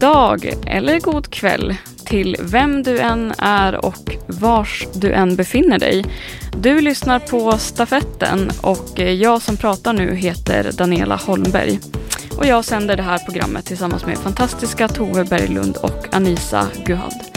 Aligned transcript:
Dag 0.00 0.54
eller 0.66 1.00
god 1.00 1.30
kväll 1.30 1.74
till 2.04 2.36
vem 2.40 2.82
du 2.82 2.98
än 2.98 3.34
är 3.38 3.84
och 3.84 4.16
vars 4.26 4.86
du 4.94 5.12
än 5.12 5.36
befinner 5.36 5.78
dig. 5.78 6.04
Du 6.56 6.80
lyssnar 6.80 7.18
på 7.18 7.58
Stafetten 7.58 8.50
och 8.62 8.98
jag 8.98 9.42
som 9.42 9.56
pratar 9.56 9.92
nu 9.92 10.14
heter 10.14 10.72
Daniela 10.72 11.16
Holmberg. 11.16 11.80
Och 12.38 12.46
jag 12.46 12.64
sänder 12.64 12.96
det 12.96 13.02
här 13.02 13.18
programmet 13.18 13.66
tillsammans 13.66 14.06
med 14.06 14.18
fantastiska 14.18 14.88
Tove 14.88 15.24
Berglund 15.24 15.76
och 15.76 16.14
Anisa 16.14 16.66
Guhad. 16.84 17.29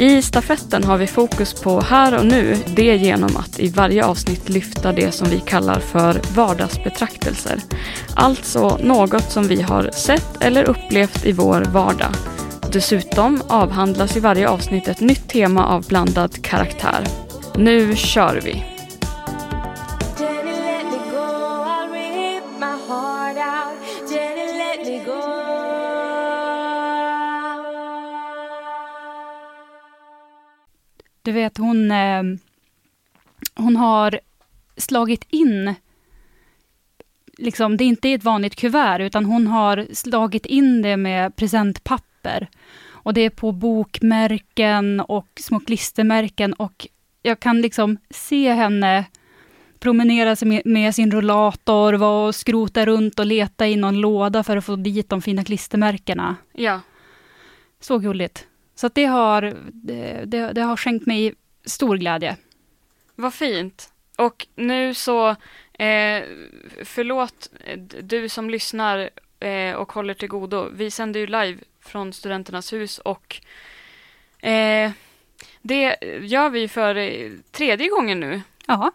I 0.00 0.22
stafetten 0.22 0.84
har 0.84 0.98
vi 0.98 1.06
fokus 1.06 1.54
på 1.54 1.80
här 1.80 2.18
och 2.18 2.26
nu, 2.26 2.56
det 2.76 2.96
genom 2.96 3.36
att 3.36 3.60
i 3.60 3.68
varje 3.68 4.04
avsnitt 4.04 4.48
lyfta 4.48 4.92
det 4.92 5.12
som 5.12 5.28
vi 5.28 5.40
kallar 5.40 5.80
för 5.80 6.20
vardagsbetraktelser. 6.34 7.58
Alltså 8.14 8.78
något 8.82 9.30
som 9.30 9.48
vi 9.48 9.62
har 9.62 9.90
sett 9.90 10.42
eller 10.42 10.64
upplevt 10.64 11.26
i 11.26 11.32
vår 11.32 11.64
vardag. 11.72 12.10
Dessutom 12.72 13.42
avhandlas 13.48 14.16
i 14.16 14.20
varje 14.20 14.48
avsnitt 14.48 14.88
ett 14.88 15.00
nytt 15.00 15.28
tema 15.28 15.66
av 15.66 15.86
blandad 15.86 16.42
karaktär. 16.42 17.06
Nu 17.56 17.96
kör 17.96 18.40
vi! 18.44 18.69
Du 31.22 31.32
vet, 31.32 31.58
hon, 31.58 31.90
eh, 31.90 32.22
hon 33.54 33.76
har 33.76 34.20
slagit 34.76 35.24
in, 35.30 35.74
liksom, 37.38 37.76
det 37.76 37.84
är 37.84 37.86
inte 37.86 38.08
i 38.08 38.12
ett 38.12 38.24
vanligt 38.24 38.56
kuvert, 38.56 39.00
utan 39.00 39.24
hon 39.24 39.46
har 39.46 39.86
slagit 39.92 40.46
in 40.46 40.82
det 40.82 40.96
med 40.96 41.36
presentpapper. 41.36 42.48
Och 43.02 43.14
det 43.14 43.20
är 43.20 43.30
på 43.30 43.52
bokmärken 43.52 45.00
och 45.00 45.28
små 45.40 45.60
klistermärken 45.60 46.52
och 46.52 46.86
jag 47.22 47.40
kan 47.40 47.60
liksom 47.60 47.98
se 48.10 48.52
henne 48.52 49.04
promenera 49.78 50.36
sig 50.36 50.62
med, 50.64 50.94
sin 50.94 51.10
rollator, 51.10 51.92
vara 51.92 52.26
och 52.28 52.34
skrota 52.34 52.86
runt 52.86 53.18
och 53.18 53.26
leta 53.26 53.66
i 53.68 53.76
någon 53.76 54.00
låda 54.00 54.42
för 54.42 54.56
att 54.56 54.64
få 54.64 54.76
dit 54.76 55.08
de 55.08 55.22
fina 55.22 55.44
klistermärkena. 55.44 56.36
Ja, 56.52 56.80
Så 57.80 57.98
gulligt. 57.98 58.46
Så 58.80 58.88
det, 58.88 59.04
har, 59.04 59.56
det, 59.72 60.24
det, 60.24 60.52
det 60.52 60.60
har 60.60 60.76
skänkt 60.76 61.06
mig 61.06 61.34
stor 61.64 61.96
glädje. 61.96 62.36
vad 63.14 63.34
fint. 63.34 63.92
Och 64.18 64.46
nu 64.54 64.94
så, 64.94 65.28
eh, 65.72 66.22
förlåt 66.84 67.50
du 68.02 68.28
som 68.28 68.50
lyssnar 68.50 69.10
eh, 69.40 69.74
och 69.74 69.92
håller 69.92 70.14
till 70.14 70.28
godo. 70.28 70.68
Vi 70.72 70.90
sänder 70.90 71.20
ju 71.20 71.26
live 71.26 71.58
från 71.80 72.12
Studenternas 72.12 72.72
hus 72.72 72.98
och 72.98 73.40
eh, 74.48 74.90
det 75.62 75.96
gör 76.22 76.50
vi 76.50 76.68
för 76.68 76.94
eh, 76.94 77.30
tredje 77.50 77.88
gången 77.88 78.20
nu. 78.20 78.42
Ja, 78.66 78.92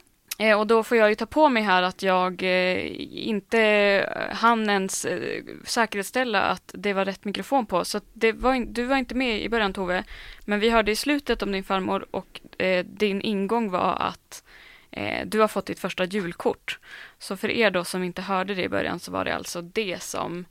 och 0.56 0.68
då 0.68 0.84
får 0.84 0.98
jag 0.98 1.10
ju 1.10 1.16
ta 1.16 1.26
på 1.26 1.50
mig 1.50 1.64
här 1.64 1.84
att 1.84 2.04
jag 2.04 2.44
eh, 2.44 2.92
inte 3.28 4.30
hann 4.34 4.70
ens 4.70 5.06
eh, 5.06 5.44
säkerställa 5.64 6.42
att 6.42 6.72
det 6.74 6.94
var 6.94 7.06
rätt 7.06 7.26
mikrofon 7.26 7.66
på. 7.66 7.86
Så 7.86 8.02
var 8.34 8.54
in, 8.54 8.74
du 8.74 8.86
var 8.86 8.98
inte 8.98 9.16
med 9.16 9.42
i 9.42 9.50
början 9.50 9.74
Tove, 9.74 10.04
men 10.46 10.60
vi 10.60 10.70
hörde 10.70 10.92
i 10.92 10.96
slutet 10.96 11.42
om 11.42 11.52
din 11.52 11.64
farmor 11.64 12.06
och 12.12 12.42
eh, 12.58 12.86
din 12.86 13.22
ingång 13.22 13.70
var 13.70 13.96
att 14.00 14.44
eh, 14.92 15.28
du 15.28 15.40
har 15.40 15.48
fått 15.48 15.66
ditt 15.66 15.80
första 15.80 16.06
julkort. 16.06 16.80
Så 17.20 17.38
för 17.38 17.50
er 17.50 17.72
då 17.72 17.84
som 17.84 18.04
inte 18.04 18.22
hörde 18.22 18.56
det 18.56 18.64
i 18.64 18.70
början 18.70 19.00
så 19.00 19.12
var 19.12 19.26
det 19.26 19.36
alltså 19.36 19.62
det 19.62 20.04
som 20.04 20.46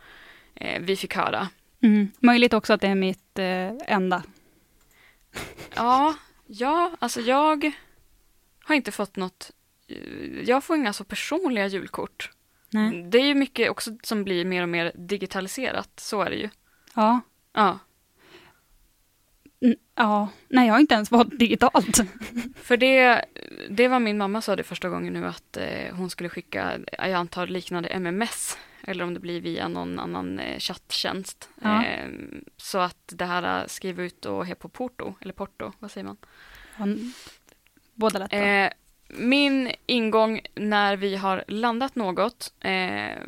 eh, 0.55 0.83
vi 0.83 0.97
fick 0.97 1.17
höra. 1.17 1.49
mm. 1.83 2.11
möjligt 2.19 2.55
också 2.55 2.73
att 2.73 2.81
det 2.81 2.89
är 2.89 2.95
mitt 2.95 3.39
eh, 3.39 3.95
enda. 3.95 4.23
Ja, 5.75 6.15
ja, 6.47 6.91
alltså 6.99 7.21
jag 7.21 7.73
har 8.65 8.75
inte 8.75 8.93
fått 8.93 9.17
något 9.17 9.51
eh, 9.51 9.64
jag 10.45 10.65
får 10.65 10.77
inga 10.77 10.93
så 10.93 11.05
personliga 11.05 11.67
julkort. 11.67 12.31
Nej. 12.71 13.03
Det 13.03 13.19
är 13.19 13.27
ju 13.27 13.35
mycket 13.35 13.71
också 13.71 13.91
som 14.03 14.25
blir 14.25 14.45
mer 14.45 14.63
och 14.63 14.69
mer 14.69 14.93
digitaliserat, 14.95 16.01
så 16.01 16.23
är 16.23 16.31
det 16.31 16.37
ju. 16.37 16.49
Ja. 16.95 17.21
Ja, 17.53 17.79
Mm, 19.61 19.77
ja, 19.95 20.29
nej 20.49 20.67
jag 20.67 20.75
har 20.75 20.81
inte 20.81 20.95
ens 20.95 21.11
valt 21.11 21.39
digitalt. 21.39 21.99
för 22.57 22.77
det, 22.77 23.25
det 23.71 23.89
var 23.89 23.99
min 24.01 24.19
mamma 24.19 24.41
sa 24.41 24.57
det 24.57 24.63
första 24.63 24.89
gången 24.89 25.13
nu 25.13 25.27
att 25.27 25.57
eh, 25.57 25.95
hon 25.95 26.11
skulle 26.11 26.29
skicka, 26.29 26.79
jag 26.93 27.13
antar 27.13 27.47
liknande 27.47 27.89
MMS, 27.89 28.59
eller 28.83 29.05
om 29.05 29.15
det 29.15 29.21
blir 29.21 29.41
via 29.41 29.69
någon 29.69 29.99
annan 29.99 30.39
eh, 30.39 30.59
chatttjänst. 30.59 31.49
Ja. 31.63 31.85
Eh, 31.85 32.09
så 32.57 32.79
att 32.79 33.13
det 33.15 33.25
här 33.25 33.61
eh, 33.63 33.67
skriva 33.67 34.03
ut 34.03 34.27
och 34.27 34.47
he 34.47 34.55
på 34.55 34.69
porto, 34.69 35.15
eller 35.21 35.33
porto, 35.33 35.73
vad 35.79 35.91
säger 35.91 36.05
man? 36.05 36.17
Han- 36.75 37.13
Båda 37.95 38.19
lätt. 38.19 38.33
Eh, 38.33 38.79
min 39.09 39.73
ingång 39.87 40.41
när 40.55 40.97
vi 40.97 41.17
har 41.17 41.45
landat 41.49 41.95
något 41.95 42.53
eh, 42.61 43.19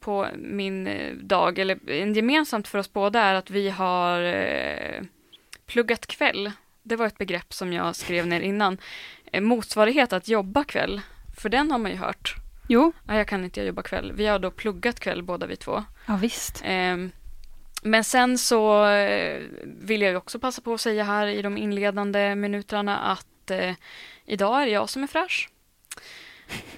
på 0.00 0.26
min 0.36 0.88
dag, 1.22 1.58
eller 1.58 1.90
en 1.90 2.14
gemensamt 2.14 2.68
för 2.68 2.78
oss 2.78 2.92
båda 2.92 3.20
är 3.20 3.34
att 3.34 3.50
vi 3.50 3.68
har 3.70 4.22
eh, 4.22 5.02
pluggat 5.66 6.06
kväll. 6.06 6.52
Det 6.82 6.96
var 6.96 7.06
ett 7.06 7.18
begrepp 7.18 7.52
som 7.52 7.72
jag 7.72 7.96
skrev 7.96 8.26
ner 8.26 8.40
innan. 8.40 8.78
Eh, 9.32 9.40
motsvarighet 9.40 10.12
att 10.12 10.28
jobba 10.28 10.64
kväll, 10.64 11.00
för 11.40 11.48
den 11.48 11.70
har 11.70 11.78
man 11.78 11.90
ju 11.90 11.96
hört. 11.96 12.34
Jo, 12.68 12.92
Ja, 13.06 13.16
jag 13.16 13.28
kan 13.28 13.44
inte 13.44 13.62
jobba 13.62 13.82
kväll. 13.82 14.12
Vi 14.12 14.26
har 14.26 14.38
då 14.38 14.50
pluggat 14.50 15.00
kväll 15.00 15.22
båda 15.22 15.46
vi 15.46 15.56
två. 15.56 15.84
ja 16.06 16.16
visst. 16.16 16.62
Ehm, 16.64 17.10
men 17.82 18.04
sen 18.04 18.38
så 18.38 18.86
eh, 18.86 19.42
vill 19.64 20.02
jag 20.02 20.10
ju 20.10 20.16
också 20.16 20.38
passa 20.38 20.62
på 20.62 20.74
att 20.74 20.80
säga 20.80 21.04
här 21.04 21.26
i 21.26 21.42
de 21.42 21.56
inledande 21.58 22.34
minuterna 22.34 22.98
att 22.98 23.26
eh, 23.50 23.74
idag 24.24 24.62
är 24.62 24.66
det 24.66 24.72
jag 24.72 24.90
som 24.90 25.02
är 25.02 25.06
fräsch. 25.06 25.48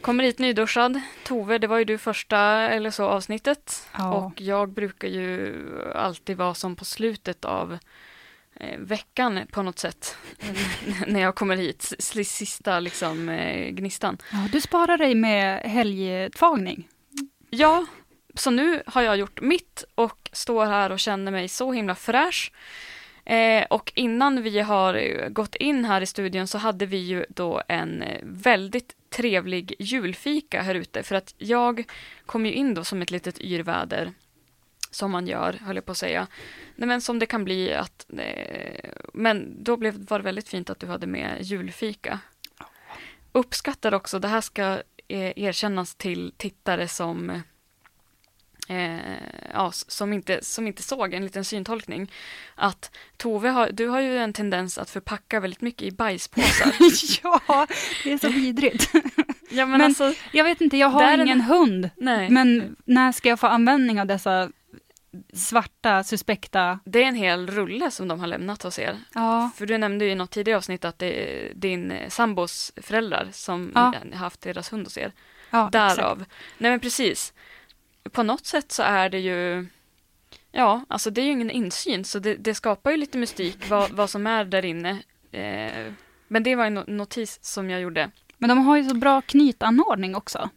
Kommer 0.01 0.25
hit 0.25 0.39
nyduschad. 0.39 1.01
Tove, 1.25 1.59
det 1.59 1.67
var 1.67 1.79
ju 1.79 1.85
du 1.85 1.99
första 1.99 2.39
eller 2.69 2.91
så 2.91 3.05
avsnittet. 3.05 3.89
Ja. 3.93 4.13
Och 4.13 4.41
jag 4.41 4.69
brukar 4.69 5.09
ju 5.09 5.55
alltid 5.95 6.37
vara 6.37 6.55
som 6.55 6.77
på 6.77 6.85
slutet 6.85 7.45
av 7.45 7.79
eh, 8.55 8.79
veckan 8.79 9.41
på 9.53 9.63
något 9.63 9.79
sätt. 9.79 10.17
när 11.07 11.21
jag 11.21 11.35
kommer 11.35 11.57
hit. 11.57 11.93
Sista 11.99 12.81
liksom 12.81 13.29
eh, 13.29 13.71
gnistan. 13.71 14.19
Ja, 14.33 14.49
du 14.53 14.61
sparar 14.61 14.99
dig 14.99 15.15
med 15.15 15.63
helgtvagning. 15.63 16.89
Ja, 17.51 17.87
så 18.35 18.51
nu 18.51 18.83
har 18.87 19.03
jag 19.03 19.17
gjort 19.17 19.41
mitt 19.41 19.85
och 19.95 20.31
står 20.33 20.67
här 20.67 20.93
och 20.93 21.01
känner 21.01 21.33
mig 21.33 21.49
så 21.49 21.73
himla 21.73 21.95
fräsch. 21.95 22.53
Eh, 23.31 23.65
och 23.71 23.93
innan 23.95 24.43
vi 24.43 24.61
har 24.61 24.95
eh, 24.95 25.29
gått 25.29 25.55
in 25.55 25.85
här 25.85 26.01
i 26.01 26.07
studion 26.07 26.47
så 26.47 26.59
hade 26.59 26.87
vi 26.87 26.97
ju 26.97 27.25
då 27.29 27.63
en 27.69 28.03
eh, 28.03 28.21
väldigt 28.23 28.97
trevlig 29.11 29.75
julfika 29.79 30.63
här 30.63 30.75
ute 30.75 31.03
för 31.03 31.15
att 31.15 31.35
jag 31.39 31.85
kom 32.27 32.47
ju 32.47 32.53
in 32.53 32.75
då 32.75 32.85
som 32.85 33.03
ett 33.03 33.11
litet 33.11 33.41
yrväder 33.41 34.13
som 34.91 35.11
man 35.11 35.27
gör, 35.27 35.53
höll 35.53 35.77
jag 35.77 35.85
på 35.85 35.93
att 35.93 35.99
säga. 35.99 36.27
Nej, 36.77 36.89
men 36.89 37.01
som 37.01 37.19
det 37.19 37.27
kan 37.27 37.45
bli 37.45 37.75
att... 37.75 38.07
Eh, 38.19 38.91
men 39.15 39.65
då 39.65 39.77
blev, 39.77 40.07
var 40.09 40.19
det 40.19 40.25
väldigt 40.25 40.49
fint 40.49 40.71
att 40.71 40.81
du 40.81 40.87
hade 40.87 41.07
med 41.07 41.37
julfika. 41.41 42.19
Uppskattar 43.33 43.95
också, 43.95 44.19
det 44.19 44.29
här 44.29 44.41
ska 44.41 44.83
eh, 45.09 45.39
erkännas 45.39 45.95
till 45.95 46.33
tittare 46.37 46.89
som 46.89 47.43
eh, 48.71 48.99
ja, 49.53 49.73
som, 49.73 50.13
inte, 50.13 50.45
som 50.45 50.67
inte 50.67 50.83
såg 50.83 51.15
en 51.15 51.25
liten 51.25 51.45
syntolkning. 51.45 52.13
Att 52.55 52.97
Tove, 53.17 53.49
har, 53.49 53.71
du 53.73 53.89
har 53.89 54.01
ju 54.01 54.19
en 54.19 54.33
tendens 54.33 54.79
att 54.79 54.91
förpacka 54.91 55.41
väldigt 55.41 55.61
mycket 55.61 55.83
i 55.83 55.91
bajspåsar. 55.91 56.73
ja, 57.49 57.67
det 58.05 58.13
är 58.13 58.19
så 58.19 58.29
vidrigt. 58.29 58.91
ja, 59.51 59.67
men, 59.67 59.71
Men- 59.71 59.81
alltså, 59.83 60.13
Jag 60.33 60.45
vet 60.45 60.61
inte, 60.61 60.77
jag 60.77 60.89
har 60.89 61.19
ingen 61.19 61.39
det- 61.39 61.45
hund. 61.45 61.91
nej. 61.97 62.31
Men 62.31 62.77
när 62.85 63.13
ska 63.13 63.29
jag 63.29 63.41
få 63.41 63.47
användning 63.47 64.01
av 64.01 64.07
dessa 64.07 64.51
svarta, 65.35 66.05
suspekta... 66.05 66.81
Det 66.85 67.03
är 67.03 67.07
en 67.09 67.15
hel 67.15 67.47
rulle 67.51 67.91
som 67.91 68.09
de 68.09 68.21
har 68.21 68.27
lämnat 68.27 68.63
hos 68.63 68.79
er. 68.79 68.97
Ja, 69.15 69.51
För 69.57 69.67
du 69.67 69.79
nämnde 69.79 70.05
ju 70.05 70.11
i 70.11 70.15
något 70.15 70.31
tidigare 70.31 70.57
avsnitt 70.59 70.85
att 70.85 70.99
det 70.99 71.07
är 71.47 71.55
din 71.55 71.91
eh, 71.91 72.09
sambos 72.09 72.73
föräldrar 72.77 73.29
som 73.33 73.73
Ja. 73.75 73.95
haft 74.15 74.41
deras 74.41 74.73
hund 74.73 74.87
hos 74.87 74.99
er. 74.99 75.13
ja 75.51 75.69
Därav. 75.73 76.25
Nej 76.59 76.71
men 76.71 76.81
precis. 76.81 77.33
På 78.13 78.23
något 78.23 78.47
sätt 78.47 78.73
så 78.73 78.83
är 78.83 79.09
det 79.11 79.19
ju 79.19 79.67
Ja, 80.53 80.85
alltså 80.89 81.11
det 81.11 81.21
är 81.21 81.25
ju 81.25 81.31
ingen 81.31 81.51
insyn 81.51 82.05
så 82.05 82.19
det, 82.19 82.35
det 82.35 82.55
skapar 82.55 82.91
ju 82.91 82.97
lite 82.97 83.19
mystik 83.19 83.71
vad, 83.71 83.91
vad 83.91 84.11
som 84.11 84.27
är 84.27 84.45
där 84.45 84.65
inne. 84.65 84.91
Eh, 85.33 85.93
men 86.29 86.43
det 86.43 86.55
var 86.57 86.65
en 86.67 86.79
no- 86.79 86.91
notis 86.91 87.39
som 87.45 87.71
jag 87.71 87.81
gjorde. 87.81 88.11
Men 88.39 88.49
de 88.49 88.59
har 88.67 88.77
ju 88.77 88.85
så 88.89 88.95
bra 88.95 89.21
knytanordning 89.21 90.15
också. 90.15 90.49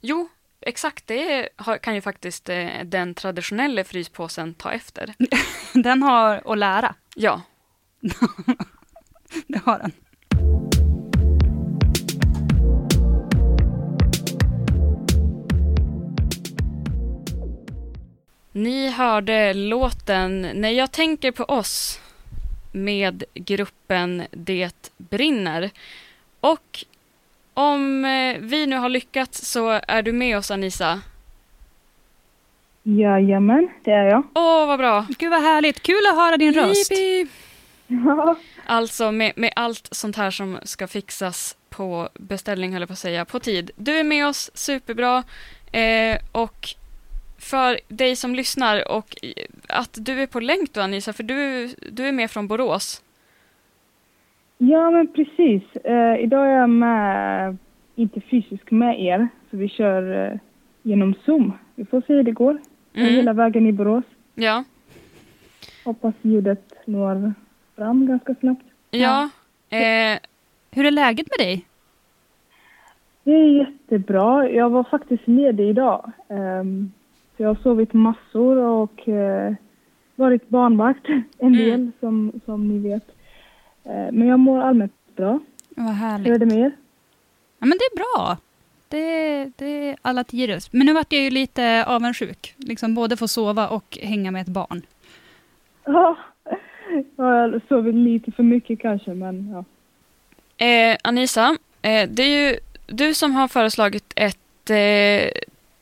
Jo, 0.00 0.28
exakt 0.60 1.06
det 1.06 1.48
kan 1.82 1.94
ju 1.94 2.00
faktiskt 2.00 2.48
eh, 2.48 2.68
den 2.84 3.14
traditionella 3.14 3.84
fryspåsen 3.84 4.54
ta 4.54 4.72
efter. 4.72 5.14
Den 5.82 6.02
har 6.02 6.52
att 6.52 6.58
lära. 6.58 6.94
Ja, 7.16 7.42
Det 9.46 9.58
har 9.64 9.78
den. 9.78 9.92
Ni 18.56 18.90
hörde 18.90 19.54
låten 19.54 20.48
När 20.54 20.70
jag 20.70 20.92
tänker 20.92 21.32
på 21.32 21.44
oss 21.44 22.00
med 22.72 23.24
gruppen 23.34 24.22
Det 24.30 24.90
brinner. 24.96 25.70
Och 26.40 26.84
om 27.54 28.04
eh, 28.04 28.36
vi 28.40 28.66
nu 28.66 28.76
har 28.76 28.88
lyckats 28.88 29.50
så 29.50 29.80
är 29.88 30.02
du 30.02 30.12
med 30.12 30.38
oss 30.38 30.50
Anisa. 30.50 31.00
Jajamän, 32.82 33.68
det 33.84 33.90
är 33.90 34.04
jag. 34.04 34.22
Åh, 34.34 34.66
vad 34.66 34.78
bra! 34.78 35.06
Gud 35.18 35.30
vad 35.30 35.42
härligt, 35.42 35.82
kul 35.82 36.06
att 36.10 36.16
höra 36.16 36.36
din 36.36 36.54
röst. 36.54 36.90
Jippi! 36.90 37.30
Ja, 37.86 38.36
Alltså 38.66 39.12
med, 39.12 39.32
med 39.36 39.52
allt 39.56 39.88
sånt 39.90 40.16
här 40.16 40.30
som 40.30 40.58
ska 40.62 40.86
fixas 40.86 41.56
på 41.70 42.08
beställning, 42.14 42.72
höll 42.72 42.82
jag 42.82 42.88
på 42.88 42.92
att 42.92 42.98
säga, 42.98 43.24
på 43.24 43.40
tid. 43.40 43.70
Du 43.76 43.98
är 43.98 44.04
med 44.04 44.26
oss, 44.26 44.50
superbra. 44.54 45.22
Eh, 45.72 46.18
och 46.32 46.74
för 47.44 47.78
dig 47.88 48.16
som 48.16 48.34
lyssnar 48.34 48.92
och 48.92 49.16
att 49.68 49.98
du 50.00 50.22
är 50.22 50.26
på 50.26 50.40
länk 50.40 50.72
då 50.72 50.80
Anisa, 50.80 51.12
för 51.12 51.22
du, 51.22 51.66
du 51.92 52.06
är 52.06 52.12
med 52.12 52.30
från 52.30 52.48
Borås. 52.48 53.02
ja 54.58 54.90
men 54.90 55.06
precis. 55.12 55.62
Eh, 55.76 56.16
idag 56.24 56.46
är 56.46 56.50
jag 56.58 56.70
med, 56.70 57.56
inte 57.94 58.20
fysiskt 58.20 58.70
med 58.70 59.00
er, 59.00 59.28
så 59.50 59.56
vi 59.56 59.68
kör 59.68 60.32
eh, 60.32 60.38
genom 60.82 61.14
Zoom. 61.24 61.52
Vi 61.74 61.84
får 61.84 62.00
se 62.06 62.12
hur 62.14 62.22
det 62.22 62.32
går. 62.32 62.60
Mm. 62.94 63.08
Hela 63.14 63.32
vägen 63.32 63.66
i 63.66 63.72
Borås. 63.72 64.04
Ja, 64.34 64.64
Hoppas 65.84 66.14
ljudet 66.22 66.72
når 66.86 67.34
fram 67.76 68.06
ganska 68.06 68.34
snabbt. 68.34 68.64
ja. 68.90 69.28
Eh, 69.70 70.18
Hur 70.70 70.86
är 70.86 70.90
läget 70.90 71.26
med 71.38 71.46
dig? 71.46 71.64
Det 73.24 73.30
är 73.32 73.58
jättebra. 73.58 74.50
Jag 74.50 74.70
var 74.70 74.84
faktiskt 74.84 75.28
ledig 75.28 75.68
idag. 75.68 76.12
Um, 76.28 76.92
så 77.36 77.42
jag 77.42 77.48
har 77.48 77.62
sovit 77.62 77.92
massor 77.92 78.56
och 78.56 79.08
eh, 79.08 79.54
varit 80.14 80.48
barnvakt 80.48 81.08
en 81.08 81.24
Mm. 81.38 81.52
del 81.58 81.90
som, 82.00 82.40
som 82.44 82.68
ni 82.68 82.88
vet. 82.88 83.08
Eh, 83.84 84.12
men 84.12 84.26
jag 84.28 84.38
mår 84.40 84.60
allmänt 84.62 84.92
bra. 85.16 85.40
Vad 85.68 85.86
Hur 85.86 85.92
härligt. 85.94 86.28
är 86.34 86.38
det 86.38 86.46
med 86.46 86.58
er? 86.58 86.72
Ja, 87.58 87.66
men 87.66 87.78
det 87.78 87.84
är 87.84 87.96
bra. 87.96 88.36
Det, 88.88 89.44
det 89.56 89.88
är 89.88 89.96
alla 90.02 90.24
tiders. 90.24 90.72
Men 90.72 90.86
nu 90.86 90.92
vart 90.92 91.12
jag 91.12 91.22
ju 91.22 91.30
lite 91.30 91.84
avundsjuk. 91.86 92.54
Liksom 92.56 92.94
både 92.94 93.16
få 93.16 93.28
sova 93.28 93.68
och 93.68 93.98
hänga 94.02 94.30
med 94.30 94.42
ett 94.42 94.48
barn. 94.48 94.82
Ja, 95.86 96.16
jag 97.16 97.24
har 97.24 97.60
sovit 97.68 97.94
lite 97.94 98.32
för 98.32 98.42
mycket 98.42 98.80
kanske, 98.80 99.10
men 99.14 99.50
ja. 100.58 100.66
eh, 100.66 100.96
Anisa, 101.04 101.56
eh, 101.82 102.08
det 102.10 102.22
är 102.22 102.48
ju 102.50 102.58
du 102.86 103.14
som 103.14 103.32
har 103.34 103.48
föreslagit 103.48 104.12
ett 104.16 104.70
eh, 104.70 105.30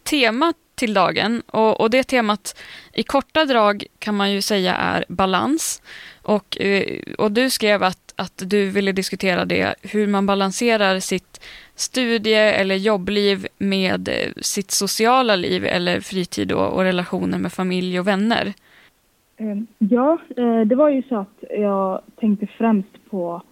tema 0.03 0.53
till 0.83 0.95
dagen 0.95 1.43
och, 1.47 1.81
och 1.81 1.91
det 1.91 2.03
temat 2.03 2.63
i 2.95 3.03
korta 3.03 3.45
drag 3.45 3.85
kan 3.99 4.15
man 4.17 4.33
ju 4.33 4.41
säga 4.41 4.75
är 4.75 5.05
balans. 5.09 5.83
Och, 6.23 6.61
eh, 6.61 7.03
och 7.19 7.33
du 7.33 7.51
skrev 7.51 7.83
att, 7.83 8.15
att 8.17 8.43
du 8.51 8.71
ville 8.71 8.93
diskutera 8.93 9.45
det, 9.45 9.75
hur 9.83 10.07
man 10.07 10.27
balanserar 10.27 11.01
sitt 11.01 11.41
studie 11.75 12.35
eller 12.61 12.75
jobbliv 12.75 13.47
med 13.59 14.09
eh, 14.09 14.33
sitt 14.37 14.71
sociala 14.71 15.37
liv 15.37 15.65
eller 15.65 16.01
fritid 16.01 16.53
och, 16.53 16.73
och 16.73 16.83
relationer 16.83 17.39
med 17.39 17.53
familj 17.53 18.01
och 18.01 18.07
vänner. 18.07 18.53
Eh, 19.37 19.57
Ja, 19.79 20.19
det 20.67 20.75
var 20.75 20.89
ju 20.89 21.03
så 21.09 21.17
att 21.17 21.45
jag 21.51 22.01
tänkte 22.21 22.47
främst 22.47 23.11
på 23.11 23.43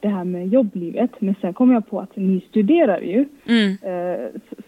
det 0.00 0.08
här 0.08 0.24
med 0.24 0.48
jobblivet. 0.48 1.10
Men 1.18 1.34
sen 1.40 1.54
kom 1.54 1.72
jag 1.72 1.90
på 1.90 2.00
att 2.00 2.16
ni 2.16 2.40
studerar 2.50 3.00
ju. 3.00 3.24
Mm, 3.46 3.76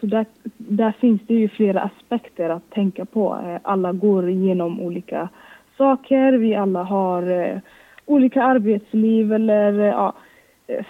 så 0.01 0.07
där, 0.07 0.27
där 0.69 0.93
finns 1.01 1.21
det 1.27 1.35
ju 1.35 1.49
flera 1.49 1.81
aspekter 1.81 2.51
att 2.51 2.71
tänka 2.71 3.05
på. 3.05 3.39
Eh, 3.45 3.61
Alla 3.63 3.93
går 3.93 4.29
igenom 4.29 4.81
olika 4.81 5.29
saker. 5.79 6.33
Vi 6.33 6.55
alla 6.55 6.83
har 6.83 7.31
eh, 7.31 7.59
olika 8.07 8.43
arbetsliv 8.43 9.33
eller 9.33 9.81
eh, 9.81 9.87
ja, 9.87 10.13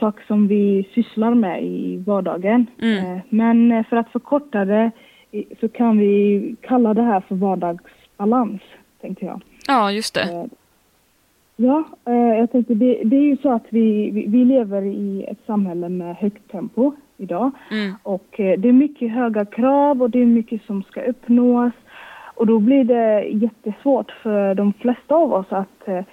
saker 0.01 0.25
som 0.27 0.49
vi 0.49 0.89
sysslar 0.95 1.35
med 1.35 1.65
i 1.65 1.97
vardagen. 2.07 2.67
Mm. 2.83 3.21
Men 3.29 3.85
för 3.85 3.97
att 3.97 4.13
förkorta 4.13 4.65
det 4.65 4.91
så 5.61 5.69
kan 5.69 5.99
vi 5.99 6.57
kalla 6.61 6.95
det 6.95 7.03
här 7.03 7.21
för 7.21 7.35
vardagsbalans, 7.35 8.63
tänkte 9.01 9.25
jag. 9.25 9.41
ja, 9.67 9.93
just 9.93 10.15
det. 10.15 10.49
Ja, 11.57 11.85
eh, 12.05 12.39
jag 12.39 12.53
tänkte 12.53 12.75
det, 12.75 13.01
det 13.05 13.17
är 13.17 13.23
ju 13.23 13.37
så 13.37 13.53
att 13.53 13.67
vi, 13.69 14.11
vi, 14.29 14.45
lever 14.45 14.83
i 14.83 15.25
ett 15.29 15.39
samhälle 15.47 15.89
med 15.89 16.17
högt 16.17 16.51
tempo 16.51 16.93
idag. 17.17 17.51
Mm, 17.71 17.95
Och 18.03 18.41
eh, 18.41 18.59
det 18.59 18.69
är 18.69 18.73
mycket 18.73 19.13
höga 19.13 19.45
krav 19.45 20.03
och 20.03 20.11
det 20.11 20.23
är 20.23 20.27
mycket 20.27 20.63
som 20.63 20.83
ska 20.83 21.03
uppnås. 21.03 21.73
Och 22.35 22.47
då 22.47 22.59
blir 22.59 22.85
det 22.85 23.23
jättesvårt 23.23 24.11
för 24.23 24.55
de 24.55 24.73
flesta 24.73 25.15
av 25.15 25.33
oss 25.33 25.47
att 25.49 25.89
eh, 25.89 26.05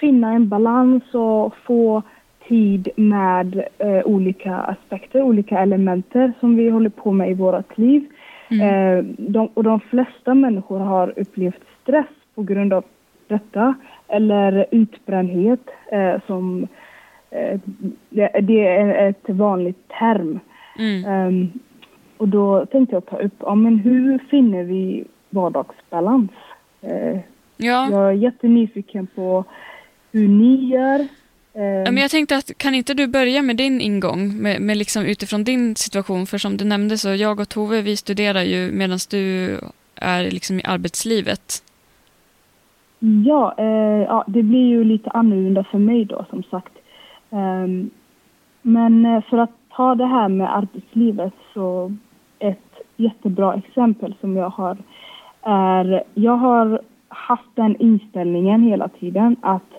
finna 0.00 0.32
en 0.32 0.48
balans 0.48 1.14
och 1.14 1.56
få 1.56 2.02
tid 2.48 2.88
med 2.96 3.64
eh, 3.78 4.02
olika 4.04 4.56
aspekter, 4.56 5.22
olika 5.22 5.58
elementer 5.58 6.32
som 6.40 6.56
vi 6.56 6.70
håller 6.70 6.90
på 6.90 7.12
med 7.12 7.30
i 7.30 7.34
vårt 7.34 7.78
liv. 7.78 8.06
Eh, 8.50 9.04
de, 9.18 9.48
och 9.54 9.64
de 9.64 9.80
flesta 9.80 10.34
människor 10.34 10.78
har 10.78 11.12
upplevt 11.16 11.62
stress 11.82 12.06
på 12.34 12.42
grund 12.42 12.72
av 12.72 12.84
detta 13.26 13.74
eller 14.08 14.66
utbrändhet 14.70 15.60
eh, 15.92 16.14
som 16.26 16.68
eh, 17.30 17.60
det, 18.10 18.40
det 18.42 18.66
är 18.66 19.08
ett 19.08 19.28
vanligt 19.28 19.88
term. 19.88 20.40
mm, 20.78 21.04
Ehm, 21.04 21.52
och 22.16 22.28
då 22.28 22.66
tänkte 22.66 22.96
jag 22.96 23.06
ta 23.06 23.18
upp, 23.18 23.34
ja, 23.38 23.54
men 23.54 23.78
hur 23.78 24.18
finner 24.30 24.64
vi 24.64 25.04
vardagsbalans? 25.30 26.30
Eh, 26.80 27.20
ja. 27.56 27.90
Jag 27.90 28.08
är 28.08 28.12
jättenyfiken 28.12 29.06
på 29.06 29.44
hur 30.12 30.28
ni 30.28 30.70
gör. 30.72 31.00
Ehm, 31.54 31.94
men 31.94 31.96
jag 31.96 32.10
tänkte 32.10 32.36
att 32.36 32.58
kan 32.58 32.74
inte 32.74 32.94
du 32.94 33.06
börja 33.06 33.42
med 33.42 33.56
din 33.56 33.80
ingång, 33.80 34.42
med, 34.42 34.60
med 34.60 34.76
liksom 34.76 35.04
utifrån 35.04 35.44
din 35.44 35.76
situation? 35.76 36.26
För 36.26 36.38
som 36.38 36.56
du 36.56 36.64
nämnde 36.64 36.98
så 36.98 37.08
jag 37.08 37.40
och 37.40 37.48
Tove 37.48 37.82
vi 37.82 37.96
studerar 37.96 38.42
ju 38.42 38.70
medan 38.72 38.98
du 39.10 39.56
är 39.94 40.30
liksom 40.30 40.58
i 40.58 40.62
arbetslivet. 40.64 41.62
Ja, 42.98 43.54
eh, 43.58 44.02
ja, 44.02 44.24
det 44.26 44.42
blir 44.42 44.66
ju 44.66 44.84
lite 44.84 45.10
annorlunda 45.10 45.64
för 45.64 45.78
mig 45.78 46.04
då 46.04 46.24
som 46.30 46.42
sagt. 46.42 46.72
Um, 47.30 47.90
men 48.62 49.06
eh, 49.06 49.22
för 49.22 49.38
att 49.38 49.50
ta 49.70 49.94
det 49.94 50.06
här 50.06 50.28
med 50.28 50.56
arbetslivet 50.56 51.34
så 51.54 51.92
ett 52.38 52.80
jättebra 52.96 53.54
exempel 53.54 54.14
som 54.20 54.36
jag 54.36 54.50
har 54.50 54.76
är, 55.42 56.02
jag 56.14 56.36
har 56.36 56.80
haft 57.08 57.56
den 57.56 57.76
inställningen 57.76 58.62
hela 58.62 58.88
tiden 58.88 59.36
att 59.40 59.72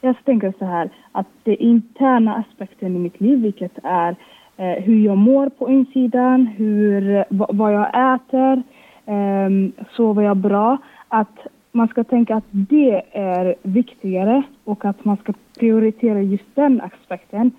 jag 0.00 0.24
tänker 0.24 0.54
så 0.58 0.64
här 0.64 0.90
att 1.12 1.26
den 1.42 1.56
interna 1.56 2.34
aspekten 2.34 2.96
i 2.96 2.98
mitt 2.98 3.20
liv, 3.20 3.42
vilket 3.42 3.78
är 3.82 4.16
eh, 4.56 4.82
hur 4.84 5.04
jag 5.04 5.16
mår 5.16 5.48
på 5.48 5.70
insidan, 5.70 6.46
hur, 6.46 7.24
vad 7.28 7.74
jag 7.74 8.14
äter, 8.14 8.62
eh, 9.06 9.84
sover 9.96 10.22
jag 10.22 10.36
bra, 10.36 10.78
att 11.08 11.46
man 11.74 11.88
ska 11.88 12.04
tänka 12.04 12.36
att 12.36 12.44
det 12.50 13.02
är 13.12 13.54
viktigare 13.62 14.42
och 14.64 14.84
att 14.84 15.04
man 15.04 15.16
ska 15.16 15.32
prioritera 15.58 16.22
just 16.22 16.54
den 16.54 16.80
aspekten 16.80 17.50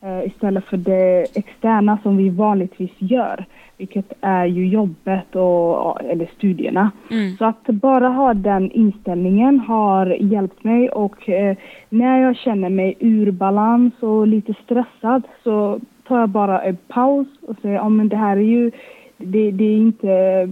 eh, 0.00 0.26
istället 0.26 0.64
för 0.64 0.76
det 0.76 1.26
externa 1.36 1.98
som 2.02 2.16
vi 2.16 2.28
vanligtvis 2.28 2.92
gör, 2.98 3.44
vilket 3.76 4.12
är 4.20 4.46
ju 4.46 4.66
jobbet 4.68 5.36
och, 5.36 6.02
eller 6.02 6.30
studierna. 6.36 6.90
Mm. 7.10 7.36
Så 7.36 7.44
att 7.44 7.66
bara 7.66 8.08
ha 8.08 8.34
den 8.34 8.70
inställningen 8.70 9.60
har 9.60 10.06
hjälpt 10.06 10.64
mig 10.64 10.88
och 10.90 11.28
eh, 11.28 11.56
när 11.88 12.22
jag 12.22 12.36
känner 12.36 12.68
mig 12.68 12.94
ur 13.00 13.30
balans 13.30 13.94
och 14.00 14.26
lite 14.26 14.54
stressad 14.64 15.22
så 15.44 15.80
tar 16.08 16.20
jag 16.20 16.28
bara 16.28 16.62
en 16.62 16.76
paus 16.76 17.28
och 17.48 17.56
säger 17.62 17.74
ja 17.74 17.88
men 17.88 18.08
det 18.08 18.16
här 18.16 18.36
är 18.36 18.40
ju, 18.40 18.70
det, 19.16 19.50
det 19.50 19.64
är 19.64 19.76
inte 19.76 20.48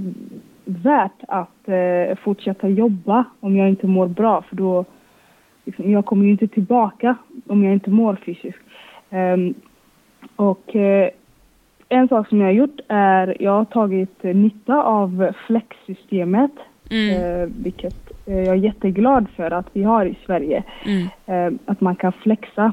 värt 0.70 1.22
att 1.28 1.68
eh, 1.68 2.16
fortsätta 2.24 2.68
jobba 2.68 3.24
om 3.40 3.56
jag 3.56 3.68
inte 3.68 3.86
mår 3.86 4.08
bra 4.08 4.42
för 4.48 4.56
då, 4.56 4.84
liksom, 5.64 5.90
jag 5.90 6.06
kommer 6.06 6.24
ju 6.24 6.30
inte 6.30 6.48
tillbaka 6.48 7.16
om 7.46 7.64
jag 7.64 7.72
inte 7.72 7.90
mår 7.90 8.16
fysiskt. 8.26 8.58
Ehm, 9.10 9.54
och 10.36 10.76
eh, 10.76 11.10
en 11.88 12.08
sak 12.08 12.28
som 12.28 12.40
jag 12.40 12.46
har 12.46 12.52
gjort 12.52 12.80
är 12.88 13.36
jag 13.40 13.52
har 13.52 13.64
tagit 13.64 14.22
nytta 14.22 14.82
av 14.82 15.32
flexsystemet 15.46 16.52
Mm. 16.90 17.42
Eh, 17.42 17.48
vilket 17.62 18.12
eh, 18.26 18.38
jag 18.38 18.48
är 18.48 18.54
jätteglad 18.54 19.26
för 19.36 19.50
att 19.50 19.66
vi 19.72 19.82
har 19.82 20.06
i 20.06 20.18
Sverige. 20.26 20.62
Mm. 20.86 21.08
Eh, 21.26 21.60
att 21.64 21.80
man 21.80 21.96
kan 21.96 22.12
flexa 22.12 22.72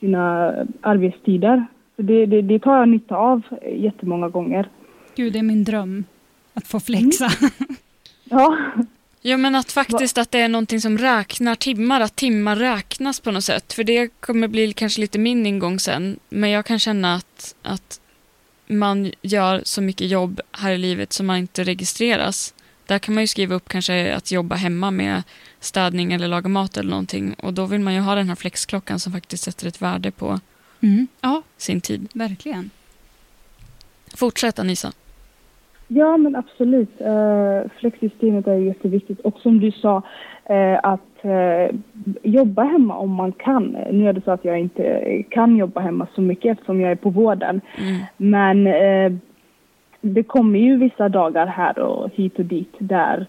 sina 0.00 0.54
arbetstider. 0.80 1.66
Så 1.96 2.02
det, 2.02 2.26
det, 2.26 2.42
det 2.42 2.58
tar 2.58 2.76
jag 2.76 2.88
nytta 2.88 3.16
av 3.16 3.42
jättemånga 3.72 4.28
gånger. 4.28 4.68
Gud, 5.16 5.32
det 5.32 5.38
är 5.38 5.42
min 5.42 5.64
dröm. 5.64 6.04
Att 6.58 6.66
få 6.68 6.80
flexa. 6.80 7.32
Ja, 8.24 8.58
Ja 9.20 9.36
men 9.36 9.54
att 9.54 9.72
faktiskt 9.72 10.18
att 10.18 10.30
det 10.30 10.38
är 10.40 10.48
någonting 10.48 10.80
som 10.80 10.98
räknar 10.98 11.54
timmar, 11.54 12.00
att 12.00 12.16
timmar 12.16 12.56
räknas 12.56 13.20
på 13.20 13.30
något 13.30 13.44
sätt. 13.44 13.72
För 13.72 13.84
det 13.84 14.08
kommer 14.20 14.48
bli 14.48 14.72
kanske 14.72 15.00
lite 15.00 15.18
min 15.18 15.46
ingång 15.46 15.80
sen. 15.80 16.18
Men 16.28 16.50
jag 16.50 16.66
kan 16.66 16.78
känna 16.78 17.14
att, 17.14 17.54
att 17.62 18.00
man 18.66 19.12
gör 19.22 19.62
så 19.64 19.80
mycket 19.82 20.08
jobb 20.08 20.40
här 20.52 20.72
i 20.72 20.78
livet 20.78 21.12
som 21.12 21.26
man 21.26 21.36
inte 21.36 21.64
registreras. 21.64 22.54
Där 22.86 22.98
kan 22.98 23.14
man 23.14 23.22
ju 23.22 23.26
skriva 23.28 23.54
upp 23.54 23.68
kanske 23.68 24.14
att 24.14 24.30
jobba 24.30 24.56
hemma 24.56 24.90
med 24.90 25.22
städning 25.60 26.12
eller 26.12 26.28
laga 26.28 26.48
mat 26.48 26.76
eller 26.76 26.90
någonting. 26.90 27.34
Och 27.34 27.54
då 27.54 27.66
vill 27.66 27.80
man 27.80 27.94
ju 27.94 28.00
ha 28.00 28.14
den 28.14 28.28
här 28.28 28.36
flexklockan 28.36 29.00
som 29.00 29.12
faktiskt 29.12 29.44
sätter 29.44 29.66
ett 29.66 29.82
värde 29.82 30.10
på 30.10 30.40
Mm. 30.80 31.06
Ja, 31.20 31.42
sin 31.56 31.80
tid. 31.80 32.08
verkligen. 32.14 32.70
Fortsätt 34.14 34.58
Anisa. 34.58 34.92
Ja, 35.88 36.16
men 36.16 36.36
absolut. 36.36 37.00
Uh, 37.00 37.70
flexsystemet 37.80 38.46
är 38.46 38.54
jätteviktigt. 38.54 39.20
Och 39.20 39.38
som 39.38 39.60
du 39.60 39.70
sa, 39.70 40.02
eh, 40.48 40.78
att 40.82 41.24
eh, 41.24 41.76
jobba 42.22 42.62
hemma 42.62 42.98
om 42.98 43.10
man 43.10 43.32
kan. 43.32 43.76
Nu 43.90 44.08
är 44.08 44.12
det 44.12 44.24
så 44.24 44.30
att 44.30 44.44
jag 44.44 44.60
inte 44.60 45.22
kan 45.30 45.56
jobba 45.56 45.80
hemma 45.80 46.06
så 46.14 46.20
mycket 46.20 46.52
eftersom 46.52 46.80
jag 46.80 46.90
är 46.90 46.96
på 46.96 47.10
vården. 47.10 47.60
Mm. 47.78 48.00
Men 48.16 48.66
eh, 48.66 49.18
det 50.00 50.22
kommer 50.22 50.58
ju 50.58 50.76
vissa 50.76 51.08
dagar 51.08 51.46
här 51.46 51.78
och 51.78 52.10
hit 52.14 52.38
och 52.38 52.44
dit 52.44 52.74
där 52.78 53.26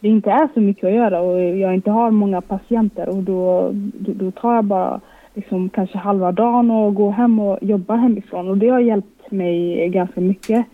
det 0.00 0.08
inte 0.08 0.30
är 0.30 0.48
så 0.54 0.60
mycket 0.60 0.84
att 0.84 0.94
göra 0.94 1.20
och 1.20 1.40
jag 1.40 1.74
inte 1.74 1.90
har 1.90 2.10
många 2.10 2.40
patienter 2.40 3.08
och 3.08 3.22
då, 3.22 3.70
då, 3.72 4.12
då 4.12 4.30
tar 4.30 4.54
jag 4.54 4.64
bara 4.64 5.00
liksom 5.34 5.68
kanske 5.68 5.98
halva 5.98 6.32
dagen 6.32 6.70
och 6.70 6.94
går 6.94 7.10
hem 7.10 7.38
och 7.38 7.58
jobbar 7.62 7.96
hemifrån 7.96 8.48
och 8.48 8.58
det 8.58 8.68
har 8.68 8.80
hjälpt 8.80 9.30
mig 9.30 9.88
ganska 9.88 10.20
mycket. 10.20 10.66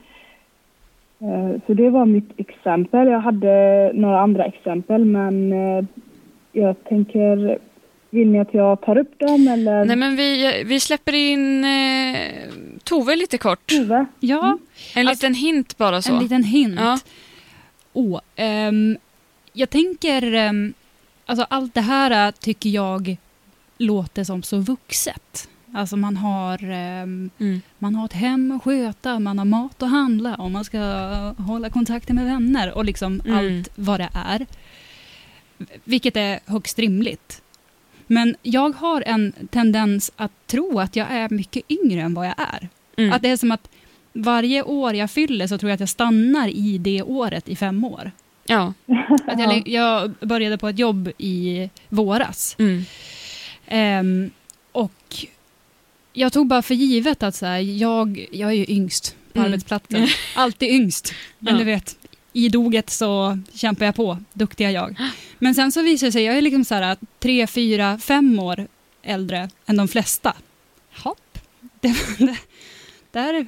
Eh, 1.21 1.61
Så 1.67 1.75
det 1.75 1.91
var 1.91 2.07
mitt 2.07 2.31
exempel. 2.41 3.09
Jag 3.09 3.21
hade 3.21 3.91
några 3.95 4.21
andra 4.21 4.45
exempel 4.45 5.05
men 5.05 5.53
eh, 5.53 5.85
jag 6.53 6.85
tänker, 6.85 7.59
vill 8.11 8.29
ni 8.29 8.41
att 8.41 8.55
jag 8.55 8.81
tar 8.81 8.99
upp 8.99 9.19
dem 9.19 9.49
eller? 9.49 9.85
Nej 9.85 9.97
men 9.97 10.17
vi, 10.17 10.63
vi 10.67 10.81
släpper 10.81 11.13
in 11.15 11.65
eh, 11.65 12.21
Tove 12.85 13.17
lite 13.17 13.39
kort. 13.39 13.67
Tove? 13.67 14.07
Ja, 14.21 14.59
En 14.97 15.09
Alltså, 15.09 15.27
liten 15.27 15.35
hint 15.35 15.77
bara 15.79 16.03
så. 16.03 16.13
en 16.15 16.23
liten 16.23 16.45
hint. 16.45 16.75
Ja. 16.79 16.99
Åh, 17.93 18.21
ehm, 18.37 18.97
jag 19.53 19.71
tänker, 19.71 20.35
ehm, 20.35 20.73
alltså 21.27 21.47
allt 21.51 21.75
det 21.75 21.81
här 21.81 22.27
äh, 22.29 22.31
tycker 22.31 22.71
jag 22.71 23.17
låter 23.79 24.25
som 24.25 24.43
så 24.43 24.57
vuxet. 24.59 25.49
Alltså 25.75 25.97
man 25.97 26.17
har, 26.17 26.65
ehm, 26.71 27.31
Mm. 27.39 27.61
man 27.79 27.95
har 27.95 28.05
ett 28.05 28.13
hem 28.13 28.53
att 28.53 28.63
sköta, 28.63 29.19
man 29.19 29.39
har 29.39 29.45
mat 29.45 29.83
att 29.83 29.91
handla 29.91 30.35
och 30.35 30.51
man 30.51 30.65
ska 30.65 30.79
hålla 31.39 31.71
kontakten 31.71 32.17
med 32.17 32.25
vänner 32.25 32.73
och 32.77 32.85
liksom 32.85 33.21
Mm. 33.27 33.39
allt 33.39 33.69
vad 33.75 34.01
det 34.01 34.09
är. 34.15 34.47
Vilket 35.85 36.17
är 36.17 36.41
högst 36.47 36.79
rimligt. 36.79 37.43
Men 38.07 38.37
jag 38.43 38.71
har 38.77 39.03
en 39.07 39.33
tendens 39.51 40.13
att 40.17 40.33
tro 40.47 40.81
att 40.81 40.97
jag 40.97 41.07
är 41.11 41.29
mycket 41.31 41.63
yngre 41.71 42.01
än 42.01 42.15
vad 42.15 42.27
jag 42.27 42.35
är. 42.39 42.69
Mm. 42.97 43.13
Att 43.13 43.23
det 43.23 43.29
är 43.29 43.37
som 43.37 43.53
att 43.53 43.69
varje 44.13 44.63
år 44.63 44.95
jag 44.95 45.11
fyller 45.11 45.47
så 45.47 45.59
tror 45.59 45.71
jag 45.71 45.75
att 45.75 45.81
jag 45.81 45.89
stannar 45.89 46.49
i 46.49 46.79
det 46.79 47.03
året 47.03 47.49
i 47.49 47.57
fem 47.57 47.85
år. 47.85 48.11
Ja. 48.47 48.73
Att 49.27 49.41
jag, 49.41 49.69
jag 49.69 50.11
började 50.21 50.59
på 50.59 50.69
ett 50.69 50.79
jobb 50.79 51.11
i 51.19 51.71
våras. 51.89 52.57
Mm. 52.59 54.31
Jag 56.13 56.33
tog 56.33 56.47
bara 56.47 56.63
för 56.63 56.75
givet 56.75 57.23
att 57.23 57.35
så 57.35 57.47
här, 57.47 57.59
jag, 57.59 58.27
jag 58.33 58.51
är 58.51 58.55
ju 58.55 58.65
yngst 58.69 59.17
på 59.33 59.39
Mm. 59.39 59.47
arbetsplatsen. 59.53 60.09
Alltid 60.35 60.69
yngst. 60.71 61.15
Men 61.39 61.55
Ja. 61.55 61.59
du 61.59 61.65
vet, 61.65 61.97
i 62.33 62.49
doget 62.49 62.91
så 62.91 63.39
kämpar 63.55 63.87
jag 63.87 63.95
på. 63.95 64.19
Duktig 64.33 64.65
är 64.67 64.71
jag. 64.71 64.97
Men 65.39 65.55
sen 65.55 65.73
så 65.73 65.83
visar 65.83 66.07
det 66.07 66.13
sig, 66.13 66.23
jag 66.25 66.37
är 66.39 66.43
liksom 66.43 66.65
så 66.65 66.75
här 66.75 66.97
tre, 67.19 67.47
fyra, 67.47 67.99
fem 67.99 68.39
år 68.41 68.67
äldre 69.03 69.51
än 69.67 69.77
de 69.77 69.89
flesta. 69.89 70.33
Hopp. 71.03 71.39
Det, 71.81 71.95
det, 72.19 72.37
där 73.13 73.47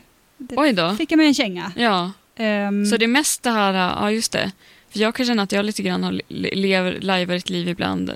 Oj 0.57 0.73
då. 0.73 0.95
fick 0.97 1.13
jag 1.13 1.17
mig 1.17 1.27
en 1.27 1.35
känga. 1.35 1.73
Ja, 1.77 2.13
Ehm, 2.37 2.87
så 2.87 2.97
det 2.97 3.05
är 3.05 3.09
mest 3.09 3.43
det 3.43 3.51
här, 3.51 3.73
ja 3.75 4.11
just 4.11 4.33
det. 4.33 4.53
För 4.91 4.99
jag 4.99 5.15
kan 5.15 5.27
känna 5.27 5.43
att 5.43 5.53
jag 5.53 5.65
lite 5.65 5.83
grann 5.83 6.05
har 6.05 6.13
le- 6.29 6.55
lever, 6.55 6.99
lajvar 7.01 7.35
ett 7.35 7.51
liv 7.51 7.69
ibland 7.69 8.13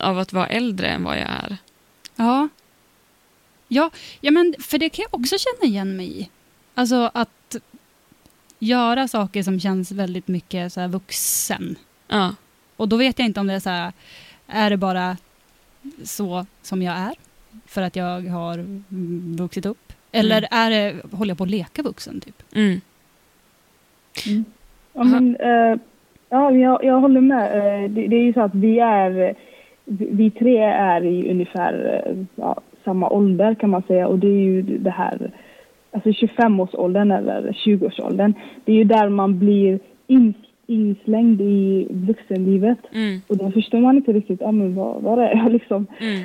av 0.00 0.18
att 0.18 0.32
vara 0.32 0.46
äldre 0.46 0.88
än 0.88 1.04
vad 1.04 1.16
jag 1.16 1.22
är. 1.28 1.56
Ja. 2.16 2.48
Ja, 3.68 3.90
ja, 4.20 4.30
men 4.30 4.54
för 4.58 4.78
det 4.78 4.88
kan 4.88 5.02
jag 5.10 5.20
också 5.20 5.36
känna 5.38 5.70
igen 5.72 5.96
mig 5.96 6.20
i. 6.20 6.30
Alltså 6.74 7.10
att 7.14 7.56
göra 8.58 9.08
saker 9.08 9.42
som 9.42 9.60
känns 9.60 9.92
väldigt 9.92 10.28
mycket 10.28 10.72
så 10.72 10.80
här 10.80 10.88
vuxen. 10.88 11.76
Ja. 12.08 12.34
Och 12.76 12.88
då 12.88 12.96
vet 12.96 13.18
jag 13.18 13.26
inte 13.26 13.40
om 13.40 13.46
det 13.46 13.54
är 13.54 13.60
så 13.60 13.70
här, 13.70 13.92
är 14.46 14.70
det 14.70 14.76
bara 14.76 15.16
så 16.04 16.46
som 16.62 16.82
jag 16.82 16.94
är? 16.96 17.14
För 17.66 17.82
att 17.82 17.96
jag 17.96 18.20
har 18.28 18.54
mm, 18.58 19.36
vuxit 19.38 19.66
upp? 19.66 19.92
Eller 20.12 20.38
Mm. 20.38 20.48
är 20.50 20.70
det, 20.70 21.16
håller 21.16 21.30
jag 21.30 21.38
på 21.38 21.44
att 21.44 21.50
leka 21.50 21.82
vuxen 21.82 22.20
typ? 22.20 22.42
Mm. 22.54 22.80
Ja, 24.92 25.04
men, 25.04 25.36
eh, 25.36 25.78
ja 26.28 26.50
jag, 26.50 26.84
jag 26.84 27.00
håller 27.00 27.20
med. 27.20 27.44
Eh, 27.58 27.90
det, 27.90 28.06
det 28.06 28.16
är 28.16 28.22
ju 28.22 28.32
så 28.32 28.40
att 28.42 28.54
vi 28.54 28.78
är, 28.78 29.34
vi 29.84 30.30
tre 30.30 30.58
är 30.62 31.04
i 31.04 31.30
ungefär 31.30 32.02
ja, 32.34 32.60
samma 32.84 33.08
ålder 33.10 33.54
kan 33.54 33.70
man 33.70 33.82
säga 33.82 34.08
och 34.08 34.18
det 34.18 34.26
är 34.26 34.40
ju 34.40 34.62
det 34.62 34.90
här, 34.90 35.30
alltså 35.92 36.08
25-årsåldern 36.10 37.10
eller 37.10 37.52
20-årsåldern. 37.64 38.34
Det 38.64 38.72
är 38.72 38.76
ju 38.76 38.84
där 38.84 39.08
man 39.08 39.38
blir 39.38 39.78
in, 40.06 40.34
inslängd 40.66 41.40
i 41.40 41.86
vuxenlivet 41.90 42.78
Mm. 42.92 43.20
och 43.26 43.36
då 43.36 43.50
förstår 43.50 43.78
man 43.78 43.96
inte 43.96 44.12
riktigt, 44.12 44.40
ja 44.40 44.52
men 44.52 44.74
vad, 44.74 45.02
vad 45.02 45.18
är 45.18 45.36
jag 45.36 45.52
liksom? 45.58 45.86
Mm. 46.00 46.24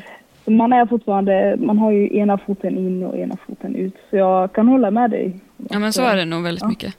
Man 0.57 0.73
är 0.73 0.85
fortfarande, 0.85 1.55
man 1.59 1.77
har 1.77 1.91
ju 1.91 2.17
ena 2.17 2.37
foten 2.37 2.77
in 2.77 3.03
och 3.03 3.17
ena 3.17 3.37
foten 3.47 3.75
ut. 3.75 3.93
Så 4.09 4.15
jag 4.15 4.53
kan 4.53 4.67
hålla 4.67 4.91
med 4.91 5.11
dig. 5.11 5.39
Ja, 5.69 5.79
men 5.79 5.93
så 5.93 6.01
är 6.01 6.15
det 6.15 6.25
nog 6.25 6.43
väldigt 6.43 6.61
Ja. 6.63 6.67
mycket. 6.69 6.97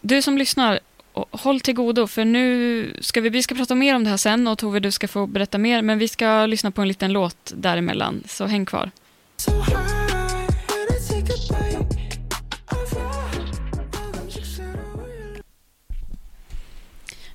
Du 0.00 0.22
som 0.22 0.38
lyssnar, 0.38 0.78
håll 1.30 1.60
till 1.60 1.74
godo 1.74 2.06
för 2.06 2.24
nu 2.24 2.96
ska 3.00 3.20
vi, 3.20 3.28
vi 3.28 3.42
ska 3.42 3.54
prata 3.54 3.74
mer 3.74 3.94
om 3.94 4.04
det 4.04 4.10
här 4.10 4.16
sen 4.16 4.48
och 4.48 4.58
Tove 4.58 4.80
du 4.80 4.90
ska 4.90 5.08
få 5.08 5.26
berätta 5.26 5.58
mer 5.58 5.82
men 5.82 5.98
vi 5.98 6.08
ska 6.08 6.46
lyssna 6.46 6.70
på 6.70 6.82
en 6.82 6.88
liten 6.88 7.12
låt 7.12 7.52
däremellan 7.56 8.22
så 8.26 8.46
häng 8.46 8.66
kvar. 8.66 8.90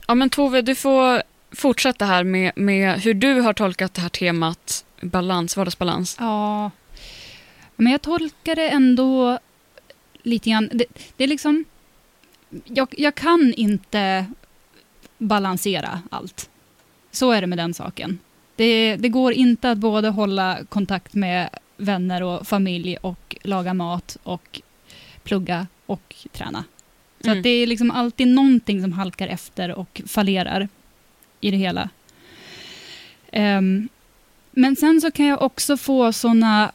Ja 0.07 0.15
men 0.15 0.29
Tove 0.29 0.61
du 0.61 0.75
får 0.75 1.23
fortsätta 1.51 2.05
här 2.05 2.23
med, 2.23 2.51
med 2.55 3.01
hur 3.01 3.13
du 3.13 3.41
har 3.41 3.53
tolkat 3.53 3.93
det 3.93 4.01
här 4.01 4.09
temat 4.09 4.85
balans, 5.01 5.57
vardagsbalans. 5.57 6.17
Ja, 6.19 6.71
men 7.75 7.91
jag 7.91 8.01
tolkar 8.01 8.55
det 8.55 8.69
ändå 8.69 9.39
lite 10.23 10.49
grann. 10.49 10.69
Det, 10.71 10.85
det 11.17 11.23
är 11.23 11.27
liksom, 11.27 11.65
jag, 12.65 12.93
jag 12.97 13.15
kan 13.15 13.53
inte 13.57 14.25
balansera 15.17 16.01
allt. 16.09 16.49
Så 17.11 17.31
är 17.31 17.41
det 17.41 17.47
med 17.47 17.57
den 17.57 17.73
saken. 17.73 18.19
Det, 18.55 18.95
det 18.95 19.09
går 19.09 19.33
inte 19.33 19.71
att 19.71 19.77
både 19.77 20.09
hålla 20.09 20.59
kontakt 20.69 21.13
med 21.13 21.49
vänner 21.77 22.23
och 22.23 22.47
familj 22.47 22.97
och 22.97 23.35
laga 23.43 23.73
mat 23.73 24.17
och 24.23 24.61
plugga 25.23 25.67
och 25.85 26.15
träna. 26.31 26.63
Så 27.23 27.29
Mm. 27.29 27.43
det 27.43 27.49
är 27.49 27.67
liksom 27.67 27.91
alltid 27.91 28.27
någonting 28.27 28.81
som 28.81 28.91
halkar 28.93 29.27
efter 29.27 29.71
och 29.71 30.01
fallerar 30.07 30.69
i 31.41 31.51
det 31.51 31.57
hela. 31.57 31.89
Ehm, 33.31 33.89
men 34.51 34.75
sen 34.75 35.01
så 35.01 35.11
kan 35.11 35.25
jag 35.25 35.41
också 35.41 35.77
få 35.77 36.13
såna 36.13 36.71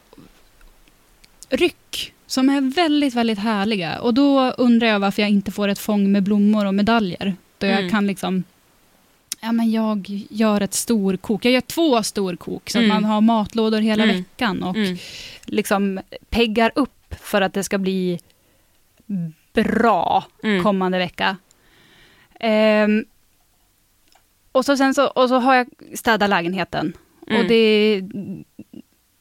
ryck 1.49 2.13
som 2.27 2.49
är 2.49 2.61
väldigt, 2.61 3.15
väldigt 3.15 3.39
härliga. 3.39 4.01
Och 4.01 4.15
då 4.15 4.51
undrar 4.51 4.89
jag 4.89 5.01
varför 5.01 5.23
jag 5.23 5.31
inte 5.31 5.51
får 5.53 5.69
ett 5.69 5.79
fång 5.79 6.13
med 6.13 6.23
blommor 6.23 6.67
och 6.67 6.75
medaljer. 6.75 7.35
Då 7.59 7.67
jag 7.67 7.79
Mm. 7.79 7.91
kan 7.91 8.07
liksom, 8.07 8.45
ja 9.41 9.53
men 9.53 9.71
jag 9.71 10.07
gör 10.31 10.61
ett 10.61 10.75
storkok. 10.75 11.45
Jag 11.45 11.53
gör 11.53 11.61
två 11.61 12.03
storkok 12.03 12.71
så 12.71 12.79
Mm. 12.79 12.91
att 12.91 12.95
man 13.03 13.11
har 13.11 13.21
matlådor 13.21 13.81
hela 13.81 14.05
Mm. 14.05 14.17
veckan. 14.17 14.63
Och 14.63 14.77
Mm. 14.77 14.97
liksom 15.45 16.01
peggar 16.31 16.73
upp 16.75 17.15
för 17.21 17.41
att 17.43 17.53
det 17.53 17.65
ska 17.65 17.79
bli 17.79 18.21
bra 19.53 20.25
Mm. 20.43 20.63
kommande 20.63 20.99
vecka. 20.99 21.37
Ehm, 22.41 23.05
och, 24.53 24.65
så 24.65 24.77
sen 24.77 24.95
så, 24.95 25.07
och 25.07 25.29
så 25.29 25.39
har 25.39 25.55
jag 25.55 25.67
städat 25.95 26.31
lägenheten. 26.31 26.93
Mm. 27.29 27.41
Och 27.43 27.49
det 27.49 27.55
är 27.55 28.03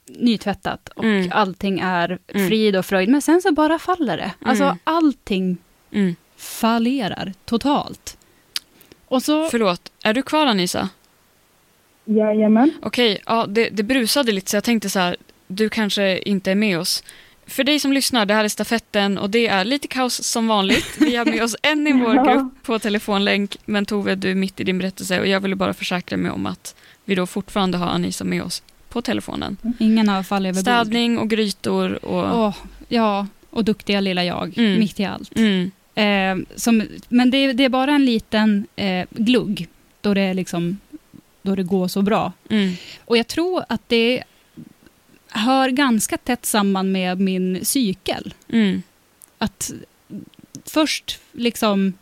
nytvättat 0.08 0.90
och 0.90 1.04
Mm. 1.04 1.30
allting 1.32 1.80
är 1.80 2.20
Mm. 2.28 2.48
frid 2.48 2.76
och 2.76 2.86
fröjd. 2.86 3.10
Men 3.10 3.22
sen 3.22 3.42
så 3.42 3.52
bara 3.54 3.80
faller 3.80 4.18
det. 4.18 4.32
Alltså 4.46 4.64
Mm. 4.64 4.78
allting 4.84 5.58
Mm. 5.92 6.16
fallerar 6.38 7.34
totalt. 7.46 8.18
Och 9.08 9.24
så, 9.24 9.50
Förlåt, 9.50 9.92
är 10.04 10.14
du 10.14 10.22
kvar 10.22 10.46
Anisa? 10.48 10.90
Jajamän. 12.06 12.72
Okej, 12.82 13.22
ja, 13.26 13.46
det, 13.50 13.70
det 13.70 13.84
brusade 13.84 14.32
lite 14.32 14.50
så 14.52 14.58
jag 14.58 14.64
tänkte 14.64 14.90
så 14.90 15.00
här, 15.00 15.16
du 15.48 15.70
kanske 15.70 16.18
inte 16.20 16.52
är 16.52 16.56
med 16.56 16.80
oss. 16.80 17.04
För 17.48 17.64
dig 17.64 17.80
som 17.80 17.94
lyssnar, 17.94 18.26
det 18.26 18.34
här 18.34 18.44
är 18.44 18.48
stafetten 18.48 19.18
och 19.18 19.30
det 19.30 19.48
är 19.48 19.66
lite 19.66 19.88
kaos 19.88 20.24
som 20.24 20.48
vanligt. 20.48 20.98
Vi 21.00 21.16
har 21.16 21.26
med 21.26 21.44
oss 21.44 21.56
en 21.62 21.88
i 21.88 21.92
vår 22.04 22.34
grupp 22.34 22.64
på 22.64 22.80
telefonlänk, 22.80 23.58
men 23.66 23.86
Tove, 23.86 24.16
du 24.16 24.32
är 24.32 24.36
mitt 24.36 24.60
i 24.60 24.64
din 24.64 24.78
berättelse 24.78 25.20
och 25.20 25.28
jag 25.28 25.40
ville 25.40 25.56
bara 25.56 25.74
försäkra 25.74 26.18
mig 26.18 26.32
om 26.32 26.46
att 26.46 26.76
vi 27.06 27.16
då 27.16 27.26
fortfarande 27.26 27.78
har 27.78 27.88
Anisa 27.88 28.24
med 28.24 28.44
oss 28.44 28.64
på 28.96 29.02
telefonen. 29.02 29.58
ingen 29.80 30.08
har 30.10 30.24
fallit 30.24 30.50
över. 30.50 30.62
Städning 30.62 31.18
och 31.18 31.30
grytor 31.30 32.06
och... 32.06 32.46
Åh, 32.46 32.56
ja, 32.88 33.28
och 33.50 33.64
duktiga 33.66 34.00
lilla 34.02 34.24
jag, 34.24 34.58
Mm. 34.58 34.80
mitt 34.80 35.00
i 35.00 35.06
allt. 35.06 35.38
Mm, 35.38 35.72
Eh, 35.98 36.38
som, 36.56 36.84
men 37.10 37.32
det, 37.32 37.54
det 37.54 37.64
är 37.64 37.70
bara 37.70 37.92
en 37.92 38.06
liten 38.06 38.68
eh, 38.76 39.06
glugg 39.10 39.68
då 40.02 40.14
det, 40.14 40.22
är 40.22 40.34
liksom, 40.34 40.78
då 41.42 41.56
det 41.56 41.64
går 41.64 41.88
så 41.88 42.02
bra. 42.02 42.32
mm, 42.50 42.74
Och 43.06 43.18
jag 43.18 43.28
tror 43.28 43.64
att 43.70 43.82
det 43.90 44.24
hör 45.30 45.70
ganska 45.70 46.18
tätt 46.18 46.46
samman 46.46 46.92
med 46.92 47.20
min 47.20 47.66
cykel. 47.66 48.34
mm, 48.50 48.82
Att 49.38 49.74
först 50.66 51.20
liksom... 51.32 51.94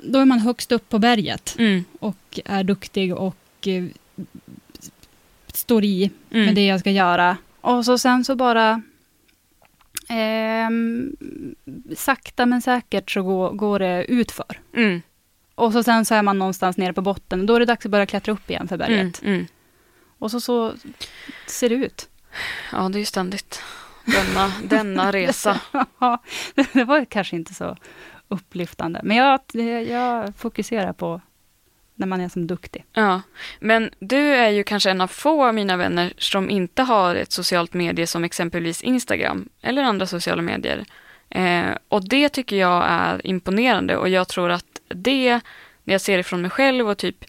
Då 0.00 0.18
är 0.18 0.24
man 0.24 0.38
högst 0.38 0.72
upp 0.72 0.88
på 0.88 0.98
berget 0.98 1.56
mm, 1.58 1.84
och 2.00 2.40
är 2.44 2.64
duktig 2.64 3.14
och 3.14 3.36
eh, 3.66 3.84
står 5.58 5.84
i 5.84 6.10
mm. 6.30 6.46
med 6.46 6.54
det 6.54 6.66
jag 6.66 6.80
ska 6.80 6.90
göra. 6.90 7.36
Och 7.60 7.84
så 7.84 7.98
sen 7.98 8.24
så 8.24 8.36
bara... 8.36 8.82
ehm, 10.08 11.16
sakta 11.96 12.46
men 12.46 12.62
säkert 12.62 13.10
så 13.10 13.22
går, 13.22 13.50
går 13.52 13.78
det 13.78 14.04
utför. 14.04 14.60
Mm, 14.76 15.02
Och 15.54 15.72
så 15.72 15.82
sen 15.82 16.04
så 16.04 16.14
är 16.14 16.22
man 16.22 16.38
någonstans 16.38 16.76
nere 16.76 16.92
på 16.92 17.02
botten. 17.02 17.46
Då 17.46 17.54
är 17.54 17.60
det 17.60 17.66
dags 17.66 17.86
att 17.86 17.90
börja 17.92 18.06
klättra 18.06 18.32
upp 18.32 18.50
igen 18.50 18.68
för 18.68 18.76
berget. 18.76 19.22
mm, 19.22 19.34
mm. 19.34 19.46
Och 20.18 20.30
så, 20.30 20.40
så 20.40 20.74
ser 21.46 21.68
det 21.68 21.74
ut. 21.74 22.08
Ja, 22.72 22.88
det 22.88 22.96
är 22.98 23.00
ju 23.00 23.04
ständigt 23.04 23.62
denna, 24.04 24.52
denna 24.64 25.12
resa. 25.12 25.60
Ja, 25.98 26.22
det 26.72 26.84
var 26.84 27.04
kanske 27.04 27.36
inte 27.36 27.54
så 27.54 27.76
upplyftande. 28.28 29.00
Men 29.04 29.16
jag, 29.16 29.40
jag 29.88 30.36
fokuserar 30.36 30.92
på 30.92 31.20
när 31.98 32.06
man 32.06 32.20
är 32.20 32.28
som 32.28 32.46
duktig. 32.46 32.84
Ja, 32.92 33.22
men 33.60 33.90
du 33.98 34.34
är 34.34 34.50
ju 34.50 34.64
kanske 34.64 34.90
en 34.90 35.00
av 35.00 35.06
få 35.08 35.46
av 35.46 35.54
mina 35.54 35.76
vänner 35.76 36.12
som 36.18 36.50
inte 36.50 36.82
har 36.82 37.14
ett 37.14 37.32
socialt 37.32 37.74
medie 37.74 38.06
som 38.06 38.24
exempelvis 38.24 38.82
Instagram 38.82 39.48
eller 39.62 39.82
andra 39.82 40.06
sociala 40.06 40.42
medier. 40.42 40.84
Eh, 41.30 41.70
och 41.88 42.08
det 42.08 42.28
tycker 42.28 42.56
jag 42.56 42.84
är 42.88 43.26
imponerande 43.26 43.96
och 43.96 44.08
jag 44.08 44.28
tror 44.28 44.50
att 44.50 44.80
det, 44.88 45.40
när 45.84 45.94
jag 45.94 46.00
ser 46.00 46.16
det 46.16 46.22
från 46.22 46.42
mig 46.42 46.50
själv 46.50 46.88
och 46.88 46.98
typ 46.98 47.24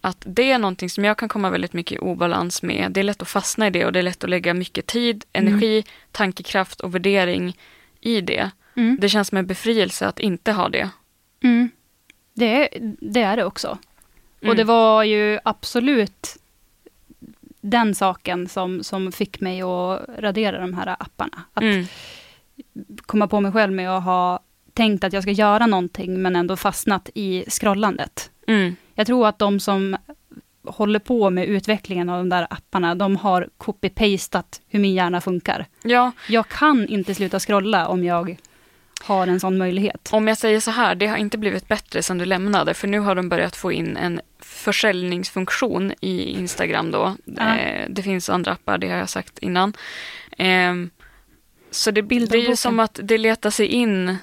att 0.00 0.22
det 0.26 0.50
är 0.50 0.58
någonting 0.58 0.90
som 0.90 1.04
jag 1.04 1.16
kan 1.16 1.28
komma 1.28 1.50
väldigt 1.50 1.72
mycket 1.72 1.96
i 1.96 1.98
obalans 1.98 2.62
med. 2.62 2.92
Det 2.92 3.00
är 3.00 3.04
lätt 3.04 3.22
att 3.22 3.28
fastna 3.28 3.66
i 3.66 3.70
det 3.70 3.86
och 3.86 3.92
det 3.92 3.98
är 3.98 4.02
lätt 4.02 4.24
att 4.24 4.30
lägga 4.30 4.54
mycket 4.54 4.86
tid, 4.86 5.24
energi, 5.32 5.84
tankekraft 6.12 6.80
och 6.80 6.94
värdering 6.94 7.56
i 8.00 8.20
det. 8.20 8.50
Mm. 8.76 8.98
Det 9.00 9.08
känns 9.08 9.28
som 9.28 9.38
en 9.38 9.46
befrielse 9.46 10.06
att 10.06 10.20
inte 10.20 10.52
ha 10.52 10.68
det. 10.68 10.90
Mm. 11.42 11.70
Det, 12.34 12.68
det 13.00 13.22
är 13.22 13.36
det 13.36 13.44
också. 13.44 13.78
Mm. 14.40 14.50
Och 14.50 14.56
det 14.56 14.64
var 14.64 15.04
ju 15.04 15.38
absolut 15.44 16.36
den 17.60 17.94
saken 17.94 18.48
som, 18.48 18.82
som 18.82 19.12
fick 19.12 19.40
mig 19.40 19.62
att 19.62 20.00
radera 20.18 20.60
de 20.60 20.74
här 20.74 20.96
apparna. 20.98 21.42
Att 21.54 21.62
Mm. 21.62 21.86
komma 23.06 23.28
på 23.28 23.40
mig 23.40 23.52
själv 23.52 23.72
med 23.72 23.90
att 23.90 24.04
ha 24.04 24.40
tänkt 24.74 25.04
att 25.04 25.12
jag 25.12 25.22
ska 25.22 25.32
göra 25.32 25.66
någonting, 25.66 26.22
men 26.22 26.36
ändå 26.36 26.56
fastnat 26.56 27.10
i 27.14 27.44
scrollandet. 27.48 28.30
Mm. 28.46 28.76
Jag 28.94 29.06
tror 29.06 29.26
att 29.26 29.38
de 29.38 29.60
som 29.60 29.96
håller 30.66 30.98
på 30.98 31.30
med 31.30 31.46
utvecklingen 31.46 32.08
av 32.08 32.18
de 32.18 32.28
där 32.28 32.46
apparna, 32.50 32.94
de 32.94 33.16
har 33.16 33.48
copy-pastat 33.58 34.60
hur 34.68 34.80
min 34.80 34.94
hjärna 34.94 35.20
funkar. 35.20 35.66
Ja, 35.82 36.12
Jag 36.28 36.48
kan 36.48 36.88
inte 36.88 37.14
sluta 37.14 37.40
scrolla 37.40 37.88
om 37.88 38.04
jag 38.04 38.36
har 39.02 39.26
en 39.26 39.40
sån 39.40 39.58
möjlighet. 39.58 40.08
Om 40.12 40.28
jag 40.28 40.38
säger 40.38 40.60
så 40.60 40.70
här, 40.70 40.94
det 40.94 41.06
har 41.06 41.16
inte 41.16 41.38
blivit 41.38 41.68
bättre 41.68 42.02
sedan 42.02 42.18
du 42.18 42.24
lämnade, 42.24 42.74
för 42.74 42.88
nu 42.88 42.98
har 42.98 43.14
de 43.14 43.28
börjat 43.28 43.56
få 43.56 43.72
in 43.72 43.96
en 43.96 44.20
försäljningsfunktion 44.60 45.92
i 46.00 46.24
Instagram 46.24 46.90
då. 46.90 47.16
Ja. 47.24 47.56
Eh, 47.56 47.86
det 47.90 48.02
finns 48.02 48.28
andra 48.28 48.52
appar, 48.52 48.78
det 48.78 48.88
har 48.88 48.96
jag 48.96 49.08
sagt 49.08 49.38
innan. 49.38 49.72
Ehm, 50.38 50.90
så 51.70 51.90
det, 51.90 52.02
det 52.02 52.38
är 52.38 52.48
ju 52.48 52.56
som 52.56 52.80
att 52.80 53.00
det 53.02 53.18
letar 53.18 53.50
sig 53.50 53.66
in, 53.66 54.16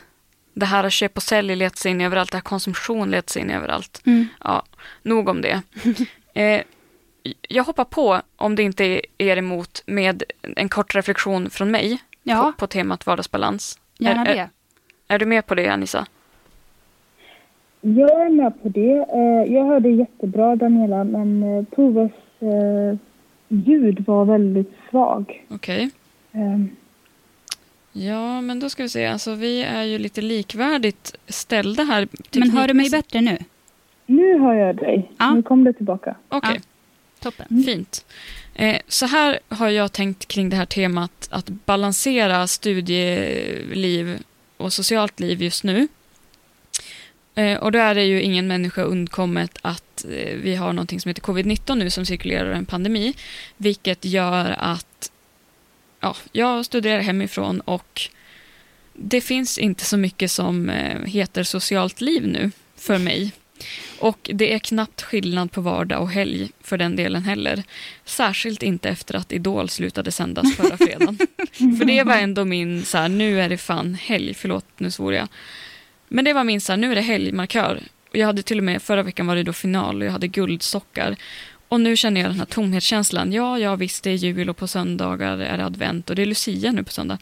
det 0.54 0.66
här 0.66 0.90
köp 0.90 1.18
och 1.18 1.24
sälj 1.24 1.56
letar 1.56 1.78
sig 1.78 1.92
in 1.92 2.02
överallt, 2.02 2.32
det 2.32 2.38
här 2.38 2.42
konsumtion 2.42 3.12
letar 3.12 3.32
sig 3.32 3.42
in 3.42 3.50
överallt. 3.50 4.02
Mm. 4.06 4.28
Ja, 4.44 4.64
nog 5.04 5.30
om 5.30 5.42
det. 5.42 5.62
Eh, 6.34 6.62
jag 7.42 7.64
hoppar 7.64 7.86
på, 7.86 8.22
om 8.36 8.56
det 8.56 8.64
inte 8.64 8.84
är 8.86 9.02
er 9.18 9.38
emot, 9.38 9.84
med 9.86 10.24
en 10.56 10.70
kort 10.70 10.96
reflektion 10.96 11.50
från 11.50 11.72
mig 11.72 11.98
Ja, 12.24 12.44
på, 12.44 12.52
på 12.52 12.68
temat 12.68 13.06
vardagsbalans. 13.06 13.80
gärna 13.98 14.26
är, 14.26 14.36
det. 14.36 14.50
Är 15.08 15.20
du 15.20 15.26
med 15.26 15.46
på 15.46 15.56
det, 15.56 15.68
Anissa? 15.68 16.06
Jag 17.82 18.26
är 18.26 18.30
med 18.30 18.62
på 18.64 18.70
det. 18.70 19.06
Eh, 19.14 19.54
Jag 19.54 19.66
hörde 19.66 19.90
jättebra, 19.90 20.56
Daniela, 20.56 21.04
men 21.04 21.44
eh, 21.44 21.64
Toves 21.76 22.12
eh, 22.40 22.98
ljud 23.48 24.04
var 24.08 24.26
väldigt 24.26 24.72
svag. 24.90 25.46
Okej. 25.50 25.90
Eh, 26.32 26.60
Ja, 27.92 28.42
men 28.42 28.60
då 28.60 28.70
ska 28.70 28.84
vi 28.84 28.90
se. 28.90 29.06
Alltså, 29.06 29.34
vi 29.36 29.64
är 29.64 29.84
ju 29.84 29.98
lite 30.00 30.22
likvärdigt 30.22 31.16
ställda 31.28 31.84
här. 31.84 32.08
Men 32.36 32.50
hör 32.52 32.68
du 32.68 32.74
mig 32.74 32.90
bättre 32.90 33.22
nu? 33.22 33.38
Nu 34.06 34.40
hör 34.40 34.54
jag 34.54 34.76
dig. 34.76 35.12
Ja. 35.18 35.34
Nu 35.34 35.42
kom 35.44 35.64
det 35.64 35.74
tillbaka. 35.74 36.16
Okej, 36.30 36.52
Ja. 36.56 36.62
Toppen. 37.20 37.64
fint. 37.66 38.06
Eh, 38.56 38.78
så 38.88 39.06
här 39.06 39.40
har 39.50 39.70
jag 39.70 39.92
tänkt 39.94 40.28
kring 40.28 40.50
det 40.50 40.56
här 40.56 40.66
temat 40.66 41.28
att 41.32 41.50
balansera 41.50 42.48
studieliv 42.48 44.18
och 44.58 44.74
socialt 44.74 45.20
liv 45.20 45.42
just 45.42 45.64
nu. 45.64 45.88
Eh, 47.38 47.58
och 47.58 47.72
då 47.72 47.80
är 47.80 47.96
det 47.96 48.04
ju 48.04 48.22
ingen 48.22 48.48
människa 48.48 48.82
undkommet 48.82 49.58
att 49.62 50.06
eh, 50.06 50.36
vi 50.36 50.56
har 50.56 50.74
någonting 50.74 51.02
som 51.02 51.10
heter 51.10 51.22
covid-19 51.22 51.76
nu 51.76 51.90
som 51.90 52.06
cirkulerar 52.06 52.52
en 52.52 52.66
pandemi, 52.66 53.14
vilket 53.58 54.06
gör 54.06 54.56
att 54.60 55.12
ja, 56.00 56.16
jag 56.32 56.66
studerar 56.66 57.02
hemifrån 57.02 57.60
och 57.60 58.10
det 58.94 59.22
finns 59.22 59.58
inte 59.58 59.86
så 59.86 59.98
mycket 59.98 60.32
som 60.32 60.70
eh, 60.70 61.02
heter 61.02 61.44
socialt 61.44 62.02
liv 62.02 62.28
nu 62.28 62.52
för 62.76 62.98
mig. 62.98 63.32
Och 64.00 64.30
det 64.34 64.54
är 64.54 64.60
knappt 64.60 65.02
skillnad 65.02 65.52
på 65.52 65.62
vardag 65.62 66.02
och 66.02 66.12
helg 66.12 66.52
för 66.62 66.78
den 66.78 66.96
delen 66.96 67.24
heller. 67.24 67.64
Särskilt 68.06 68.64
inte 68.64 68.90
efter 68.90 69.16
att 69.16 69.32
Idol 69.32 69.70
slutade 69.70 70.12
sändas 70.12 70.56
förra 70.56 70.78
fredagen. 70.78 71.18
för 71.52 71.86
det 71.86 72.04
var 72.04 72.16
ändå 72.16 72.46
min, 72.46 72.86
så 72.86 72.98
här, 72.98 73.10
nu 73.10 73.42
är 73.42 73.50
det 73.50 73.58
fan 73.58 73.94
helg, 73.96 74.34
förlåt 74.34 74.66
nu 74.78 74.92
svor 74.92 75.14
jag. 75.14 75.28
Men 76.08 76.26
det 76.26 76.34
var 76.34 76.44
min, 76.44 76.62
så 76.62 76.72
här, 76.72 76.78
nu 76.78 76.92
är 76.92 76.96
det 76.96 77.02
helgmarkör. 77.02 77.84
Och 78.10 78.18
jag 78.18 78.26
hade 78.26 78.44
till 78.44 78.58
och 78.58 78.64
med, 78.64 78.82
förra 78.82 79.04
veckan 79.04 79.28
var 79.28 79.36
det 79.36 79.44
då 79.44 79.54
final 79.54 80.02
och 80.02 80.08
jag 80.08 80.12
hade 80.12 80.28
guldsockar. 80.28 81.16
Och 81.70 81.82
nu 81.82 81.96
känner 81.96 82.22
jag 82.22 82.30
den 82.30 82.40
här 82.40 82.46
tomhetskänslan. 82.46 83.34
Ja, 83.34 83.60
ja 83.60 83.76
visst 83.76 84.04
det 84.04 84.10
är 84.10 84.14
jul 84.16 84.50
och 84.50 84.58
på 84.58 84.68
söndagar 84.68 85.38
är 85.38 85.58
det 85.58 85.66
advent 85.66 86.10
och 86.10 86.16
det 86.16 86.22
är 86.22 86.26
Lucia 86.26 86.72
nu 86.72 86.84
på 86.84 86.92
söndag. 86.92 87.18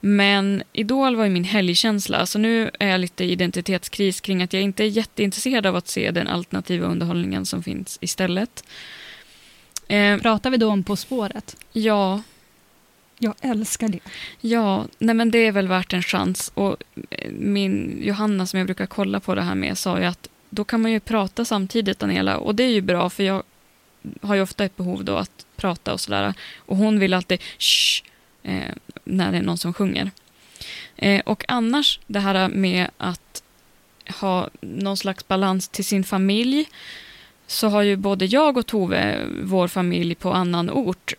Men 0.00 0.62
Idol 0.72 1.16
var 1.16 1.24
ju 1.24 1.30
min 1.30 1.44
helgkänsla, 1.44 2.26
så 2.26 2.38
nu 2.38 2.70
är 2.78 2.88
jag 2.88 3.00
lite 3.00 3.24
identitetskris 3.24 4.20
kring 4.20 4.42
att 4.42 4.52
jag 4.52 4.62
inte 4.62 4.84
är 4.84 4.88
jätteintresserad 4.88 5.66
av 5.66 5.76
att 5.76 5.88
se 5.88 6.10
den 6.10 6.28
alternativa 6.28 6.86
underhållningen 6.86 7.46
som 7.46 7.62
finns 7.62 7.98
istället. 8.00 8.64
Eh, 9.88 10.18
Pratar 10.18 10.50
vi 10.50 10.56
då 10.56 10.68
om 10.68 10.84
På 10.84 10.96
spåret? 10.96 11.56
ja, 11.72 12.22
jag 13.22 13.34
älskar 13.40 13.88
det. 13.88 13.98
ja, 14.40 14.86
nej 14.98 15.14
men 15.14 15.30
det 15.30 15.38
är 15.38 15.52
väl 15.52 15.68
värt 15.68 15.92
en 15.92 16.02
chans. 16.02 16.52
Och 16.54 16.76
eh, 17.10 17.30
min 17.30 17.98
Johanna 18.02 18.46
som 18.46 18.58
jag 18.58 18.66
brukar 18.66 18.86
kolla 18.86 19.20
på 19.20 19.34
det 19.34 19.42
här 19.42 19.54
med 19.54 19.78
sa 19.78 19.98
ju 19.98 20.04
att 20.04 20.28
då 20.50 20.64
kan 20.64 20.82
man 20.82 20.92
ju 20.92 21.00
prata 21.00 21.44
samtidigt 21.44 21.98
Daniela 21.98 22.36
och 22.36 22.54
det 22.54 22.62
är 22.62 22.70
ju 22.70 22.80
bra 22.80 23.10
för 23.10 23.22
jag 23.22 23.42
har 24.22 24.34
ju 24.34 24.42
ofta 24.42 24.64
ett 24.64 24.76
behov 24.76 25.04
då 25.04 25.16
att 25.16 25.46
prata 25.56 25.92
och 25.92 26.00
sådär. 26.00 26.34
Och 26.56 26.76
hon 26.76 26.98
vill 26.98 27.14
alltid 27.14 27.40
shh, 27.58 28.04
eh, 28.42 28.74
när 29.04 29.32
det 29.32 29.38
är 29.38 29.42
någon 29.42 29.58
som 29.58 29.74
sjunger. 29.74 30.10
Eh, 30.96 31.20
och 31.20 31.44
annars 31.48 32.00
det 32.06 32.20
här 32.20 32.48
med 32.48 32.90
att 32.96 33.42
ha 34.20 34.48
någon 34.60 34.96
slags 34.96 35.28
balans 35.28 35.68
till 35.68 35.84
sin 35.84 36.04
familj 36.04 36.68
så 37.50 37.68
har 37.68 37.82
ju 37.82 37.96
både 37.96 38.24
jag 38.24 38.56
och 38.56 38.66
Tove 38.66 39.26
vår 39.42 39.68
familj 39.68 40.14
på 40.14 40.32
annan 40.32 40.70
ort 40.70 41.14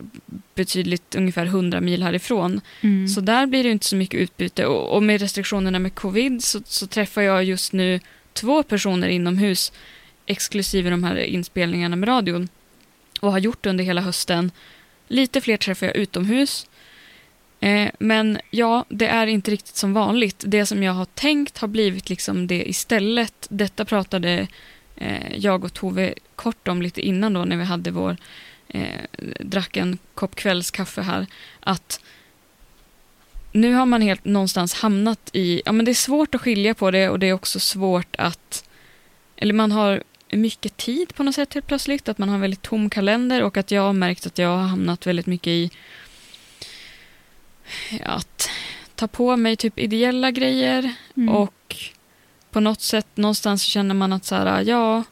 betydligt 0.54 1.14
ungefär 1.14 1.46
100 1.46 1.80
mil 1.80 2.02
härifrån. 2.02 2.60
Mm. 2.80 3.08
Så 3.08 3.20
där 3.20 3.46
blir 3.46 3.64
det 3.64 3.70
inte 3.70 3.86
så 3.86 3.96
mycket 3.96 4.20
utbyte. 4.20 4.66
Och, 4.66 4.96
och 4.96 5.02
med 5.02 5.20
restriktionerna 5.20 5.78
med 5.78 5.94
covid 5.94 6.44
så, 6.44 6.60
så 6.64 6.86
träffar 6.86 7.22
jag 7.22 7.44
just 7.44 7.72
nu 7.72 8.00
två 8.32 8.62
personer 8.62 9.08
inomhus 9.08 9.72
exklusive 10.26 10.90
de 10.90 11.04
här 11.04 11.16
inspelningarna 11.16 11.96
med 11.96 12.08
radion 12.08 12.48
och 13.20 13.32
har 13.32 13.38
gjort 13.38 13.66
under 13.66 13.84
hela 13.84 14.00
hösten. 14.00 14.50
Lite 15.08 15.40
fler 15.40 15.56
träffar 15.56 15.86
jag 15.86 15.96
utomhus. 15.96 16.66
Eh, 17.60 17.88
men 17.98 18.38
ja, 18.50 18.84
det 18.88 19.06
är 19.06 19.26
inte 19.26 19.50
riktigt 19.50 19.76
som 19.76 19.92
vanligt. 19.92 20.44
Det 20.46 20.66
som 20.66 20.82
jag 20.82 20.92
har 20.92 21.04
tänkt 21.04 21.58
har 21.58 21.68
blivit 21.68 22.10
liksom 22.10 22.46
det 22.46 22.68
istället. 22.68 23.46
Detta 23.50 23.84
pratade 23.84 24.48
jag 25.34 25.64
och 25.64 25.74
Tove 25.74 26.14
kort 26.36 26.68
om 26.68 26.82
lite 26.82 27.00
innan 27.00 27.32
då 27.32 27.44
när 27.44 27.56
vi 27.56 27.64
hade 27.64 27.90
vår 27.90 28.16
eh, 28.68 29.00
drack 29.40 29.76
en 29.76 29.98
kopp 30.14 30.34
kvällskaffe 30.34 31.02
här. 31.02 31.26
Att 31.60 32.00
nu 33.52 33.72
har 33.74 33.86
man 33.86 34.02
helt 34.02 34.24
någonstans 34.24 34.74
hamnat 34.74 35.30
i, 35.32 35.62
ja 35.64 35.72
men 35.72 35.84
det 35.84 35.92
är 35.92 35.94
svårt 35.94 36.34
att 36.34 36.40
skilja 36.40 36.74
på 36.74 36.90
det 36.90 37.08
och 37.08 37.18
det 37.18 37.26
är 37.26 37.32
också 37.32 37.60
svårt 37.60 38.16
att, 38.18 38.68
eller 39.36 39.54
man 39.54 39.72
har 39.72 40.02
mycket 40.30 40.76
tid 40.76 41.14
på 41.14 41.22
något 41.22 41.34
sätt 41.34 41.54
helt 41.54 41.66
plötsligt, 41.66 42.08
att 42.08 42.18
man 42.18 42.28
har 42.28 42.34
en 42.34 42.40
väldigt 42.40 42.62
tom 42.62 42.90
kalender 42.90 43.42
och 43.42 43.56
att 43.56 43.70
jag 43.70 43.82
har 43.82 43.92
märkt 43.92 44.26
att 44.26 44.38
jag 44.38 44.48
har 44.48 44.66
hamnat 44.66 45.06
väldigt 45.06 45.26
mycket 45.26 45.50
i 45.50 45.70
att 48.02 48.48
ta 48.94 49.08
på 49.08 49.36
mig 49.36 49.56
typ 49.56 49.78
ideella 49.78 50.30
grejer 50.30 50.94
Mm. 51.16 51.34
och 51.34 51.76
på 52.52 52.60
något 52.60 52.80
sätt 52.80 53.06
någonstans 53.14 53.62
känner 53.62 53.94
man 53.94 54.12
att 54.12 54.24
så 54.24 54.34
här, 54.34 54.62
ja, 54.62 55.04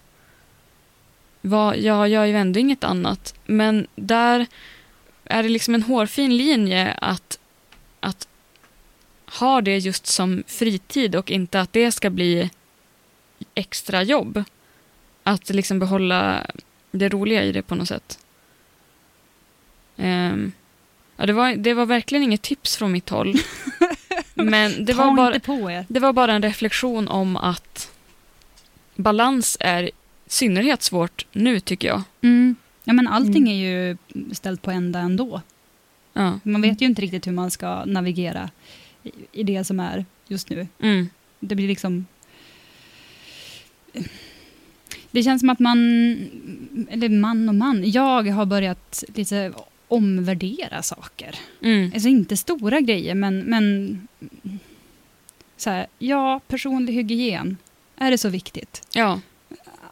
vad, 1.40 1.78
jag 1.78 2.08
gör 2.08 2.24
ju 2.24 2.36
ändå 2.36 2.60
inget 2.60 2.84
annat. 2.84 3.34
Men 3.46 3.86
där 3.94 4.46
är 5.24 5.42
det 5.42 5.48
liksom 5.48 5.74
en 5.74 5.82
hårfin 5.82 6.36
linje 6.36 6.92
att, 7.00 7.38
att 8.00 8.28
ha 9.38 9.60
det 9.60 9.78
just 9.78 10.06
som 10.06 10.42
fritid 10.46 11.16
och 11.16 11.30
inte 11.30 11.60
att 11.60 11.72
det 11.72 11.92
ska 11.92 12.10
bli 12.10 12.50
extra 13.54 14.02
jobb. 14.02 14.44
Att 15.22 15.50
liksom 15.50 15.78
behålla 15.78 16.46
det 16.90 17.08
roliga 17.08 17.44
i 17.44 17.52
det 17.52 17.62
på 17.62 17.74
något 17.74 17.88
sätt. 17.88 18.18
Um, 19.96 20.52
ja, 21.16 21.26
det, 21.26 21.32
var, 21.32 21.54
det 21.56 21.74
var 21.74 21.86
verkligen 21.86 22.24
inget 22.24 22.42
tips 22.42 22.76
från 22.76 22.92
mitt 22.92 23.08
håll. 23.08 23.34
Men 24.44 24.84
det 24.84 24.92
var, 24.94 25.16
bara, 25.16 25.84
det 25.88 26.00
var 26.00 26.12
bara 26.12 26.32
en 26.32 26.42
reflektion 26.42 27.08
om 27.08 27.36
att 27.36 27.90
balans 28.96 29.56
är 29.60 29.82
i 29.82 29.90
synnerhet 30.26 30.82
svårt 30.82 31.26
nu 31.32 31.60
tycker 31.60 31.88
jag. 31.88 32.02
Mm. 32.22 32.56
Ja, 32.84 32.92
men 32.92 33.08
allting 33.08 33.36
Mm. 33.42 33.48
är 33.48 33.54
ju 33.54 33.96
ställt 34.34 34.62
på 34.62 34.70
ända 34.70 34.98
ändå. 34.98 35.40
Ja. 36.12 36.38
Man 36.42 36.62
vet 36.62 36.80
ju 36.82 36.86
inte 36.86 37.02
riktigt 37.02 37.26
hur 37.26 37.32
man 37.32 37.50
ska 37.50 37.84
navigera 37.84 38.50
i, 39.02 39.10
i 39.32 39.42
det 39.42 39.64
som 39.64 39.80
är 39.80 40.04
just 40.28 40.50
nu. 40.50 40.68
Mm. 40.82 41.08
Det 41.40 41.54
blir 41.54 41.68
liksom... 41.68 42.06
Det 45.10 45.22
känns 45.22 45.40
som 45.40 45.50
att 45.50 45.58
man, 45.58 45.78
eller 46.90 47.08
man 47.08 47.48
och 47.48 47.54
man, 47.54 47.90
jag 47.90 48.28
har 48.28 48.46
börjat 48.46 49.04
lite 49.14 49.52
omvärdera 49.92 50.82
saker. 50.82 51.34
Mm. 51.62 51.90
Alltså 51.94 52.08
inte 52.08 52.36
stora 52.36 52.80
grejer, 52.80 53.14
men, 53.14 53.38
men 53.40 54.08
så 55.56 55.70
här, 55.70 55.86
ja, 55.98 56.40
personlig 56.48 56.92
hygien. 56.92 57.56
Är 57.96 58.10
det 58.10 58.18
så 58.18 58.28
viktigt? 58.28 58.82
Ja. 58.92 59.20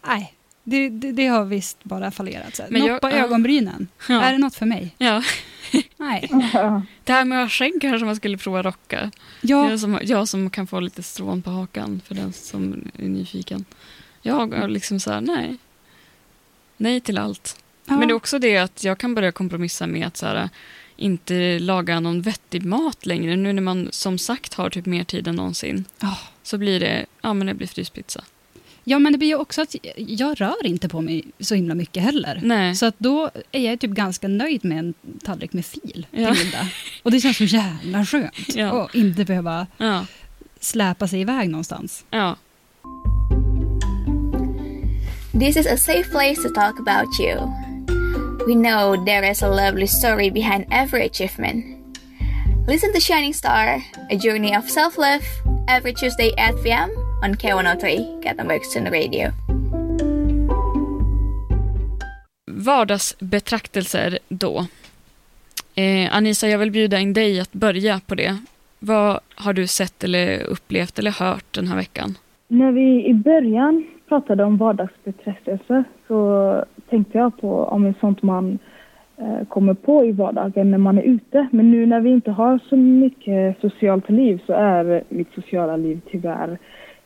Nej, 0.07 0.35
det, 0.65 0.89
det, 0.89 1.13
det 1.13 1.27
har 1.27 1.45
visst 1.45 1.85
bara 1.85 2.11
fallerat. 2.11 2.57
Så. 2.57 2.63
Men 2.71 2.81
Något 2.81 3.03
jag- 3.03 3.13
ögonbrynen. 3.13 3.89
Ja. 4.09 4.23
Är 4.23 4.33
det 4.33 4.39
något 4.39 4.55
för 4.55 4.67
mig? 4.67 4.95
ja. 4.99 5.23
Nej. 5.97 6.29
Det 7.05 7.13
här 7.13 7.25
med 7.25 7.39
att 7.39 7.45
ha 7.45 7.49
skägg 7.49 7.73
kanske 7.81 8.07
man 8.07 8.17
skulle 8.17 8.39
prova 8.39 8.63
rocka. 8.63 9.11
Ja, 9.41 9.71
Jag, 9.71 9.81
som, 9.81 9.99
jag 10.03 10.29
som 10.29 10.51
kan 10.51 10.67
få 10.67 10.81
lite 10.81 11.03
strån 11.03 11.43
på 11.43 11.51
hakan 11.51 12.01
för 12.05 12.15
den 12.15 12.33
som 12.33 12.91
är 12.99 13.09
nyfiken. 13.09 13.65
Jag 14.23 14.53
är 14.55 14.69
liksom 14.69 15.01
så 15.01 15.11
här, 15.13 15.21
nej. 15.21 15.57
Nej 16.77 17.01
till 17.01 17.19
allt. 17.19 17.57
Ja. 17.89 17.97
Men 17.99 18.09
det 18.09 18.13
är 18.13 18.17
också 18.17 18.39
det 18.39 18.57
att 18.57 18.85
jag 18.85 18.99
kan 18.99 19.15
börja 19.15 19.33
kompromissa 19.33 19.87
med 19.87 20.07
att 20.07 20.17
så 20.17 20.27
här, 20.27 20.49
inte 20.97 21.59
laga 21.59 22.01
någon 22.01 22.23
vettig 22.23 22.65
mat 22.65 23.07
längre. 23.07 23.37
Nu 23.37 23.53
när 23.53 23.63
man 23.63 23.89
som 23.93 24.19
sagt 24.19 24.55
har 24.55 24.71
typ 24.71 24.87
mer 24.87 25.05
tid 25.05 25.29
än 25.29 25.35
någonsin. 25.37 25.85
Ja. 26.01 26.19
Så 26.43 26.59
blir 26.59 26.81
det, 26.81 27.07
ja 27.21 27.35
men 27.35 27.47
det 27.47 27.55
blir 27.55 27.67
fryspizza. 27.67 28.25
ja, 28.85 28.99
men 28.99 29.13
det 29.13 29.19
blir 29.19 29.29
ju 29.29 29.35
också 29.37 29.63
att 29.63 29.75
jag 29.97 30.41
rör 30.41 30.67
inte 30.67 30.89
på 30.89 31.01
mig 31.01 31.25
så 31.41 31.55
himla 31.55 31.75
mycket 31.75 32.03
heller. 32.03 32.41
Nej. 32.43 32.75
Så 32.75 32.87
att 32.87 32.95
då 32.99 33.31
är 33.53 33.61
jag 33.61 33.81
typ 33.81 33.91
ganska 33.91 34.29
nöjd 34.29 34.65
med 34.65 34.79
en 34.79 34.95
tallrik 35.25 35.53
med 35.53 35.67
fil 35.67 36.07
Ja. 36.11 36.35
till 36.35 36.45
middag. 36.45 36.67
Och 37.03 37.11
det 37.11 37.21
känns 37.21 37.37
så 37.37 37.45
jävla 37.45 38.05
skönt 38.07 38.55
Ja. 38.55 38.85
att 38.85 38.95
inte 38.95 39.25
behöva 39.25 39.67
Ja. 39.77 40.07
släpa 40.61 41.09
sig 41.09 41.21
iväg 41.21 41.51
någonstans. 41.51 42.05
Ja. 42.11 42.37
This 45.41 45.57
is 45.57 45.67
a 45.67 45.77
safe 45.77 46.11
place 46.11 46.43
to 46.43 46.49
talk 46.55 46.81
about 46.81 47.21
you. 47.21 47.68
We 48.49 48.55
know 48.55 48.97
there 49.05 49.31
is 49.31 49.43
a 49.43 49.49
lovely 49.49 49.87
story 49.87 50.31
behind 50.31 50.65
every 50.71 51.05
achievement. 51.05 51.65
Listen 52.67 52.93
to 52.95 53.01
Shining 53.01 53.35
Star, 53.35 53.83
a 54.11 54.17
journey 54.17 54.57
of 54.57 54.71
self 54.71 54.97
love, 54.97 55.23
every 55.69 55.93
Tuesday 55.93 56.33
at 56.39 56.55
p.m. 56.63 56.91
on 57.23 57.35
K103, 57.35 58.23
Gothenburg 58.23 58.65
Student 58.65 58.93
Radio. 58.93 59.31
Vardagsbetraktelser 62.47 64.19
då. 64.29 64.67
Eh, 65.75 66.17
Anisa, 66.17 66.49
jag 66.49 66.59
vill 66.59 66.71
bjuda 66.71 66.99
in 66.99 67.13
dig 67.13 67.41
att 67.41 67.53
börja 67.53 68.01
på 68.07 68.15
det. 68.15 68.39
Vad 68.79 69.21
har 69.35 69.53
du 69.53 69.67
sett 69.67 70.05
eller 70.05 70.43
upplevt 70.43 70.99
eller 70.99 71.11
hört 71.11 71.55
den 71.55 71.67
här 71.67 71.77
veckan? 71.77 72.19
När 72.49 72.73
vi 72.73 73.07
i 73.07 73.15
början 73.15 73.87
pratade 74.09 74.45
om 74.45 74.57
vardagsbetraktelser 74.57 75.85
så 76.07 76.65
tänkte 76.91 77.19
jag 77.19 77.41
på 77.41 77.65
om 77.65 77.95
sånt 78.01 78.23
man 78.23 78.59
eh, 79.17 79.47
kommer 79.49 79.75
på 79.75 80.05
i 80.05 80.13
vardagen 80.13 80.71
när 80.71 80.79
man 80.79 80.99
är 80.99 81.03
ute. 81.03 81.49
Men 81.53 81.71
nu 81.71 81.87
när 81.87 82.01
vi 82.01 82.11
inte 82.11 82.31
har 82.31 82.61
så 82.69 82.77
mycket 82.77 83.61
socialt 83.61 84.11
liv 84.11 84.43
så 84.47 84.53
är 84.53 85.03
mitt 85.09 85.33
sociala 85.35 85.77
liv 85.77 86.01
tyvärr 86.11 86.59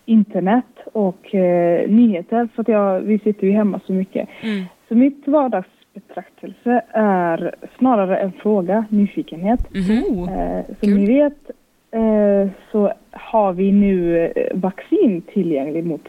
internet 0.04 0.64
och 0.92 1.34
eh, 1.34 1.88
nyheter 1.90 2.48
för 2.54 2.62
att 2.62 2.68
jag, 2.68 3.00
vi 3.00 3.18
sitter 3.18 3.46
ju 3.46 3.52
hemma 3.52 3.80
så 3.86 3.92
mycket. 3.92 4.28
Mm. 4.42 4.64
Så 4.88 4.94
mitt 4.94 5.28
vardagsbetraktelse 5.28 6.82
är 6.92 7.54
snarare 7.78 8.16
en 8.18 8.32
fråga, 8.32 8.84
nyfikenhet. 8.88 9.60
Oh. 9.74 10.32
Eh, 10.32 10.64
som 10.66 10.88
Kul. 10.88 10.94
ni 10.94 11.06
vet 11.06 11.50
eh, 11.90 12.50
så 12.72 12.92
har 13.10 13.52
vi 13.52 13.72
nu 13.72 14.26
eh, 14.26 14.46
vaccin 14.54 15.22
tillgängligt 15.32 15.86
mot 15.86 16.08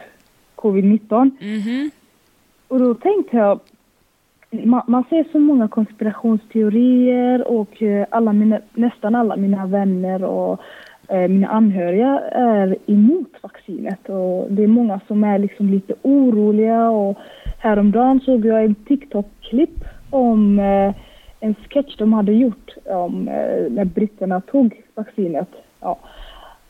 covid-19. 0.56 1.30
Mhm. 1.40 1.90
Och 2.68 2.78
då 2.78 2.94
tänkte 2.94 3.36
jag, 3.36 3.60
man, 4.50 4.82
man 4.86 5.04
ser 5.10 5.24
så 5.32 5.38
många 5.38 5.68
konspirationsteorier 5.68 7.48
och 7.48 7.82
eh, 7.82 8.06
alla 8.10 8.32
mina, 8.32 8.60
nästan 8.72 9.14
alla 9.14 9.36
mina 9.36 9.66
vänner 9.66 10.24
och 10.24 10.60
eh, 11.08 11.28
mina 11.28 11.48
anhöriga 11.48 12.20
är 12.30 12.76
emot 12.86 13.30
vaccinet. 13.42 14.08
Och 14.08 14.52
det 14.52 14.62
är 14.62 14.66
många 14.66 15.00
som 15.06 15.24
är 15.24 15.38
liksom 15.38 15.68
lite 15.68 15.94
oroliga 16.02 16.90
och 16.90 17.18
häromdagen 17.58 18.20
såg 18.20 18.46
jag 18.46 18.64
en 18.64 18.74
TikTok-klipp 18.74 19.84
om 20.10 20.58
eh, 20.58 20.94
en 21.40 21.54
sketch 21.54 21.96
de 21.96 22.12
hade 22.12 22.32
gjort 22.32 22.70
om 22.84 23.28
eh, 23.28 23.70
när 23.70 23.84
britterna 23.84 24.40
tog 24.40 24.82
vaccinet. 24.94 25.48
Ja, 25.80 25.98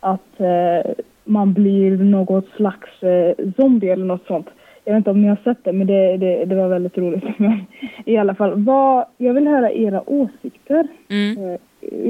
att 0.01 0.41
eh, 0.41 0.93
man 1.25 1.53
blir 1.53 1.97
något 1.97 2.49
slags 2.57 3.03
eh, 3.03 3.35
zombie 3.57 3.91
eller 3.91 4.05
något 4.05 4.27
sånt. 4.27 4.49
Jag 4.85 4.93
vet 4.95 4.99
inte 5.01 5.11
om 5.11 5.23
ni 5.23 5.29
har 5.29 5.39
sett 5.45 5.65
det, 5.65 5.73
men 5.73 5.87
det, 5.87 6.17
det, 6.17 6.45
det 6.45 6.55
var 6.55 6.69
väldigt 6.69 6.99
roligt. 6.99 7.25
Men 7.39 7.67
i 8.05 8.17
alla 8.17 8.35
fall, 8.35 8.65
vad, 8.65 9.05
jag 9.17 9.35
vill 9.35 9.47
höra 9.49 9.71
era 9.73 10.11
åsikter. 10.11 10.87
Mm. 11.09 11.39
Eh, 11.55 11.59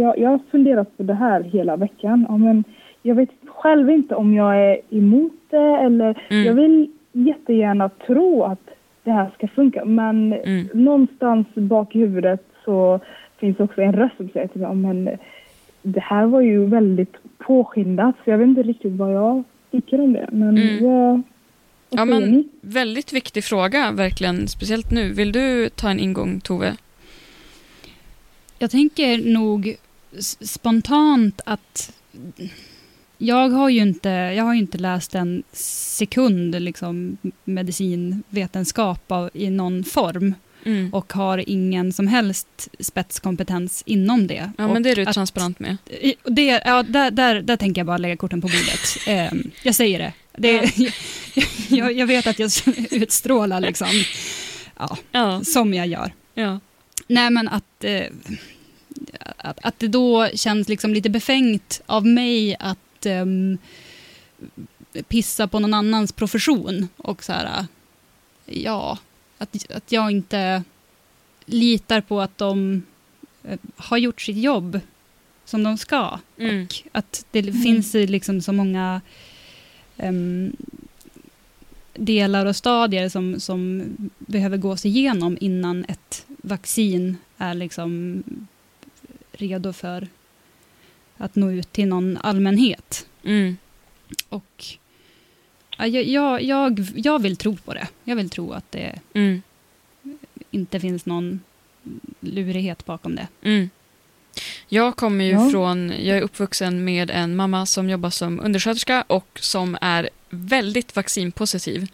Jag, 0.01 0.19
jag 0.19 0.31
har 0.31 0.41
funderat 0.51 0.97
på 0.97 1.03
det 1.03 1.15
här 1.15 1.41
hela 1.43 1.77
veckan. 1.77 2.27
Ja, 2.29 2.37
men 2.37 2.65
jag 3.03 3.15
vet 3.15 3.29
själv 3.47 3.91
inte 3.91 4.15
om 4.15 4.35
jag 4.35 4.57
är 4.71 4.79
emot 4.91 5.33
det 5.51 5.77
eller 5.77 6.19
Mm. 6.31 6.45
jag 6.47 6.55
vill 6.55 6.91
jättegärna 7.13 7.89
tro 8.07 8.43
att 8.43 8.69
det 9.05 9.11
här 9.11 9.31
ska 9.35 9.49
funka. 9.49 9.85
Men 9.85 10.33
Mm. 10.33 10.67
någonstans 10.75 11.47
bak 11.55 11.97
i 11.97 11.99
huvudet 11.99 12.47
så 12.65 13.01
finns 13.39 13.61
också 13.61 13.83
en 13.83 13.93
röst 13.93 14.17
som 14.17 14.29
säger 14.29 14.49
till 14.49 14.61
mig, 14.61 14.71
"Ja, 14.71 14.75
men 14.75 15.11
det 15.83 16.01
här 16.01 16.27
var 16.27 16.41
ju 16.41 16.65
väldigt 16.67 17.17
påskyndat. 17.39 18.15
Så 18.25 18.31
jag 18.31 18.39
vet 18.39 18.49
inte 18.49 18.63
riktigt 18.63 18.93
vad 18.93 19.13
jag 19.15 19.43
tycker 19.71 20.01
om 20.01 20.13
det. 20.13 20.29
Men 20.33 20.49
Mm. 20.59 20.85
vad 20.85 21.23
Ja, 21.97 22.05
men 22.05 22.49
väldigt 22.61 23.13
viktig 23.13 23.45
fråga, 23.45 23.91
verkligen. 23.93 24.49
Speciellt 24.49 24.91
nu. 24.91 25.13
Vill 25.13 25.33
du 25.33 25.69
ta 25.69 25.91
en 25.91 26.01
ingång, 26.01 26.41
Tove? 26.41 26.77
Jag 28.59 28.71
tänker 28.71 29.19
nog 29.19 29.77
spontant 30.41 31.41
att 31.47 31.93
jag 33.19 33.49
har 33.49 33.69
ju 33.69 33.81
inte, 33.81 34.09
jag 34.09 34.45
har 34.45 34.55
ju 34.55 34.61
inte 34.61 34.79
läst 34.79 35.15
en 35.15 35.43
sekund 35.93 36.63
liksom, 36.63 37.17
medicinvetenskap 37.45 39.13
av, 39.13 39.31
i 39.35 39.51
någon 39.51 39.85
form 39.85 40.35
Mm. 40.67 40.95
och 40.95 41.13
har 41.13 41.45
ingen 41.51 41.93
som 41.93 42.07
helst 42.07 42.69
spetskompetens 42.81 43.83
inom 43.87 44.27
det. 44.27 44.51
Ja, 44.59 44.67
och 44.67 44.73
men 44.73 44.83
det 44.83 44.91
är 44.91 44.97
du 44.97 45.03
att- 45.03 45.15
transparent 45.15 45.59
med. 45.61 45.77
det, 46.25 46.47
ja, 46.65 46.83
där, 46.83 47.11
där, 47.11 47.43
där 47.43 47.57
tänker 47.57 47.79
jag 47.81 47.87
bara 47.87 47.99
lägga 47.99 48.17
korten 48.17 48.41
på 48.41 48.47
bordet. 48.49 48.81
Ehm, 49.07 49.51
jag 49.63 49.75
säger 49.75 49.99
det. 49.99 50.13
Det 50.39 50.73
jag, 51.69 51.93
jag 51.93 52.07
vet 52.07 52.27
att 52.27 52.39
jag 52.39 52.51
utstrålar 52.91 53.61
liksom, 53.61 53.89
ja, 54.77 54.97
Ja, 55.13 55.45
som 55.45 55.75
jag 55.75 55.87
gör. 55.87 56.13
ja. 56.35 56.61
Nej, 57.07 57.31
men 57.31 57.49
att... 57.49 57.85
Eh, 57.85 58.07
att, 59.37 59.59
att 59.63 59.79
det 59.79 59.89
då 59.89 60.29
känns 60.35 60.69
liksom 60.69 60.95
lite 60.95 61.11
befängt 61.11 61.81
av 61.87 62.07
mig 62.07 62.57
att 62.61 63.07
ehm, 63.07 63.59
pissa 65.09 65.49
på 65.49 65.59
någon 65.59 65.75
annans 65.75 66.13
profession. 66.13 66.89
Och 66.97 67.25
så 67.25 67.33
här, 67.33 67.67
ja, 68.47 68.99
att, 69.39 69.73
att 69.73 69.93
jag 69.93 70.11
inte 70.11 70.63
litar 71.45 72.01
på 72.01 72.21
att 72.21 72.39
de 72.39 72.83
eh, 73.45 73.59
har 73.77 73.99
gjort 73.99 74.21
sitt 74.21 74.37
jobb 74.37 74.81
som 75.45 75.63
de 75.63 75.79
ska. 75.79 76.19
Mm. 76.39 76.65
Och 76.65 76.75
att 76.93 77.27
det 77.31 77.43
finns 77.43 77.95
i 77.95 78.07
liksom 78.07 78.41
så 78.41 78.53
många 78.53 79.01
ehm, 79.97 80.57
delar 81.95 82.47
och 82.47 82.57
stadier 82.57 83.09
som, 83.09 83.41
som 83.41 83.83
behöver 84.19 84.57
gås 84.57 84.87
igenom 84.87 85.39
innan 85.41 85.85
ett 85.89 86.27
vaccin 86.29 87.17
är 87.39 87.55
liksom 87.55 88.23
redo 89.33 89.73
för 89.73 90.09
att 91.17 91.35
nå 91.35 91.51
ut 91.51 91.73
till 91.73 91.89
någon 91.89 92.17
allmänhet. 92.17 93.07
Mm. 93.25 93.57
Och 94.29 94.65
ja, 95.79 95.87
jag, 95.87 96.05
jag, 96.05 96.43
jag, 96.43 96.87
jag 96.95 97.23
vill 97.23 97.37
tro 97.37 97.57
på 97.57 97.75
det. 97.75 97.89
Jag 98.05 98.17
vill 98.17 98.31
tro 98.31 98.53
att 98.53 98.73
det 98.73 99.01
Mm. 99.15 99.43
inte 100.51 100.81
finns 100.81 101.07
någon 101.07 101.41
lurighet 102.21 102.85
bakom 102.87 103.15
det. 103.17 103.29
Mm. 103.43 103.71
Jag 104.69 104.97
kommer 104.97 105.25
ju 105.25 105.31
Ja. 105.31 105.51
från, 105.51 105.93
jag 105.99 106.17
är 106.19 106.23
uppvuxen 106.23 106.85
med 106.85 107.11
en 107.11 107.37
mamma 107.37 107.67
som 107.67 107.91
jobbar 107.91 108.11
som 108.11 108.41
undersköterska 108.41 109.05
och 109.07 109.39
som 109.41 109.79
är 109.81 110.11
väldigt 110.31 110.97
vaccinpositiv. 110.97 111.87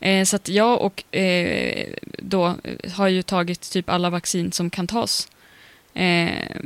Eh, 0.00 0.24
så 0.24 0.36
att 0.36 0.48
jag 0.48 0.80
och 0.80 1.16
eh, 1.16 1.86
då 2.18 2.46
eh, 2.46 2.92
har 2.92 3.08
ju 3.08 3.22
tagit 3.22 3.60
typ 3.60 3.88
alla 3.88 4.10
vaccin 4.10 4.52
som 4.52 4.70
kan 4.70 4.86
tas. 4.86 5.28
Eh, 5.94 6.56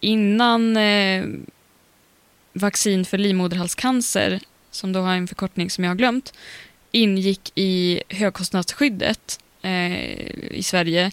innan 0.00 0.76
eh, 0.76 1.24
vaccin 2.52 3.04
för 3.04 3.18
livmoderhalscancer, 3.18 4.40
som 4.70 4.92
då 4.92 5.00
har 5.00 5.14
en 5.14 5.28
förkortning 5.28 5.70
som 5.70 5.84
jag 5.84 5.90
har 5.90 5.96
glömt, 5.96 6.32
ingick 6.90 7.52
i 7.54 8.02
högkostnadsskyddet 8.08 9.40
eh, 9.62 10.26
i 10.50 10.62
Sverige 10.62 11.10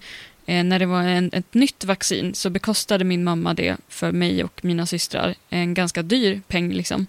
Eh, 0.49 0.63
när 0.63 0.79
det 0.79 0.85
var 0.85 1.01
en, 1.01 1.29
ett 1.33 1.53
nytt 1.53 1.83
vaccin 1.83 2.33
så 2.33 2.49
bekostade 2.49 3.03
min 3.03 3.23
mamma 3.23 3.53
det 3.53 3.77
för 3.87 4.11
mig 4.11 4.43
och 4.43 4.65
mina 4.65 4.85
systrar. 4.85 5.35
En 5.49 5.73
ganska 5.73 6.01
dyr 6.03 6.41
peng 6.47 6.73
liksom. 6.73 7.05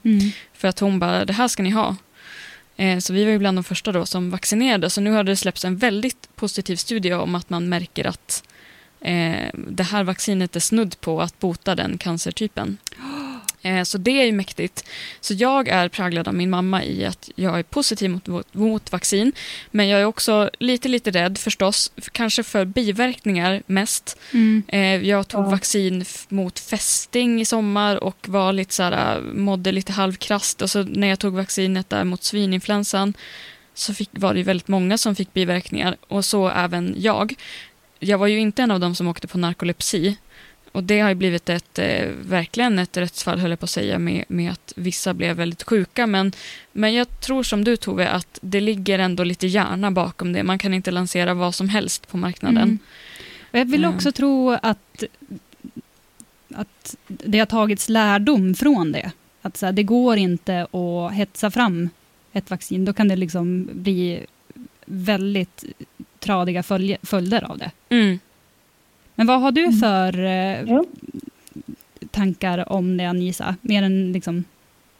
För 0.52 0.68
att 0.68 0.78
hon 0.78 0.98
bara, 0.98 1.24
det 1.24 1.32
här 1.32 1.48
ska 1.48 1.62
ni 1.62 1.70
ha. 1.70 1.96
Eh, 2.76 2.98
så 2.98 3.12
vi 3.12 3.24
var 3.24 3.32
ju 3.32 3.38
bland 3.38 3.58
de 3.58 3.64
första 3.64 3.92
då 3.92 4.06
som 4.06 4.30
vaccinerade. 4.30 4.90
Så 4.90 5.00
nu 5.00 5.10
har 5.10 5.24
det 5.24 5.36
släppts 5.36 5.64
en 5.64 5.76
väldigt 5.76 6.28
positiv 6.36 6.76
studie 6.76 7.12
om 7.12 7.34
att 7.34 7.50
man 7.50 7.68
märker 7.68 8.06
att 8.06 8.44
eh, 9.00 9.48
det 9.54 9.82
här 9.82 10.04
vaccinet 10.04 10.56
är 10.56 10.60
snudd 10.60 11.00
på 11.00 11.22
att 11.22 11.38
bota 11.38 11.74
den 11.74 11.98
cancertypen. 11.98 12.76
Eh, 13.62 13.82
så 13.82 13.98
det 13.98 14.10
är 14.10 14.24
ju 14.24 14.32
mäktigt. 14.32 14.84
Så 15.20 15.34
jag 15.34 15.68
är 15.68 15.88
präglad 15.88 16.28
av 16.28 16.34
min 16.34 16.50
mamma 16.50 16.84
i 16.84 17.04
att 17.04 17.30
jag 17.34 17.58
är 17.58 17.62
positiv 17.62 18.10
mot, 18.10 18.54
mot 18.54 18.92
vaccin. 18.92 19.32
Men 19.70 19.88
jag 19.88 20.00
är 20.00 20.04
också 20.04 20.50
lite, 20.58 20.88
lite 20.88 21.10
rädd 21.10 21.38
förstås. 21.38 21.92
Kanske 22.12 22.42
för 22.42 22.64
biverkningar 22.64 23.62
mest. 23.66 24.18
Mm. 24.32 24.62
Eh, 24.68 25.08
jag 25.08 25.28
tog 25.28 25.44
Ja. 25.44 25.50
vaccin 25.50 26.04
mot 26.28 26.58
fästing 26.58 27.40
i 27.40 27.44
sommar 27.44 27.96
och 28.04 28.16
var 28.28 28.52
lite 28.52 28.74
så 28.74 28.82
här, 28.82 29.16
äh, 29.16 29.22
mådde 29.22 29.72
lite 29.72 29.92
halvkrasst. 29.92 30.62
Och 30.62 30.70
så 30.70 30.82
när 30.82 31.08
jag 31.08 31.18
tog 31.18 31.34
vaccinet 31.34 31.90
där 31.90 32.04
mot 32.04 32.24
svininfluensan 32.24 33.14
så 33.74 33.94
fick, 33.94 34.08
var 34.12 34.34
det 34.34 34.42
väldigt 34.42 34.68
många 34.68 34.98
som 34.98 35.14
fick 35.14 35.32
biverkningar. 35.32 35.96
Och 36.08 36.24
så 36.24 36.48
även 36.48 36.94
jag. 36.98 37.34
Jag 37.98 38.18
var 38.18 38.26
ju 38.26 38.38
inte 38.40 38.62
en 38.62 38.70
av 38.70 38.80
dem 38.80 38.94
som 38.94 39.08
åkte 39.08 39.26
på 39.28 39.38
narkolepsi. 39.38 40.16
Och 40.72 40.84
det 40.84 41.00
har 41.00 41.08
ju 41.08 41.14
blivit 41.14 41.48
ett, 41.48 41.78
eh, 41.78 42.08
verkligen 42.22 42.78
ett 42.78 42.96
rättsfall, 42.96 43.38
höll 43.38 43.50
jag 43.50 43.60
på 43.60 43.64
att 43.64 43.70
säga, 43.70 43.98
med, 43.98 44.24
med 44.28 44.52
att 44.52 44.72
vissa 44.76 45.14
blev 45.14 45.36
väldigt 45.36 45.62
sjuka. 45.62 46.06
Men, 46.06 46.32
men 46.72 46.94
jag 46.94 47.20
tror 47.20 47.42
som 47.42 47.64
du 47.64 47.76
Tove, 47.76 48.08
att 48.08 48.38
det 48.42 48.60
ligger 48.60 48.98
ändå 48.98 49.24
lite 49.24 49.46
hjärna 49.46 49.90
bakom 49.90 50.32
det. 50.32 50.42
Man 50.42 50.58
kan 50.58 50.74
inte 50.74 50.90
lansera 50.90 51.34
vad 51.34 51.54
som 51.54 51.68
helst 51.68 52.08
på 52.08 52.16
marknaden. 52.16 52.62
Mm. 52.62 52.78
Och 53.52 53.58
jag 53.58 53.64
vill 53.64 53.84
Mm. 53.84 53.96
också 53.96 54.12
tro 54.12 54.50
att, 54.50 55.04
att 56.54 56.96
det 57.06 57.38
har 57.38 57.46
tagits 57.46 57.88
lärdom 57.88 58.54
från 58.54 58.92
det. 58.92 59.12
Att 59.42 59.56
så 59.56 59.66
här, 59.66 59.72
det 59.72 59.82
går 59.82 60.16
inte 60.16 60.66
att 60.72 61.12
hetsa 61.14 61.50
fram 61.50 61.88
ett 62.32 62.50
vaccin. 62.50 62.84
Då 62.84 62.92
kan 62.92 63.08
det 63.08 63.16
liksom 63.16 63.68
bli 63.72 64.26
väldigt 64.84 65.64
tradiga 66.18 66.62
följe, 66.62 66.98
följder 67.02 67.44
av 67.44 67.58
det. 67.58 67.70
Mm. 67.88 68.18
Men 69.20 69.26
vad 69.26 69.40
har 69.40 69.52
du 69.52 69.72
för 69.72 70.24
eh, 70.24 70.80
tankar 72.10 72.72
om 72.72 72.96
det, 72.96 73.04
Anisa? 73.04 73.54
Mer 73.60 73.82
än 73.82 74.12
liksom 74.12 74.44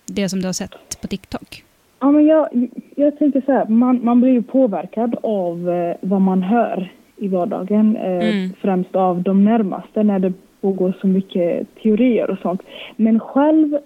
det 0.07 0.29
som 0.29 0.41
du 0.41 0.49
har 0.49 0.53
sett 0.53 1.01
på 1.03 1.07
TikTok? 1.09 1.65
Ja, 2.01 2.11
men 2.11 2.27
jag, 2.27 2.69
jag 2.97 3.19
tänker 3.19 3.43
så 3.47 3.53
här, 3.53 3.67
man, 3.67 4.05
man 4.05 4.21
blir 4.21 4.33
ju 4.33 4.43
påverkad 4.43 5.17
av 5.23 5.71
eh, 5.71 5.97
vad 6.01 6.21
man 6.21 6.43
hör 6.43 6.93
i 7.17 7.29
vardagen. 7.29 7.97
Eh, 7.97 8.11
Mm. 8.11 8.53
Främst 8.61 8.97
av 8.97 9.23
de 9.23 9.45
närmaste 9.45 10.03
när 10.03 10.19
det 10.19 10.33
pågår 10.61 10.95
så 11.01 11.07
mycket 11.07 11.75
teorier 11.83 12.31
och 12.31 12.39
sånt. 12.39 12.63
Men 12.97 13.21
själv 13.21 13.79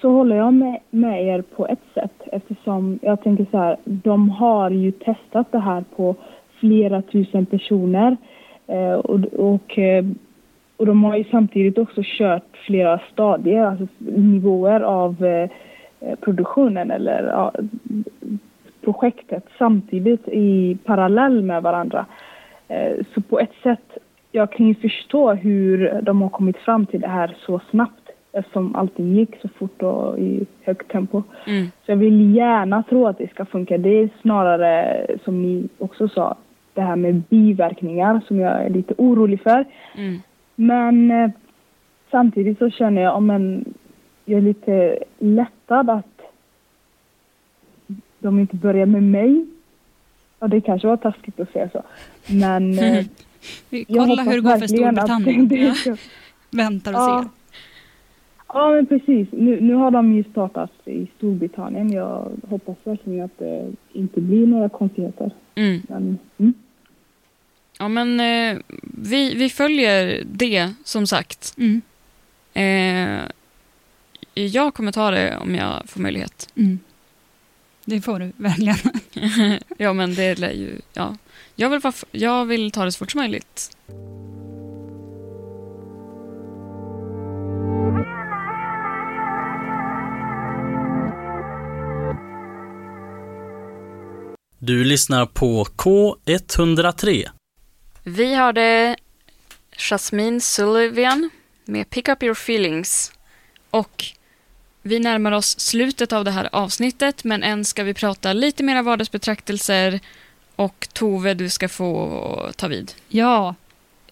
så 0.00 0.10
håller 0.10 0.36
jag 0.36 0.54
med, 0.54 0.78
med 0.90 1.26
er 1.26 1.42
på 1.42 1.66
ett 1.66 1.84
sätt 1.94 2.22
eftersom 2.32 2.98
jag 3.02 3.22
tänker 3.22 3.46
så 3.50 3.58
här, 3.58 3.76
de 3.84 4.30
har 4.30 4.70
ju 4.70 4.92
testat 4.92 5.52
det 5.52 5.58
här 5.58 5.84
på 5.96 6.16
flera 6.60 7.02
tusen 7.02 7.46
personer. 7.46 8.16
Eh, 8.72 8.94
och, 8.94 9.20
och, 9.24 9.78
eh, 9.78 10.04
och 10.76 10.86
de 10.86 11.04
har 11.04 11.16
ju 11.16 11.24
samtidigt 11.24 11.78
också 11.78 12.00
kört 12.04 12.56
flera 12.66 13.00
stadier, 13.12 13.64
alltså 13.64 13.86
nivåer 13.98 14.80
av 14.80 15.24
eh, 15.24 15.50
produktionen 16.20 16.90
eller 16.90 17.22
ja, 17.22 17.52
projektet 18.84 19.44
samtidigt 19.58 20.28
i 20.28 20.78
parallell 20.84 21.42
med 21.42 21.62
varandra. 21.62 22.06
Så 23.14 23.20
på 23.20 23.40
ett 23.40 23.52
sätt, 23.62 23.98
jag 24.30 24.52
kan 24.52 24.66
ju 24.68 24.74
förstå 24.74 25.34
hur 25.34 26.00
de 26.02 26.22
har 26.22 26.28
kommit 26.28 26.56
fram 26.56 26.86
till 26.86 27.00
det 27.00 27.08
här 27.08 27.36
så 27.46 27.60
snabbt 27.70 28.10
eftersom 28.32 28.76
allting 28.76 29.14
gick 29.14 29.40
så 29.42 29.48
fort 29.48 29.82
och 29.82 30.18
i 30.18 30.46
högt 30.62 30.92
tempo. 30.92 31.22
Mm. 31.46 31.66
Så 31.66 31.92
jag 31.92 31.96
vill 31.96 32.34
gärna 32.34 32.82
tro 32.82 33.06
att 33.06 33.18
det 33.18 33.30
ska 33.30 33.44
funka. 33.44 33.78
Det 33.78 34.02
är 34.02 34.08
snarare, 34.22 35.06
som 35.24 35.42
ni 35.42 35.68
också 35.78 36.08
sa, 36.08 36.36
det 36.74 36.80
här 36.80 36.96
med 36.96 37.22
biverkningar 37.28 38.20
som 38.28 38.40
jag 38.40 38.64
är 38.64 38.70
lite 38.70 38.94
orolig 38.98 39.40
för. 39.40 39.64
Mm. 39.94 40.18
Men 40.54 41.10
eh, 41.10 41.30
samtidigt 42.10 42.58
så 42.58 42.70
känner 42.70 43.02
jag, 43.02 43.16
om 43.16 43.30
en, 43.30 43.74
jag 44.24 44.38
är 44.38 44.42
lite 44.42 44.98
lättad 45.18 45.90
att 45.90 46.20
de 48.18 48.38
inte 48.38 48.56
börjar 48.56 48.86
med 48.86 49.02
mig. 49.02 49.46
Och 50.38 50.50
det 50.50 50.60
kanske 50.60 50.88
var 50.88 50.96
taskigt 50.96 51.40
att 51.40 51.52
säga 51.52 51.68
så. 51.72 51.82
Men 52.26 52.78
eh, 52.78 53.04
Kolla 53.88 54.22
hur 54.22 54.32
det 54.32 54.40
går 54.40 54.56
för 54.58 54.66
Storbritannien. 54.66 55.48
det 55.48 55.74
ska- 55.74 55.96
Väntar 56.50 56.92
och 56.92 56.98
Ja. 56.98 57.24
ser. 57.24 57.41
Ja, 58.52 58.70
men 58.70 58.86
precis. 58.86 59.28
Nu, 59.32 59.60
nu 59.60 59.74
har 59.74 59.90
de 59.90 60.14
ju 60.14 60.24
startat 60.24 60.70
i 60.84 61.06
Storbritannien. 61.16 61.92
Jag 61.92 62.32
hoppas 62.48 62.76
verkligen 62.84 63.24
att 63.24 63.38
det 63.38 63.72
inte 63.92 64.20
blir 64.20 64.46
några 64.46 64.68
konstigheter. 64.68 65.30
Mm. 65.54 65.82
Men, 65.88 66.18
mm. 66.38 66.54
Ja, 67.78 67.88
men 67.88 68.20
eh, 68.20 68.58
vi, 68.82 69.34
vi 69.34 69.48
följer 69.48 70.24
det, 70.32 70.72
som 70.84 71.06
sagt. 71.06 71.54
Mm. 71.58 71.82
Eh, 72.54 73.24
jag 74.34 74.74
kommer 74.74 74.92
ta 74.92 75.10
det 75.10 75.36
om 75.36 75.54
jag 75.54 75.82
får 75.88 76.00
möjlighet. 76.00 76.48
Mm. 76.56 76.78
Det 77.84 78.00
får 78.00 78.18
du 78.18 78.32
verkligen. 78.36 78.76
ja, 79.78 79.92
men 79.92 80.14
det 80.14 80.38
lär 80.38 80.52
ju... 80.52 80.80
Ja. 80.92 81.16
Jag, 81.56 81.70
vill 81.70 81.80
jag 82.10 82.44
vill 82.44 82.70
ta 82.70 82.84
det 82.84 82.92
så 82.92 82.98
fort 82.98 83.10
som 83.10 83.20
möjligt. 83.20 83.76
Du 94.64 94.84
lyssnar 94.84 95.26
på 95.26 95.64
K103. 95.64 97.28
Vi 98.02 98.34
hörde 98.34 98.96
Jasmine 99.76 100.40
Sullivan 100.40 101.30
med 101.64 101.90
Pick 101.90 102.08
Up 102.08 102.22
Your 102.22 102.32
Feelings. 102.32 103.12
Och 103.70 104.04
vi 104.82 104.98
närmar 104.98 105.32
oss 105.32 105.60
slutet 105.60 106.12
av 106.12 106.24
det 106.24 106.30
här 106.30 106.48
avsnittet, 106.52 107.24
men 107.24 107.42
än 107.42 107.64
ska 107.64 107.84
vi 107.84 107.94
prata 107.94 108.32
lite 108.32 108.62
mera 108.62 108.82
vardagsbetraktelser. 108.82 110.00
Och 110.56 110.88
Tove, 110.92 111.34
du 111.34 111.48
ska 111.48 111.68
få 111.68 112.52
ta 112.56 112.68
vid. 112.68 112.92
Ja, 113.08 113.54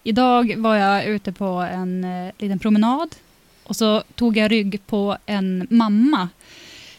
idag 0.03 0.55
var 0.57 0.75
jag 0.75 1.05
ute 1.05 1.31
på 1.31 1.45
en 1.45 2.03
eh, 2.03 2.31
liten 2.37 2.59
promenad 2.59 3.15
och 3.63 3.75
så 3.75 4.03
tog 4.15 4.37
jag 4.37 4.51
rygg 4.51 4.81
på 4.87 5.17
en 5.25 5.67
mamma 5.69 6.29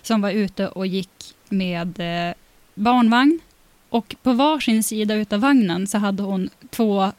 som 0.03 0.21
var 0.21 0.31
ute 0.31 0.69
och 0.69 0.87
gick 0.87 1.35
med 1.49 2.01
eh, 2.01 2.35
barnvagn. 2.75 3.41
Och 3.89 4.15
på 4.23 4.33
varsin 4.33 4.83
sida 4.83 5.15
utav 5.15 5.41
vagnen 5.41 5.87
så 5.87 5.99
hade 5.99 6.23
hon 6.23 6.51
två 6.71 7.13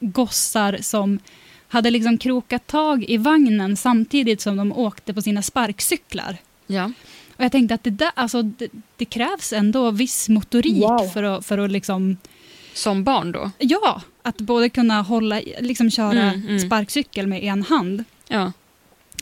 gossar 0.00 0.78
som 0.80 1.18
hade 1.68 1.90
liksom 1.90 2.18
krokat 2.18 2.66
tag 2.66 3.04
i 3.08 3.16
vagnen 3.16 3.76
samtidigt 3.76 4.40
som 4.40 4.56
de 4.56 4.72
åkte 4.72 5.14
på 5.14 5.22
sina 5.22 5.42
sparkcyklar. 5.42 6.36
Ja. 6.66 6.92
Och 7.36 7.44
jag 7.44 7.52
tänkte 7.52 7.74
att 7.74 7.84
det, 7.84 7.90
där, 7.90 8.10
alltså, 8.14 8.42
det, 8.42 8.68
det 8.96 9.04
krävs 9.04 9.52
ändå 9.52 9.90
viss 9.90 10.28
motorik 10.28 10.82
Wow. 10.82 11.08
för, 11.08 11.22
att, 11.22 11.46
för 11.46 11.58
att 11.58 11.70
liksom, 11.70 12.16
Som 12.74 13.04
barn 13.04 13.32
då? 13.32 13.50
ja, 13.58 14.02
att 14.22 14.38
både 14.38 14.68
kunna 14.68 15.02
hålla, 15.02 15.40
liksom 15.60 15.90
köra 15.90 16.22
Mm, 16.32 16.46
mm. 16.48 16.58
sparkcykel 16.58 17.26
med 17.26 17.42
en 17.44 17.62
hand. 17.62 18.04
Ja. 18.28 18.52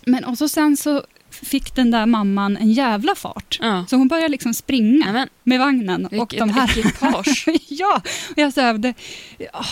Men 0.05 0.25
och 0.25 0.38
så 0.38 0.49
sen 0.49 0.77
så 0.77 1.03
fick 1.31 1.75
den 1.75 1.90
där 1.90 2.07
mamman 2.07 2.57
en 2.57 2.73
jävla 2.73 3.14
fart. 3.14 3.59
ja. 3.62 3.87
Så 3.88 3.97
hon 3.97 4.09
började 4.09 4.29
liksom 4.29 4.55
springa 4.55 5.07
Nämen, 5.07 5.29
med 5.43 5.59
vagnen. 5.61 6.07
och 6.07 6.12
vilket 6.12 6.38
de 6.38 6.51
här... 6.51 6.79
ekipage. 6.79 7.47
ja, 7.69 8.03
och 8.31 8.38
jag 8.38 8.81
det, 8.81 8.95
åh, 9.55 9.66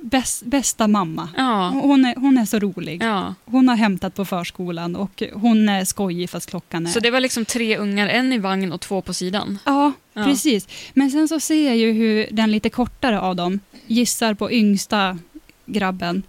bäst, 0.00 0.42
bästa 0.42 0.88
mamma. 0.88 1.28
Ja. 1.36 1.68
Hon 1.82 2.04
är, 2.04 2.14
hon 2.16 2.38
är 2.38 2.44
så 2.44 2.58
rolig. 2.58 3.02
ja. 3.02 3.34
Hon 3.44 3.68
har 3.68 3.76
hämtat 3.76 4.14
på 4.14 4.24
förskolan 4.24 4.96
och 4.96 5.22
hon 5.34 5.68
är 5.68 5.84
skojig 5.84 6.30
fast 6.30 6.50
klockan 6.50 6.86
är... 6.86 6.90
Så 6.90 7.00
det 7.00 7.10
var 7.10 7.20
liksom 7.20 7.44
tre 7.44 7.76
ungar, 7.76 8.08
en 8.08 8.32
i 8.32 8.38
vagn 8.38 8.72
och 8.72 8.80
två 8.80 9.02
på 9.02 9.14
sidan? 9.14 9.58
Ja, 9.64 9.92
Ja. 10.16 10.24
precis. 10.24 10.68
Men 10.94 11.10
sen 11.10 11.28
så 11.28 11.40
ser 11.40 11.66
jag 11.66 11.76
ju 11.76 11.92
hur 11.92 12.26
den 12.30 12.50
lite 12.50 12.70
kortare 12.70 13.20
av 13.20 13.36
dem 13.36 13.60
gissar 13.86 14.34
på 14.34 14.52
yngsta 14.52 15.18
grabben, 15.66 16.22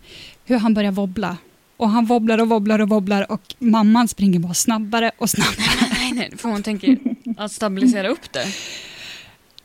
hur 0.45 0.57
han 0.57 0.73
börjar 0.73 0.91
wobbla. 0.91 1.37
Och 1.77 1.89
han 1.89 2.05
wobblar 2.05 2.37
och 2.37 2.49
wobblar 2.49 2.79
och 2.81 2.89
wobblar 2.89 3.31
och 3.31 3.55
mamman 3.59 4.07
springer 4.07 4.39
bara 4.39 4.53
snabbare 4.53 5.11
och 5.17 5.29
snabbare. 5.29 5.55
Nej, 5.91 6.11
nej, 6.11 6.31
för 6.37 6.49
hon 6.49 6.63
tänker 6.63 6.97
att 7.37 7.51
stabilisera 7.51 8.07
upp 8.07 8.31
det. 8.33 8.45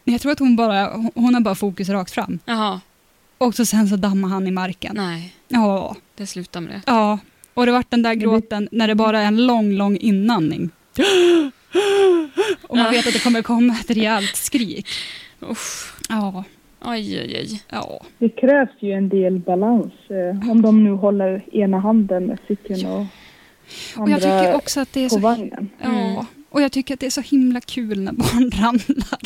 Jag 0.05 0.20
tror 0.20 0.33
att 0.33 0.38
hon 0.38 0.57
bara, 0.57 0.87
hon 1.14 1.35
har 1.35 1.40
bara 1.40 1.55
fokus 1.55 1.88
rakt 1.88 2.11
fram. 2.12 2.38
Jaha, 2.44 2.81
Och 3.38 3.55
så 3.55 3.66
sen 3.66 3.88
så 3.88 3.96
dammar 3.96 4.29
han 4.29 4.46
i 4.46 4.51
marken. 4.51 4.96
nej, 4.96 5.35
Ja, 5.49 5.96
det 6.16 6.27
slutar 6.27 6.61
med 6.61 6.70
det. 6.73 6.81
ja. 6.87 7.18
Och 7.55 7.66
det 7.66 7.73
vart 7.73 7.90
den 7.90 8.03
där 8.03 8.14
gråten 8.14 8.68
när 8.73 8.88
det 8.88 8.94
bara 8.94 9.20
är 9.20 9.25
en 9.27 9.46
lång, 9.46 9.73
lång 9.73 9.96
inandning. 9.96 10.70
Och 12.62 12.77
man 12.77 12.85
Ja. 12.85 12.90
vet 12.90 13.07
att 13.07 13.12
det 13.12 13.23
kommer 13.23 13.42
komma 13.42 13.77
ett 13.81 13.90
rejält 13.90 14.37
skrik. 14.37 14.87
Usch. 15.51 15.92
Ja, 16.09 16.44
Oj, 16.84 17.20
oj, 17.20 17.36
oj. 17.40 17.62
ja. 17.68 18.00
Det 18.18 18.28
krävs 18.28 18.70
ju 18.78 18.92
en 18.92 19.08
del 19.08 19.38
balans. 19.38 19.92
eh, 20.08 20.50
Om 20.50 20.62
de 20.62 20.84
nu 20.84 20.90
håller 20.90 21.44
ena 21.56 21.80
handen 21.80 22.26
med 22.26 22.38
cykeln 22.48 22.86
och 22.86 23.06
Och 23.96 24.10
jag 24.10 24.18
tycker 24.18 24.38
andra 24.38 24.54
också 24.56 24.80
att 24.80 24.92
det 24.92 25.00
är 25.04 25.08
på 25.08 25.14
så 25.14 25.20
vagnen. 25.20 25.70
Ja, 25.82 26.26
och 26.50 26.62
jag 26.62 26.72
tycker 26.72 26.94
att 26.94 27.00
det 27.00 27.06
är 27.06 27.10
så 27.10 27.20
himla 27.20 27.60
kul 27.60 28.00
när 28.00 28.12
barn 28.12 28.50
ramlar. 28.54 29.18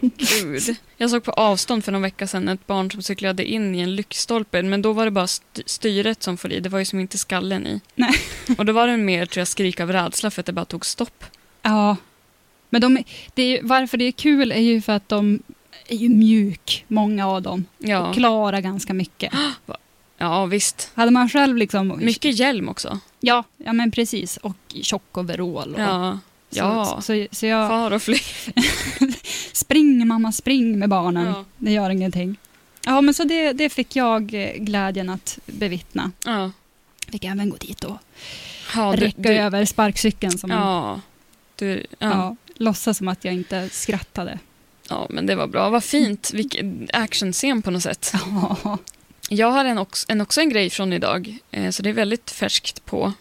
Gud. 0.00 0.76
Jag 0.96 1.10
såg 1.10 1.24
på 1.24 1.30
avstånd 1.30 1.84
för 1.84 1.92
någon 1.92 2.02
vecka 2.02 2.26
sedan 2.26 2.48
ett 2.48 2.66
barn 2.66 2.90
som 2.90 3.02
cyklade 3.02 3.44
in 3.44 3.74
i 3.74 3.80
en 3.80 3.96
lyktstolpe, 3.96 4.62
men 4.62 4.82
då 4.82 4.92
var 4.92 5.04
det 5.04 5.10
bara 5.10 5.24
st- 5.24 5.62
styret 5.66 6.22
som 6.22 6.36
får 6.36 6.52
i, 6.52 6.60
det 6.60 6.68
var 6.68 6.78
ju 6.78 6.84
som 6.84 7.00
inte 7.00 7.18
skallen 7.18 7.66
i. 7.66 7.80
Nej. 7.94 8.10
Och 8.58 8.66
då 8.66 8.72
var 8.72 8.86
det 8.86 8.96
mer, 8.96 9.26
tror 9.26 9.40
jag, 9.40 9.48
skrik 9.48 9.80
av 9.80 9.92
rädsla 9.92 10.30
för 10.30 10.40
att 10.42 10.46
det 10.46 10.52
bara 10.52 10.64
tog 10.64 10.86
stopp. 10.86 11.24
Ja, 11.62 11.96
men 12.70 12.80
de, 12.80 13.02
det 13.34 13.42
är, 13.42 13.60
varför 13.62 13.96
det 13.98 14.04
är 14.04 14.12
kul 14.12 14.52
är 14.52 14.60
ju 14.60 14.80
för 14.80 14.92
att 14.92 15.08
de 15.08 15.42
är 15.88 15.96
ju 15.96 16.08
mjuk, 16.08 16.84
många 16.88 17.28
av 17.28 17.42
dem, 17.42 17.64
Ja, 17.78 18.08
och 18.08 18.14
klarar 18.14 18.60
ganska 18.60 18.94
mycket. 18.94 19.32
ja 20.18 20.46
visst. 20.46 20.90
Hade 20.94 21.10
man 21.10 21.28
själv 21.28 21.56
liksom... 21.56 21.98
Mycket 22.02 22.38
hjälm 22.38 22.68
också. 22.68 22.98
Ja, 23.20 23.44
ja 23.56 23.72
men 23.72 23.90
precis. 23.90 24.36
Och 24.36 24.56
tjock 24.82 25.18
overall. 25.18 25.74
Och, 25.74 25.80
Ja, 25.80 26.18
så, 26.50 26.58
ja. 26.58 27.00
Så, 27.02 27.26
så, 27.30 27.46
jag... 27.46 27.68
far 27.68 27.90
och 27.90 28.02
flyg. 28.02 28.22
Spring 29.52 30.06
mamma, 30.06 30.32
spring 30.32 30.78
med 30.78 30.88
barnen. 30.88 31.26
Ja. 31.26 31.44
Det 31.58 31.72
gör 31.72 31.90
ingenting. 31.90 32.36
Ja, 32.86 33.00
men 33.00 33.14
så 33.14 33.24
det, 33.24 33.52
det 33.52 33.68
fick 33.68 33.96
jag 33.96 34.34
eh, 34.34 34.52
glädjen 34.56 35.10
att 35.10 35.38
bevittna. 35.46 36.10
Ja. 36.24 36.50
Fick 37.08 37.24
även 37.24 37.50
gå 37.50 37.56
dit 37.56 37.84
och 37.84 37.96
Ja, 38.74 38.92
du, 38.96 39.04
räcka 39.04 39.22
du, 39.22 39.34
över 39.34 39.64
sparkcykeln 39.64 40.38
som 40.38 40.50
ja. 40.50 41.00
Du. 41.56 41.86
Ja. 41.98 42.08
Ja. 42.08 42.36
låtsas 42.54 42.98
som 42.98 43.08
att 43.08 43.24
jag 43.24 43.34
inte 43.34 43.68
skrattade. 43.68 44.38
Men 45.08 45.26
det 45.26 45.34
var 45.34 45.46
bra. 45.46 45.70
Vad 45.70 45.84
fint. 45.84 46.30
Vilken 46.34 46.88
actionscen 46.92 47.62
på 47.62 47.70
något 47.70 47.82
sätt. 47.82 48.12
Ja. 48.12 48.78
Jag 49.28 49.50
har 49.50 49.64
en 49.64 49.78
också, 49.78 50.06
en 50.12 50.20
också 50.20 50.40
en 50.40 50.48
grej 50.48 50.70
från 50.70 50.92
idag, 50.92 51.38
eh, 51.50 51.70
så 51.70 51.82
det 51.82 51.88
är 51.88 51.92
väldigt 51.94 52.30
färskt 52.30 52.84
på. 52.84 53.12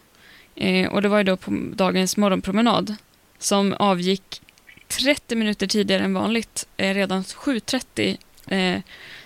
Eh, 0.56 0.90
och 0.94 1.02
det 1.02 1.08
var 1.10 1.18
ju 1.18 1.24
då 1.24 1.38
på 1.38 1.52
dagens 1.76 2.18
morgonpromenad 2.18 2.96
som 3.40 3.74
avgick 3.74 4.42
30 4.88 5.36
minuter 5.36 5.68
tidigare 5.68 6.04
än 6.04 6.14
vanligt. 6.14 6.68
Eh, 6.78 6.94
redan 6.94 7.24
7.30 7.24 8.18
eh, 8.48 8.82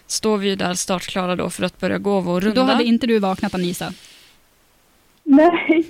står 0.07 0.37
vi 0.37 0.49
ju 0.49 0.55
där 0.55 0.73
startklara 0.73 1.35
då 1.35 1.49
för 1.49 1.63
att 1.63 1.79
börja 1.79 1.97
gå 1.97 2.19
vår 2.19 2.41
runda. 2.41 2.61
Då 2.61 2.67
hade 2.71 2.83
inte 2.83 3.07
du 3.07 3.19
vaknat 3.19 3.53
Anisa. 3.55 3.93
Nej, 5.23 5.83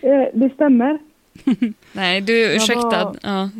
det 0.34 0.50
stämmer. 0.54 0.98
Nej, 1.92 2.20
du 2.20 2.54
ursäkta. 2.56 2.82
var- 3.04 3.16
Ja. 3.22 3.50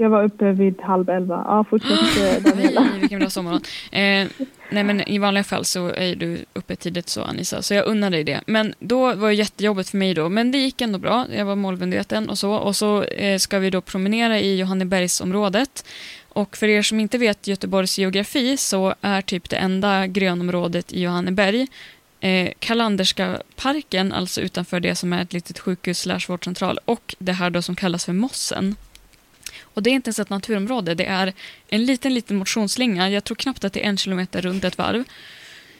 Jag 0.00 0.10
var 0.10 0.24
uppe 0.24 0.52
vid 0.52 0.80
halv 0.80 1.08
elva. 1.08 1.44
Ja, 1.46 1.64
fortsätt 1.70 2.44
Daniela. 2.44 2.80
Nej, 2.80 3.00
vilken 3.00 3.18
bra 3.18 3.30
sommarmorgon. 3.30 3.64
Eh, 3.92 4.46
nej, 4.70 4.84
men 4.84 5.08
i 5.08 5.18
vanliga 5.18 5.44
fall 5.44 5.64
så 5.64 5.88
är 5.88 6.16
du 6.16 6.44
uppe 6.52 6.76
tidigt 6.76 7.08
så 7.08 7.22
Anissa, 7.22 7.62
så 7.62 7.74
jag 7.74 7.86
unnar 7.86 8.10
dig 8.10 8.24
det. 8.24 8.40
Men 8.46 8.74
då 8.78 9.14
var 9.14 9.28
det 9.28 9.34
jättejobbigt 9.34 9.90
för 9.90 9.98
mig 9.98 10.14
då, 10.14 10.28
men 10.28 10.52
det 10.52 10.58
gick 10.58 10.80
ändå 10.80 10.98
bra. 10.98 11.26
Jag 11.36 11.44
var 11.44 11.56
målmedveten 11.56 12.28
och 12.28 12.38
så. 12.38 12.52
Och 12.52 12.76
så 12.76 13.02
eh, 13.02 13.38
ska 13.38 13.58
vi 13.58 13.70
då 13.70 13.80
promenera 13.80 14.38
i 14.38 14.58
Johannebergsområdet. 14.58 15.84
Och 16.28 16.56
för 16.56 16.68
er 16.68 16.82
som 16.82 17.00
inte 17.00 17.18
vet 17.18 17.46
Göteborgs 17.46 17.98
geografi 17.98 18.56
så 18.56 18.94
är 19.00 19.22
typ 19.22 19.50
det 19.50 19.56
enda 19.56 20.06
grönområdet 20.06 20.92
i 20.92 21.02
Johanneberg 21.02 21.66
eh, 22.20 22.50
Kalanderska 22.58 23.42
parken, 23.56 24.12
alltså 24.12 24.40
utanför 24.40 24.80
det 24.80 24.94
som 24.94 25.12
är 25.12 25.22
ett 25.22 25.32
litet 25.32 25.58
sjukhus 25.58 25.98
slash 25.98 26.20
vårdcentral 26.28 26.78
och 26.84 27.14
det 27.18 27.32
här 27.32 27.50
då 27.50 27.62
som 27.62 27.76
kallas 27.76 28.04
för 28.04 28.12
Mossen. 28.12 28.76
Och 29.78 29.82
det 29.82 29.90
är 29.90 29.94
inte 29.94 30.08
ens 30.08 30.18
ett 30.18 30.30
naturområde, 30.30 30.94
det 30.94 31.04
är 31.04 31.32
en 31.68 31.84
liten, 31.84 32.14
liten 32.14 32.36
motionsslinga. 32.36 33.10
Jag 33.10 33.24
tror 33.24 33.34
knappt 33.34 33.64
att 33.64 33.72
det 33.72 33.84
är 33.84 33.88
en 33.88 33.96
kilometer 33.96 34.42
runt 34.42 34.64
ett 34.64 34.78
varv. 34.78 35.04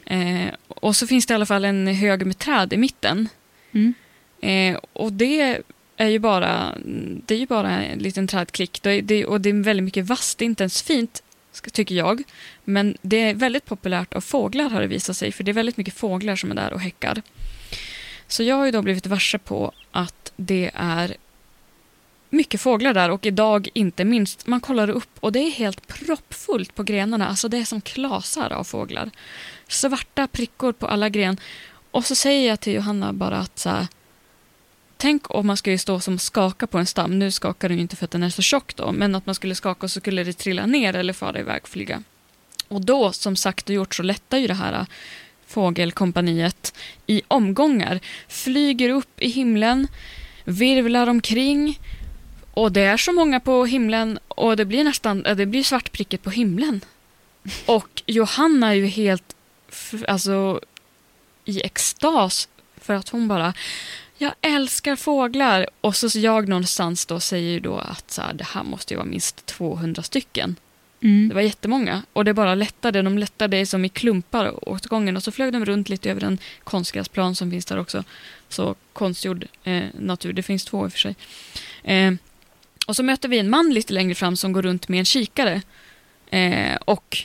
Eh, 0.07 0.49
och 0.69 0.97
så 0.97 1.07
finns 1.07 1.27
det 1.27 1.33
i 1.33 1.35
alla 1.35 1.47
fall 1.47 1.65
en 1.65 1.87
hög 1.87 2.27
med 2.27 2.39
träd 2.39 2.73
i 2.73 2.77
mitten. 2.77 3.29
Mm. 3.73 3.95
Eh, 4.41 4.81
och 4.93 5.13
det 5.13 5.63
är 5.97 6.09
ju 6.09 6.19
bara, 6.19 6.75
det 7.27 7.35
är 7.35 7.39
ju 7.39 7.47
bara 7.47 7.71
en 7.71 7.99
liten 7.99 8.27
trädklick. 8.27 8.83
Det, 8.83 9.01
det, 9.01 9.27
och 9.27 9.41
det 9.41 9.49
är 9.49 9.63
väldigt 9.63 9.85
mycket 9.85 10.07
vass. 10.07 10.35
Det 10.35 10.45
är 10.45 10.47
inte 10.47 10.63
ens 10.63 10.83
fint, 10.83 11.23
tycker 11.73 11.95
jag. 11.95 12.23
Men 12.65 12.97
det 13.03 13.17
är 13.17 13.35
väldigt 13.35 13.65
populärt 13.65 14.15
av 14.15 14.21
fåglar 14.21 14.71
har 14.71 14.81
det 14.81 14.87
visat 14.87 15.17
sig. 15.17 15.33
För 15.33 15.45
det 15.45 15.51
är 15.51 15.53
väldigt 15.53 15.77
mycket 15.77 15.95
fåglar 15.95 16.37
som 16.37 16.51
är 16.51 16.55
där 16.55 16.73
och 16.73 16.81
häckar. 16.81 17.23
Så 18.27 18.43
jag 18.43 18.57
har 18.57 18.65
ju 18.65 18.71
då 18.71 18.83
blivit 18.83 19.07
varse 19.07 19.39
på 19.39 19.73
att 19.91 20.33
det 20.37 20.71
är 20.75 21.17
mycket 22.31 22.61
fåglar 22.61 22.95
där 22.95 23.11
och 23.11 23.27
idag 23.27 23.69
inte 23.75 24.05
minst. 24.05 24.47
Man 24.47 24.61
kollar 24.61 24.91
upp 24.91 25.11
och 25.21 25.33
det 25.33 25.38
är 25.38 25.51
helt 25.51 25.87
proppfullt 25.87 26.75
på 26.75 26.83
grenarna. 26.83 27.29
Alltså 27.29 27.49
det 27.49 27.59
är 27.59 27.64
som 27.64 27.81
klasar 27.81 28.53
av 28.53 28.64
fåglar. 28.64 29.11
Svarta 29.69 30.27
prickor 30.27 30.73
på 30.73 30.87
alla 30.87 31.09
gren. 31.09 31.37
Och 31.91 32.05
så 32.05 32.14
säger 32.14 32.49
jag 32.49 32.61
till 32.61 32.75
Johanna 32.75 33.12
bara 33.12 33.38
att 33.38 33.59
så 33.59 33.71
här, 33.71 33.87
Tänk 35.01 35.35
om 35.35 35.47
man 35.47 35.57
skulle 35.57 35.79
stå 35.79 36.01
som 36.01 36.19
skaka 36.19 36.67
på 36.67 36.79
en 36.79 36.87
stam. 36.87 37.19
Nu 37.19 37.31
skakar 37.31 37.69
den 37.69 37.79
ju 37.79 37.83
inte 37.83 37.97
för 37.97 38.05
att 38.05 38.11
den 38.11 38.23
är 38.23 38.31
så 38.31 38.43
tjock 38.43 38.77
då. 38.77 38.93
Men 38.93 39.14
att 39.14 39.27
man 39.27 39.35
skulle 39.35 39.55
skaka 39.55 39.87
och 39.87 39.91
så 39.91 40.01
skulle 40.01 40.25
det 40.25 40.33
trilla 40.33 40.67
ner 40.67 40.97
eller 40.97 41.12
fara 41.12 41.41
iväg 41.41 41.62
och 41.62 41.69
flyga. 41.69 42.03
Och 42.69 42.85
då, 42.85 43.12
som 43.12 43.37
sagt 43.37 43.69
och 43.69 43.75
gjort, 43.75 43.95
så 43.95 44.03
lättar 44.03 44.38
ju 44.38 44.47
det 44.47 44.55
här 44.55 44.73
äh, 44.73 44.87
fågelkompaniet 45.47 46.75
i 47.07 47.23
omgångar. 47.29 48.01
Flyger 48.29 48.91
upp 48.91 49.21
i 49.23 49.29
himlen, 49.29 49.88
virvlar 50.45 51.07
omkring. 51.07 51.79
Och 52.59 52.73
det 52.73 52.81
är 52.81 52.97
så 52.97 53.12
många 53.12 53.40
på 53.40 53.64
himlen 53.64 54.18
och 54.29 54.57
det 54.57 54.64
blir 54.64 54.85
nästan 54.85 55.23
det 55.23 55.47
blir 55.47 55.62
svartpricket 55.62 56.23
på 56.23 56.31
himlen. 56.31 56.81
Och 57.66 58.03
Johanna 58.07 58.68
är 58.68 58.75
ju 58.75 58.87
helt 58.87 59.37
alltså, 60.09 60.61
i 61.44 61.62
extas 61.62 62.49
för 62.77 62.94
att 62.94 63.09
hon 63.09 63.29
bara 63.29 63.55
jag 64.16 64.33
älskar 64.40 64.97
fåglar. 64.97 65.66
Och 65.81 65.97
så 65.97 66.18
jag 66.18 66.49
någonstans 66.49 67.07
då 67.07 67.21
säger 67.21 67.51
ju 67.51 67.61
då 67.61 67.77
att 67.77 68.11
så 68.11 68.22
här, 68.22 68.33
det 68.33 68.45
här 68.45 68.62
måste 68.62 68.95
ju 68.95 68.99
vara 68.99 69.09
minst 69.09 69.47
200 69.47 70.03
stycken. 70.03 70.57
Mm. 71.01 71.28
Det 71.28 71.35
var 71.35 71.43
jättemånga. 71.43 72.03
Och 72.12 72.24
det 72.24 72.35
bara 72.35 72.55
lättade. 72.55 73.03
De 73.03 73.18
lättade 73.18 73.66
som 73.66 73.85
i 73.85 73.89
klumpar 73.89 74.68
åt 74.68 74.87
gången. 74.87 75.16
Och 75.16 75.22
så 75.22 75.33
flög 75.33 75.53
de 75.53 75.64
runt 75.64 75.89
lite 75.89 76.11
över 76.11 76.24
en 76.24 76.39
konstgräsplan 76.64 77.35
som 77.35 77.51
finns 77.51 77.64
där 77.64 77.78
också. 77.78 78.05
Så 78.49 78.74
konstgjord 78.93 79.47
eh, 79.64 79.85
natur. 79.99 80.33
Det 80.33 80.43
finns 80.43 80.64
två 80.64 80.85
i 80.85 80.89
och 80.89 80.93
för 80.93 80.99
sig. 80.99 81.16
Eh, 81.83 82.12
och 82.89 82.97
så 82.97 83.03
möter 83.03 83.28
vi 83.28 83.39
en 83.39 83.51
man 83.51 83.70
lite 83.74 83.93
längre 83.93 84.14
fram 84.14 84.36
som 84.36 84.53
går 84.53 84.62
runt 84.62 84.89
med 84.89 84.99
en 84.99 85.05
kikare. 85.05 85.62
Eh, 86.30 86.76
och 86.84 87.18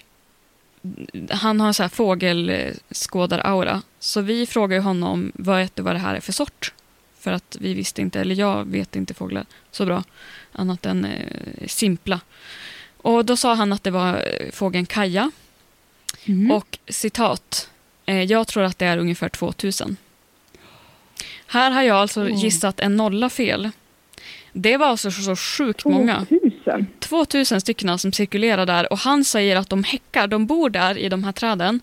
han 1.29 1.59
har 1.59 1.67
en 1.67 1.73
så 1.73 1.83
här 1.83 1.89
fågelskådar-aura. 1.89 3.81
Så 3.99 4.21
vi 4.21 4.45
frågar 4.45 4.79
honom 4.79 5.31
vad, 5.35 5.57
vet 5.57 5.75
du 5.75 5.81
vad 5.81 5.95
det 5.95 5.99
här 5.99 6.15
är 6.15 6.19
för 6.19 6.33
sort. 6.33 6.73
För 7.19 7.31
att 7.31 7.57
vi 7.59 7.73
visste 7.73 8.01
inte, 8.01 8.19
eller 8.21 8.35
jag 8.35 8.65
vet 8.67 8.95
inte 8.95 9.13
fåglar 9.13 9.45
så 9.71 9.85
bra. 9.85 10.03
Annat 10.51 10.85
än 10.85 11.05
eh, 11.05 11.67
simpla. 11.67 12.19
Och 12.97 13.25
då 13.25 13.37
sa 13.37 13.53
han 13.53 13.73
att 13.73 13.83
det 13.83 13.91
var 13.91 14.13
eh, 14.15 14.51
fågeln 14.51 14.85
kaja. 14.85 15.31
Mm. 16.25 16.51
Och 16.51 16.79
citat. 16.87 17.69
Eh, 18.05 18.23
jag 18.23 18.47
tror 18.47 18.63
att 18.63 18.79
det 18.79 18.85
är 18.85 18.97
ungefär 18.97 19.29
2000. 19.29 19.97
Här 21.47 21.71
har 21.71 21.81
jag 21.83 21.97
alltså 21.97 22.21
Mm. 22.21 22.33
gissat 22.35 22.79
en 22.79 22.95
nolla 22.97 23.29
fel. 23.29 23.71
Det 24.53 24.77
var 24.77 24.87
alltså 24.87 25.11
så 25.11 25.35
sjukt 25.35 25.85
många. 25.85 26.25
2000? 26.25 26.87
2000 26.99 27.61
stycken 27.61 27.99
som 27.99 28.11
cirkulerar 28.11 28.65
där 28.65 28.91
och 28.91 28.97
han 28.97 29.23
säger 29.23 29.55
att 29.55 29.69
de 29.69 29.83
häckar, 29.83 30.27
de 30.27 30.45
bor 30.45 30.69
där 30.69 30.97
i 30.97 31.09
de 31.09 31.23
här 31.23 31.31
träden. 31.31 31.79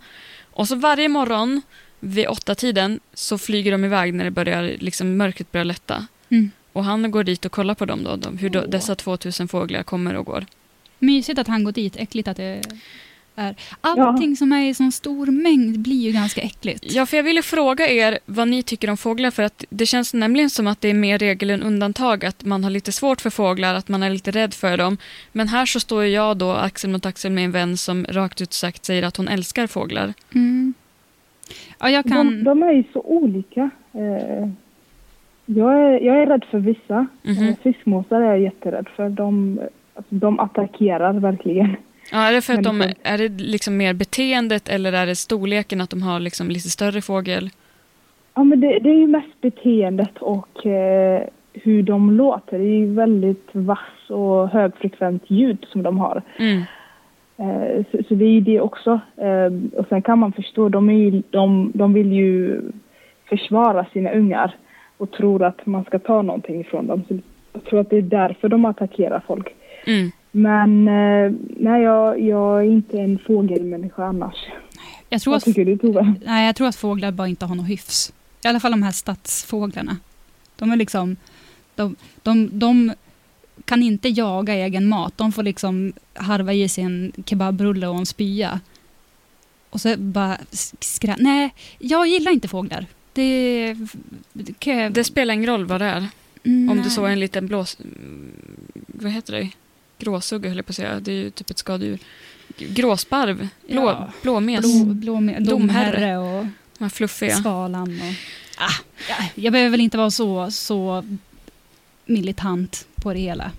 Och 0.50 0.68
så 0.68 0.74
varje 0.74 1.08
morgon 1.08 1.62
vid 2.00 2.28
åtta 2.28 2.54
tiden 2.54 3.00
så 3.14 3.38
flyger 3.38 3.72
de 3.72 3.84
iväg 3.84 4.14
när 4.14 4.24
det 4.24 4.30
börjar, 4.30 4.76
liksom 4.78 5.16
mörkret 5.16 5.52
börjar 5.52 5.64
lätta. 5.64 6.06
Mm. 6.28 6.50
Och 6.72 6.84
han 6.84 7.10
går 7.10 7.24
dit 7.24 7.44
och 7.44 7.52
kollar 7.52 7.74
på 7.74 7.84
dem 7.84 8.04
då, 8.04 8.30
hur 8.30 8.50
då, 8.50 8.66
dessa 8.66 8.94
2000 8.94 9.48
fåglar 9.48 9.82
kommer 9.82 10.14
och 10.14 10.26
går. 10.26 10.46
Mysigt 10.98 11.38
att 11.38 11.48
han 11.48 11.64
går 11.64 11.72
dit, 11.72 11.96
äckligt 11.96 12.28
att 12.28 12.36
det 12.36 12.62
är. 13.36 13.54
Allting 13.80 14.36
som 14.36 14.52
är 14.52 14.68
i 14.68 14.74
sån 14.74 14.92
stor 14.92 15.26
mängd 15.26 15.78
blir 15.78 15.96
ju 15.96 16.12
ganska 16.12 16.40
äckligt. 16.40 16.84
Ja, 16.94 17.06
för 17.06 17.16
jag 17.16 17.24
ville 17.24 17.42
fråga 17.42 17.88
er 17.88 18.18
vad 18.26 18.48
ni 18.48 18.62
tycker 18.62 18.90
om 18.90 18.96
fåglar 18.96 19.30
för 19.30 19.42
att 19.42 19.64
det 19.70 19.86
känns 19.86 20.14
nämligen 20.14 20.50
som 20.50 20.66
att 20.66 20.80
det 20.80 20.88
är 20.88 20.94
mer 20.94 21.18
regel 21.18 21.50
än 21.50 21.62
undantag 21.62 22.24
att 22.24 22.44
man 22.44 22.64
har 22.64 22.70
lite 22.70 22.92
svårt 22.92 23.20
för 23.20 23.30
fåglar, 23.30 23.74
att 23.74 23.88
man 23.88 24.02
är 24.02 24.10
lite 24.10 24.30
rädd 24.30 24.54
för 24.54 24.76
dem. 24.76 24.96
Men 25.32 25.48
här 25.48 25.66
så 25.66 25.80
står 25.80 26.04
jag 26.04 26.36
då 26.36 26.52
axel 26.52 26.90
mot 26.90 27.06
axel 27.06 27.32
med 27.32 27.44
en 27.44 27.52
vän 27.52 27.76
som 27.76 28.06
rakt 28.08 28.40
ut 28.40 28.52
sagt 28.52 28.84
säger 28.84 29.02
att 29.02 29.16
hon 29.16 29.28
älskar 29.28 29.66
fåglar. 29.66 30.12
Mm. 30.34 30.74
Ja, 31.78 31.90
jag 31.90 32.04
De, 32.04 32.10
kan... 32.10 32.44
de 32.44 32.62
är 32.62 32.72
ju 32.72 32.84
så 32.92 33.00
olika. 33.00 33.70
Eh, 33.92 34.48
jag, 35.46 35.74
är, 35.74 36.00
jag 36.00 36.22
är 36.22 36.26
rädd 36.26 36.44
för 36.50 36.58
vissa. 36.58 37.06
Mhm. 37.22 37.48
Eh, 37.48 37.54
fiskmåsar 37.62 38.20
är 38.20 38.26
jag 38.26 38.40
jätterädd 38.40 38.88
för. 38.96 39.08
De, 39.08 39.60
alltså, 39.94 40.14
de 40.14 40.40
attackerar 40.40 41.12
verkligen. 41.12 41.76
Ja, 42.12 42.18
är 42.28 42.32
det 42.32 42.42
för 42.42 42.54
att 42.54 42.62
de, 42.62 42.82
är 43.02 43.18
det 43.18 43.28
liksom 43.28 43.76
mer 43.76 43.94
beteendet 43.94 44.68
eller 44.68 44.92
är 44.92 45.06
det 45.06 45.16
storleken 45.16 45.80
att 45.80 45.90
de 45.90 46.02
har 46.02 46.20
liksom 46.20 46.48
lite 46.48 46.70
större 46.70 47.00
fågel? 47.00 47.50
Ja, 48.34 48.44
men 48.44 48.60
det, 48.60 48.78
det 48.78 48.90
är 48.90 48.98
ju 48.98 49.06
mest 49.06 49.40
beteendet 49.40 50.18
och 50.18 50.66
eh, 50.66 51.22
hur 51.52 51.82
de 51.82 52.10
låter. 52.10 52.58
Det 52.58 52.64
är 52.64 52.78
ju 52.78 52.94
väldigt 52.94 53.48
vass 53.52 54.10
och 54.10 54.48
högfrekvent 54.48 55.22
ljud 55.26 55.66
som 55.72 55.82
de 55.82 55.98
har. 55.98 56.22
Mm. 56.38 56.62
Eh, 57.36 57.84
så, 57.90 58.02
så 58.08 58.14
det 58.14 58.24
är 58.24 58.32
ju 58.32 58.40
det 58.40 58.60
också. 58.60 59.00
Eh, 59.16 59.78
och 59.78 59.86
sen 59.88 60.02
kan 60.02 60.18
man 60.18 60.32
förstå, 60.32 60.68
de, 60.68 60.88
är 60.88 60.94
ju, 60.94 61.22
de, 61.30 61.72
de 61.74 61.92
vill 61.92 62.12
ju 62.12 62.62
försvara 63.28 63.86
sina 63.92 64.10
ungar 64.10 64.54
och 64.96 65.10
tror 65.10 65.42
att 65.42 65.66
man 65.66 65.84
ska 65.84 65.98
ta 65.98 66.22
någonting 66.22 66.60
ifrån 66.60 66.86
dem. 66.86 67.02
Så 67.08 67.20
jag 67.52 67.64
tror 67.64 67.80
att 67.80 67.90
det 67.90 67.96
är 67.96 68.02
därför 68.02 68.48
de 68.48 68.64
attackerar 68.64 69.22
folk. 69.26 69.48
Mm. 69.86 70.10
Men 70.30 70.88
eh, 70.88 71.32
nej, 71.56 71.82
jag, 71.82 72.20
jag 72.20 72.60
är 72.60 72.70
inte 72.70 72.98
en 72.98 73.18
fågelmänniska 73.26 74.04
annars. 74.04 74.34
Jag 75.08 75.22
tror, 75.22 75.30
Vad 75.32 75.38
att, 75.38 75.44
tycker 75.44 75.64
du 75.64 75.78
Tove? 75.78 76.14
nej, 76.26 76.46
jag 76.46 76.56
tror 76.56 76.68
att 76.68 76.76
fåglar 76.76 77.10
bara 77.12 77.28
inte 77.28 77.46
har 77.46 77.54
något 77.54 77.68
hyfs. 77.68 78.12
I 78.44 78.48
alla 78.48 78.60
fall 78.60 78.70
de 78.70 78.82
här 78.82 78.92
stadsfåglarna. 78.92 79.96
De 80.56 80.72
är 80.72 80.76
liksom... 80.76 81.16
De, 81.74 81.96
de, 82.22 82.58
de 82.58 82.92
kan 83.64 83.82
inte 83.82 84.08
jaga 84.08 84.54
egen 84.54 84.88
mat. 84.88 85.12
De 85.18 85.32
får 85.32 85.42
liksom 85.42 85.92
harva 86.14 86.52
i 86.52 86.68
sig 86.68 86.84
en 86.84 87.12
kebabrulle 87.24 87.86
och 87.86 87.98
en 87.98 88.06
spya. 88.06 88.60
Och 89.70 89.80
så 89.80 89.94
bara 89.98 90.38
skrä... 90.80 91.16
Nej, 91.18 91.54
jag 91.78 92.06
gillar 92.08 92.32
inte 92.32 92.48
fåglar. 92.48 92.86
Det... 93.12 93.74
det, 94.32 94.88
Det 94.88 95.04
spelar 95.04 95.34
ingen 95.34 95.46
roll 95.50 95.64
vad 95.64 95.80
det 95.80 95.86
är. 95.86 96.06
Mm, 96.44 96.70
Om 96.70 96.82
det 96.82 96.90
så 96.90 97.04
är 97.04 97.10
en 97.10 97.20
liten 97.20 97.46
blås... 97.46 97.78
Vad 98.86 99.12
heter 99.12 99.32
det? 99.32 99.48
Gråsugga 100.00 100.48
höll 100.48 100.56
jag 100.56 100.66
på 100.66 100.70
att 100.70 100.76
säga. 100.76 101.00
Det 101.00 101.12
är 101.12 101.16
ju 101.16 101.30
typ 101.30 101.50
ett 101.50 101.58
skadedjur. 101.58 101.98
Gråsparv. 102.58 103.48
Blå, 103.68 103.82
Ja. 103.82 104.12
Blåmes. 104.22 104.60
Blå, 104.94 105.20
blå, 105.20 105.36
domherre 105.40 106.18
och 106.18 106.46
De 106.78 106.84
här 106.84 106.88
fluffiga. 106.88 107.36
Svalan 107.36 108.00
och... 108.00 108.14
Ah, 108.62 108.72
ja, 109.08 109.16
jag 109.34 109.52
behöver 109.52 109.70
väl 109.70 109.80
inte 109.80 109.98
vara 109.98 110.10
så, 110.10 110.50
så 110.50 111.04
militant 112.06 112.86
på 112.94 113.12
det 113.12 113.20
hela. 113.20 113.50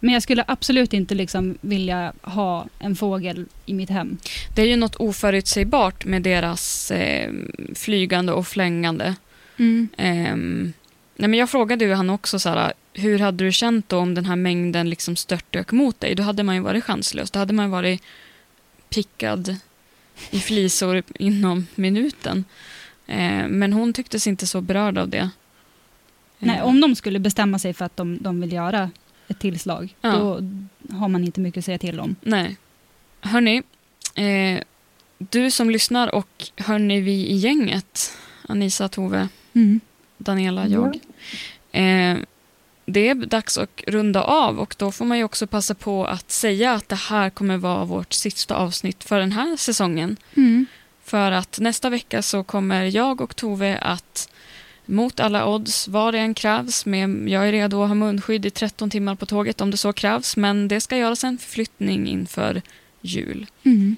Men 0.00 0.14
jag 0.14 0.22
skulle 0.22 0.44
absolut 0.48 0.92
inte 0.92 1.14
liksom 1.14 1.58
vilja 1.60 2.12
ha 2.22 2.66
en 2.78 2.96
fågel 2.96 3.46
i 3.66 3.74
mitt 3.74 3.90
hem. 3.90 4.18
Det 4.54 4.62
är 4.62 4.66
ju 4.66 4.76
något 4.76 4.96
oförutsägbart 4.96 6.04
med 6.04 6.22
deras 6.22 6.90
eh, 6.90 7.32
flygande 7.74 8.32
och 8.32 8.46
flängande. 8.46 9.14
Ehm, 9.96 10.72
nej 11.16 11.28
men 11.28 11.38
jag 11.38 11.50
frågade 11.50 11.84
ju 11.84 11.92
han 11.94 12.10
också 12.10 12.38
så 12.38 12.48
här, 12.48 12.72
hur 12.92 13.18
hade 13.18 13.44
du 13.44 13.52
känt 13.52 13.92
om 13.92 14.14
den 14.14 14.24
här 14.24 14.36
mängden 14.36 14.90
liksom 14.90 15.16
störtdök 15.16 15.72
mot 15.72 16.00
dig? 16.00 16.14
Då 16.14 16.22
hade 16.22 16.42
man 16.42 16.54
ju 16.54 16.60
varit 16.60 16.84
chanslös. 16.84 17.30
Då 17.30 17.38
hade 17.38 17.52
man 17.52 17.70
varit 17.70 18.02
pickad 18.88 19.56
i 20.30 20.40
flisor 20.40 21.02
inom 21.18 21.66
minuten. 21.74 22.44
Eh, 23.06 23.48
men 23.48 23.72
hon 23.72 23.92
tycktes 23.92 24.26
inte 24.26 24.46
så 24.46 24.60
berörd 24.60 24.98
av 24.98 25.08
det. 25.08 25.30
Nej, 26.38 26.56
Eh, 26.58 26.64
om 26.64 26.80
de 26.80 26.94
skulle 26.96 27.18
bestämma 27.18 27.58
sig 27.58 27.74
för 27.74 27.84
att 27.84 27.96
de, 27.96 28.18
de 28.20 28.40
vill 28.40 28.52
göra 28.52 28.90
ett 29.28 29.38
tillslag, 29.38 29.94
Ja. 30.00 30.12
då 30.12 30.40
har 30.96 31.08
man 31.08 31.24
inte 31.24 31.40
mycket 31.40 31.58
att 31.58 31.64
säga 31.64 31.78
till 31.78 32.00
om. 32.00 32.16
Nej. 32.20 32.56
Hörni, 33.20 33.62
eh, 34.14 34.60
du 35.18 35.50
som 35.50 35.70
lyssnar 35.70 36.14
och 36.14 36.28
hörni 36.56 37.00
vi 37.00 37.12
i 37.26 37.36
gänget, 37.36 38.12
Anisa, 38.48 38.88
Tove, 38.88 39.28
Daniela, 40.18 40.66
jag. 40.66 40.94
Eh, 41.72 42.16
det 42.86 43.08
är 43.08 43.14
dags 43.14 43.58
att 43.58 43.82
runda 43.86 44.22
av 44.22 44.60
och 44.60 44.74
då 44.78 44.92
får 44.92 45.04
man 45.04 45.18
ju 45.18 45.24
också 45.24 45.46
passa 45.46 45.74
på 45.74 46.04
att 46.04 46.30
säga 46.30 46.72
att 46.72 46.88
det 46.88 46.96
här 46.96 47.30
kommer 47.30 47.56
vara 47.56 47.84
vårt 47.84 48.12
sista 48.12 48.56
avsnitt 48.56 49.04
för 49.04 49.20
den 49.20 49.32
här 49.32 49.56
säsongen. 49.56 50.16
Mm. 50.36 50.66
För 51.04 51.30
att 51.30 51.58
nästa 51.60 51.90
vecka 51.90 52.22
så 52.22 52.44
kommer 52.44 52.84
jag 52.84 53.20
och 53.20 53.36
Tove 53.36 53.78
att 53.78 54.28
mot 54.86 55.20
alla 55.20 55.46
odds, 55.48 55.88
vad 55.88 56.14
det 56.14 56.18
än 56.18 56.34
krävs, 56.34 56.86
med, 56.86 57.28
jag 57.28 57.48
är 57.48 57.52
redo 57.52 57.82
att 57.82 57.88
ha 57.88 57.94
munskydd 57.94 58.46
i 58.46 58.50
13 58.50 58.90
timmar 58.90 59.14
på 59.14 59.26
tåget 59.26 59.60
om 59.60 59.70
det 59.70 59.76
så 59.76 59.92
krävs, 59.92 60.36
men 60.36 60.68
det 60.68 60.80
ska 60.80 60.96
göras 60.96 61.24
en 61.24 61.38
förflyttning 61.38 62.08
inför 62.08 62.62
jul. 63.00 63.46
Mm. 63.64 63.96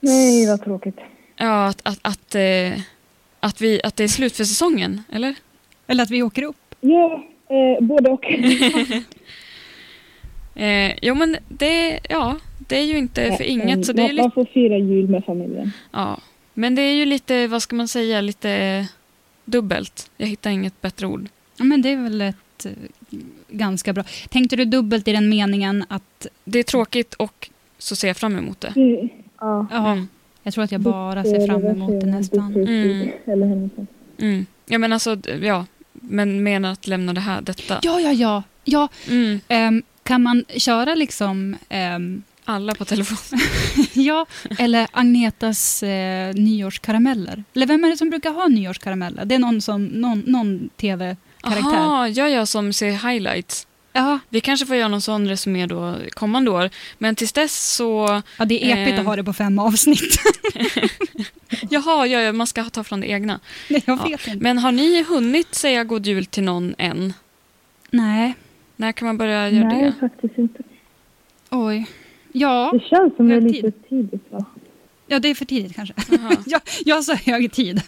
Nej, 0.00 0.46
vad 0.46 0.64
tråkigt. 0.64 0.98
Ja, 1.36 1.66
att, 1.66 1.80
att, 1.82 1.98
att, 2.02 2.34
eh, 2.34 2.80
att, 3.44 3.60
vi, 3.60 3.80
att 3.84 3.96
det 3.96 4.04
är 4.04 4.08
slut 4.08 4.36
för 4.36 4.44
säsongen, 4.44 5.02
eller? 5.12 5.34
Eller 5.86 6.02
att 6.02 6.10
vi 6.10 6.22
åker 6.22 6.42
upp. 6.42 6.74
Ja, 6.80 7.24
eh, 7.48 7.84
både 7.84 8.10
och. 8.10 8.24
Eh, 10.56 10.92
jo, 11.02 11.14
men 11.14 11.36
det, 11.48 12.00
ja, 12.08 12.36
det 12.58 12.78
är 12.78 12.82
ju 12.84 12.98
inte 12.98 13.32
för 13.36 13.44
inget, 13.44 13.86
så 13.86 13.92
det 13.92 14.02
är 14.02 14.06
man, 14.06 14.10
lite 14.10 14.22
man 14.22 14.30
får 14.30 14.44
fira 14.44 14.78
jul 14.78 15.08
med 15.08 15.24
familjen. 15.24 15.72
Ja, 15.92 16.18
men 16.54 16.74
det 16.74 16.82
är 16.82 16.92
ju 16.94 17.04
lite, 17.04 17.46
vad 17.46 17.62
ska 17.62 17.76
man 17.76 17.88
säga, 17.88 18.20
lite 18.20 18.86
dubbelt. 19.44 20.10
Jag 20.16 20.26
hittar 20.26 20.50
inget 20.50 20.80
bättre 20.80 21.06
ord. 21.06 21.28
Ja, 21.56 21.64
men 21.64 21.82
det 21.82 21.88
är 21.88 21.96
väl 21.96 22.20
ett 22.20 22.66
eh, 22.66 22.72
ganska 23.48 23.92
bra. 23.92 24.04
Tänkte 24.30 24.56
du 24.56 24.64
dubbelt 24.64 25.08
i 25.08 25.12
den 25.12 25.28
meningen 25.28 25.84
att... 25.88 26.26
Det 26.44 26.58
är 26.58 26.62
tråkigt 26.62 27.14
och 27.14 27.50
så 27.78 27.96
ser 27.96 28.08
jag 28.08 28.16
fram 28.16 28.38
emot 28.38 28.60
det. 28.60 28.72
Mm, 28.76 29.08
Ja. 29.40 29.66
Ja, 29.70 29.92
Mm. 29.92 30.08
Jag 30.44 30.54
tror 30.54 30.64
att 30.64 30.72
jag 30.72 30.80
bara 30.80 31.24
ser 31.24 31.46
fram 31.46 31.66
emot 31.66 32.00
det 32.00 32.06
nästan. 32.06 32.54
Mm. 32.56 33.10
Mm. 34.18 34.46
Ja, 34.66 34.78
men 34.78 34.92
alltså, 34.92 35.16
ja, 35.42 35.66
men 35.92 36.42
menar 36.42 36.72
att 36.72 36.86
lämna 36.86 37.12
det 37.12 37.20
här, 37.20 37.40
detta. 37.40 37.78
Ja, 37.82 38.00
ja, 38.00 38.12
ja. 38.12 38.42
ja 38.64 38.88
Mm. 39.08 39.40
ehm, 39.48 39.82
kan 40.02 40.22
man 40.22 40.44
köra 40.56 40.94
liksom... 40.94 41.56
ehm, 41.68 42.22
Alla 42.46 42.74
på 42.74 42.84
telefon. 42.84 43.38
ja, 43.92 44.26
eller 44.58 44.86
Agnetas 44.92 45.82
eh, 45.82 46.34
nyårskarameller. 46.34 47.44
Eller 47.54 47.66
vem 47.66 47.84
är 47.84 47.88
det 47.88 47.96
som 47.96 48.10
brukar 48.10 48.30
ha 48.32 48.48
nyårskarameller? 48.48 49.24
Det 49.24 49.34
är 49.34 49.38
någon, 49.38 49.60
som, 49.60 49.84
någon, 49.84 50.18
någon 50.26 50.68
tv-karaktär. 50.76 51.70
Jaha, 51.70 52.08
jag 52.08 52.30
gör 52.30 52.44
som 52.44 52.72
ser 52.72 52.90
highlights. 53.08 53.66
Ja, 53.96 54.18
Vi 54.28 54.40
kanske 54.40 54.66
får 54.66 54.76
göra 54.76 54.88
någon 54.88 55.00
sån 55.00 55.28
resumé 55.28 55.66
då 55.66 55.96
kommande 56.10 56.50
år. 56.50 56.70
Men 56.98 57.14
tills 57.14 57.32
dess 57.32 57.74
så... 57.74 58.22
ja, 58.38 58.44
det 58.44 58.64
är 58.64 58.76
epigt 58.82 58.94
Eh. 58.94 59.00
att 59.00 59.06
ha 59.06 59.16
det 59.16 59.24
på 59.24 59.32
fem 59.32 59.58
avsnitt. 59.58 60.16
Jaha, 61.70 62.06
ja, 62.06 62.20
ja, 62.20 62.32
man 62.32 62.46
ska 62.46 62.64
ta 62.64 62.84
från 62.84 63.00
det 63.00 63.06
egna. 63.10 63.40
Nej, 63.70 63.82
jag 63.86 63.98
Ja, 63.98 64.04
vet 64.04 64.26
inte. 64.28 64.42
Men 64.42 64.58
har 64.58 64.72
ni 64.72 65.02
hunnit 65.02 65.54
säga 65.54 65.84
god 65.84 66.06
jul 66.06 66.26
till 66.26 66.42
någon 66.42 66.74
än? 66.78 67.12
Nej, 67.90 68.34
När 68.76 68.92
kan 68.92 69.06
man 69.06 69.18
börja 69.18 69.50
göra 69.50 69.68
Nej, 69.68 69.82
det? 69.84 69.92
faktiskt 70.00 70.38
inte. 70.38 70.62
oj. 71.50 71.86
Ja, 72.32 72.70
Det 72.72 72.80
känns 72.80 73.16
som 73.16 73.28
det 73.28 73.34
är 73.34 73.40
lite 73.40 73.70
tidigt 73.88 74.24
va? 74.30 74.44
ja, 75.06 75.18
det 75.18 75.28
är 75.28 75.34
för 75.34 75.44
tidigt 75.44 75.74
kanske. 75.76 75.94
Jag, 76.46 76.60
jag 76.84 77.04
sa 77.04 77.14
hög 77.14 77.52
tid. 77.52 77.82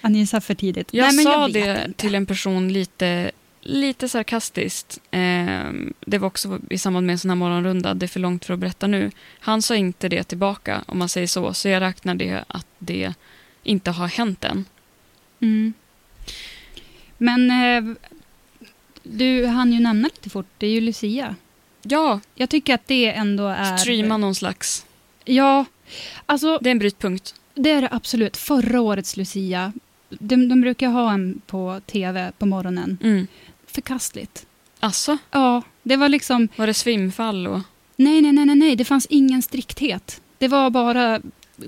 Anissa 0.00 0.40
för 0.40 0.54
tidigt. 0.54 0.94
Jag 0.94 1.06
Nej, 1.06 1.14
men 1.16 1.24
sa 1.24 1.44
vet 1.46 1.52
det 1.54 1.84
inte. 1.86 1.92
till 2.02 2.14
en 2.14 2.26
person 2.26 2.72
lite, 2.72 3.30
lite 3.68 4.08
sarkastiskt. 4.08 5.00
Ehm, 5.10 5.92
det 6.00 6.18
var 6.18 6.26
också 6.26 6.58
i 6.70 6.78
samband 6.78 7.06
med 7.06 7.12
en 7.12 7.18
sån 7.18 7.30
här 7.30 7.36
morgonrunda. 7.36 7.94
Det 7.94 8.06
är 8.06 8.08
för 8.08 8.20
långt 8.20 8.44
för 8.44 8.54
att 8.54 8.60
berätta 8.60 8.86
nu. 8.86 9.10
Han 9.40 9.62
sa 9.62 9.76
inte 9.76 10.08
det 10.08 10.24
tillbaka, 10.24 10.84
om 10.86 10.98
man 10.98 11.08
säger 11.08 11.26
så. 11.26 11.54
Så 11.54 11.68
jag 11.68 11.80
räknar 11.80 12.14
det 12.14 12.44
att 12.46 12.66
det 12.78 13.14
inte 13.62 13.90
har 13.90 14.06
hänt 14.06 14.44
än. 14.44 14.64
Mm. 15.40 15.72
Men 17.18 17.50
eh, 17.50 17.94
du 19.02 19.46
hann 19.46 19.72
ju 19.72 19.80
nämna 19.80 20.08
lite 20.08 20.30
fort, 20.30 20.46
det 20.58 20.66
är 20.66 20.70
ju 20.70 20.80
Lucia. 20.80 21.36
Ja, 21.82 22.20
Jag 22.34 22.50
tycker 22.50 22.74
att 22.74 22.86
det 22.86 23.12
ändå 23.12 23.46
är... 23.46 23.76
streama 23.76 24.16
någon 24.16 24.34
slags. 24.34 24.86
Ja, 25.24 25.64
alltså 26.26 26.58
Det 26.62 26.68
är 26.68 26.70
en 26.70 26.78
brytpunkt. 26.78 27.34
det 27.54 27.70
är 27.70 27.82
det 27.82 27.88
absolut. 27.92 28.36
Förra 28.36 28.80
årets 28.80 29.16
Lucia 29.16 29.72
de, 30.08 30.48
de 30.48 30.60
brukar 30.60 30.88
ha 30.88 31.12
en 31.12 31.40
på 31.46 31.80
tv 31.86 32.32
på 32.38 32.46
morgonen. 32.46 32.98
Mm. 33.02 33.26
Förkastligt. 33.82 34.46
Alltså, 34.80 35.18
Ja, 35.30 35.62
det 35.82 35.96
var 35.96 36.08
liksom, 36.08 36.48
var 36.56 36.66
det 36.66 36.74
svimfall 36.74 37.46
och... 37.46 37.60
nej, 37.96 38.22
nej, 38.22 38.32
nej, 38.32 38.46
nej, 38.46 38.56
nej, 38.56 38.76
det 38.76 38.84
fanns 38.84 39.06
ingen 39.06 39.42
strikthet. 39.42 40.20
Det 40.38 40.48
var 40.48 40.70
bara 40.70 41.20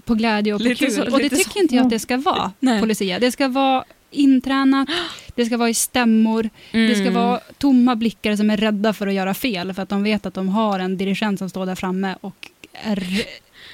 på 0.05 0.15
glädje 0.15 0.55
och 0.55 0.61
på 0.61 0.65
Lite 0.65 0.85
kul. 0.87 0.95
så- 0.95 1.03
och 1.13 1.19
det 1.19 1.29
tycker 1.29 1.51
så. 1.51 1.59
inte 1.59 1.75
jag 1.75 1.85
att 1.85 1.91
det 1.91 1.99
ska 1.99 2.17
vara 2.17 2.53
Nej. 2.61 2.81
på 2.81 2.87
Lucia. 2.87 3.19
Det 3.19 3.33
ska 3.33 3.49
vara 3.49 3.85
intränat, 4.11 4.89
det 5.35 5.45
ska 5.47 5.57
vara 5.57 5.69
i 5.69 5.75
stämmor, 5.75 6.51
det 6.73 6.95
ska 6.95 7.03
Mm. 7.03 7.15
vara 7.15 7.41
tomma 7.59 7.97
blickar 7.97 8.37
som 8.37 8.51
är 8.51 8.57
rädda 8.57 8.93
för 8.93 9.07
att 9.07 9.15
göra 9.15 9.35
fel, 9.35 9.75
för 9.75 9.83
att 9.83 9.89
de 9.89 10.03
vet 10.03 10.27
att 10.27 10.35
de 10.35 10.49
har 10.49 10.79
en 10.79 10.97
dirigent 10.97 11.39
som 11.39 11.51
står 11.51 11.67
där 11.67 11.75
framme 11.75 12.15
och 12.21 12.51
är... 12.73 13.23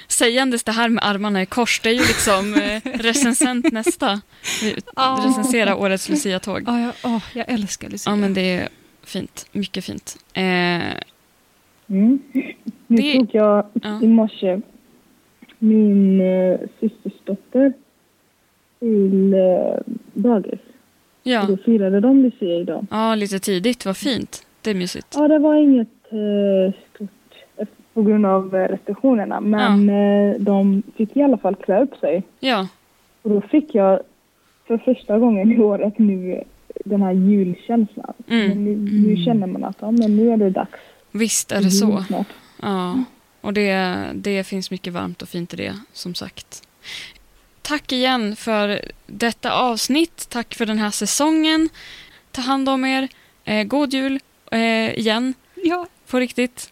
Sägandes 0.07 0.63
det 0.63 0.71
här 0.71 0.89
med 0.89 1.03
armarna 1.05 1.41
i 1.41 1.45
kors, 1.45 1.79
det 1.83 1.89
är 1.89 1.93
ju 1.93 1.99
liksom 1.99 2.53
eh, 2.53 2.81
recensent 2.99 3.71
nästa. 3.71 4.21
Ja. 4.95 5.23
Recensera 5.27 5.75
årets 5.75 6.09
Lucia-tåg. 6.09 6.63
Ja, 6.67 6.79
jag, 6.79 6.93
åh, 7.03 7.23
jag 7.33 7.49
älskar 7.49 7.89
Lucia. 7.89 8.11
Ja, 8.11 8.15
men 8.15 8.33
det 8.33 8.41
är 8.55 8.69
fint. 9.03 9.45
Mycket 9.51 9.85
fint. 9.85 10.17
Eh, 10.33 10.43
Mm. 11.89 12.19
Nu 12.87 12.97
Det- 12.97 13.13
tog 13.13 13.29
jag 13.31 13.65
ja. 13.73 13.99
i 14.03 14.07
morse 14.07 14.61
min 15.59 16.21
eh, 16.21 16.59
systers 16.79 17.13
dotter 17.25 17.73
till 18.79 19.33
eh, 19.33 19.93
dagis. 20.13 20.59
ja. 21.23 21.41
Och 21.41 21.47
då 21.47 21.57
firade 21.63 21.99
de 21.99 22.23
Lucia 22.23 22.55
idag. 22.55 22.85
ja, 22.91 23.15
lite 23.15 23.39
tidigt. 23.39 23.85
Vad 23.85 23.97
fint. 23.97 24.45
Det 24.61 24.69
är 24.69 24.75
mysigt. 24.75 25.07
Ja, 25.15 25.27
det 25.27 25.39
var 25.39 25.55
inget 25.55 25.87
eh, 26.11 26.73
stort 26.95 27.09
på 27.97 28.03
grund 28.03 28.25
av 28.25 28.55
eh, 28.55 28.67
restriktionerna. 28.67 29.39
Men 29.39 29.89
eh, 29.89 30.39
de 30.39 30.83
fick 30.97 31.17
i 31.17 31.21
alla 31.21 31.37
fall 31.37 31.55
klä 31.55 31.83
upp 31.83 31.95
sig. 31.95 32.23
Ja, 32.39 32.67
Och 33.21 33.29
då 33.29 33.41
fick 33.41 33.75
jag 33.75 33.99
för 34.67 34.77
första 34.77 35.19
gången 35.19 35.51
i 35.51 35.59
året 35.59 35.99
nu 35.99 36.43
den 36.85 37.01
här 37.01 37.11
julkänslan. 37.11 38.13
Mm. 38.27 38.63
Nu, 38.65 38.75
nu 39.07 39.15
känner 39.25 39.47
man 39.47 39.63
att 39.63 39.75
ja, 39.79 39.91
men 39.91 40.15
nu 40.17 40.31
är 40.31 40.37
det 40.37 40.49
dags. 40.49 40.79
visst 41.11 41.51
är 41.51 41.61
det 41.61 41.71
så. 41.71 42.03
Snart. 42.07 42.27
Ja, 42.61 43.03
och 43.41 43.53
det, 43.53 44.05
det 44.13 44.43
finns 44.43 44.71
mycket 44.71 44.93
varmt 44.93 45.21
och 45.21 45.29
fint 45.29 45.53
i 45.53 45.57
det, 45.57 45.73
som 45.93 46.15
sagt. 46.15 46.61
Tack 47.61 47.91
igen 47.91 48.35
för 48.35 48.81
detta 49.07 49.51
avsnitt. 49.53 50.27
Tack 50.29 50.55
för 50.55 50.65
den 50.65 50.77
här 50.79 50.91
säsongen. 50.91 51.69
Ta 52.31 52.41
hand 52.41 52.69
om 52.69 52.85
er. 52.85 53.07
Eh, 53.45 53.63
god 53.63 53.93
jul 53.93 54.19
eh, 54.51 54.99
igen, 54.99 55.33
Ja, 55.63 55.87
på 56.11 56.19
riktigt. 56.19 56.71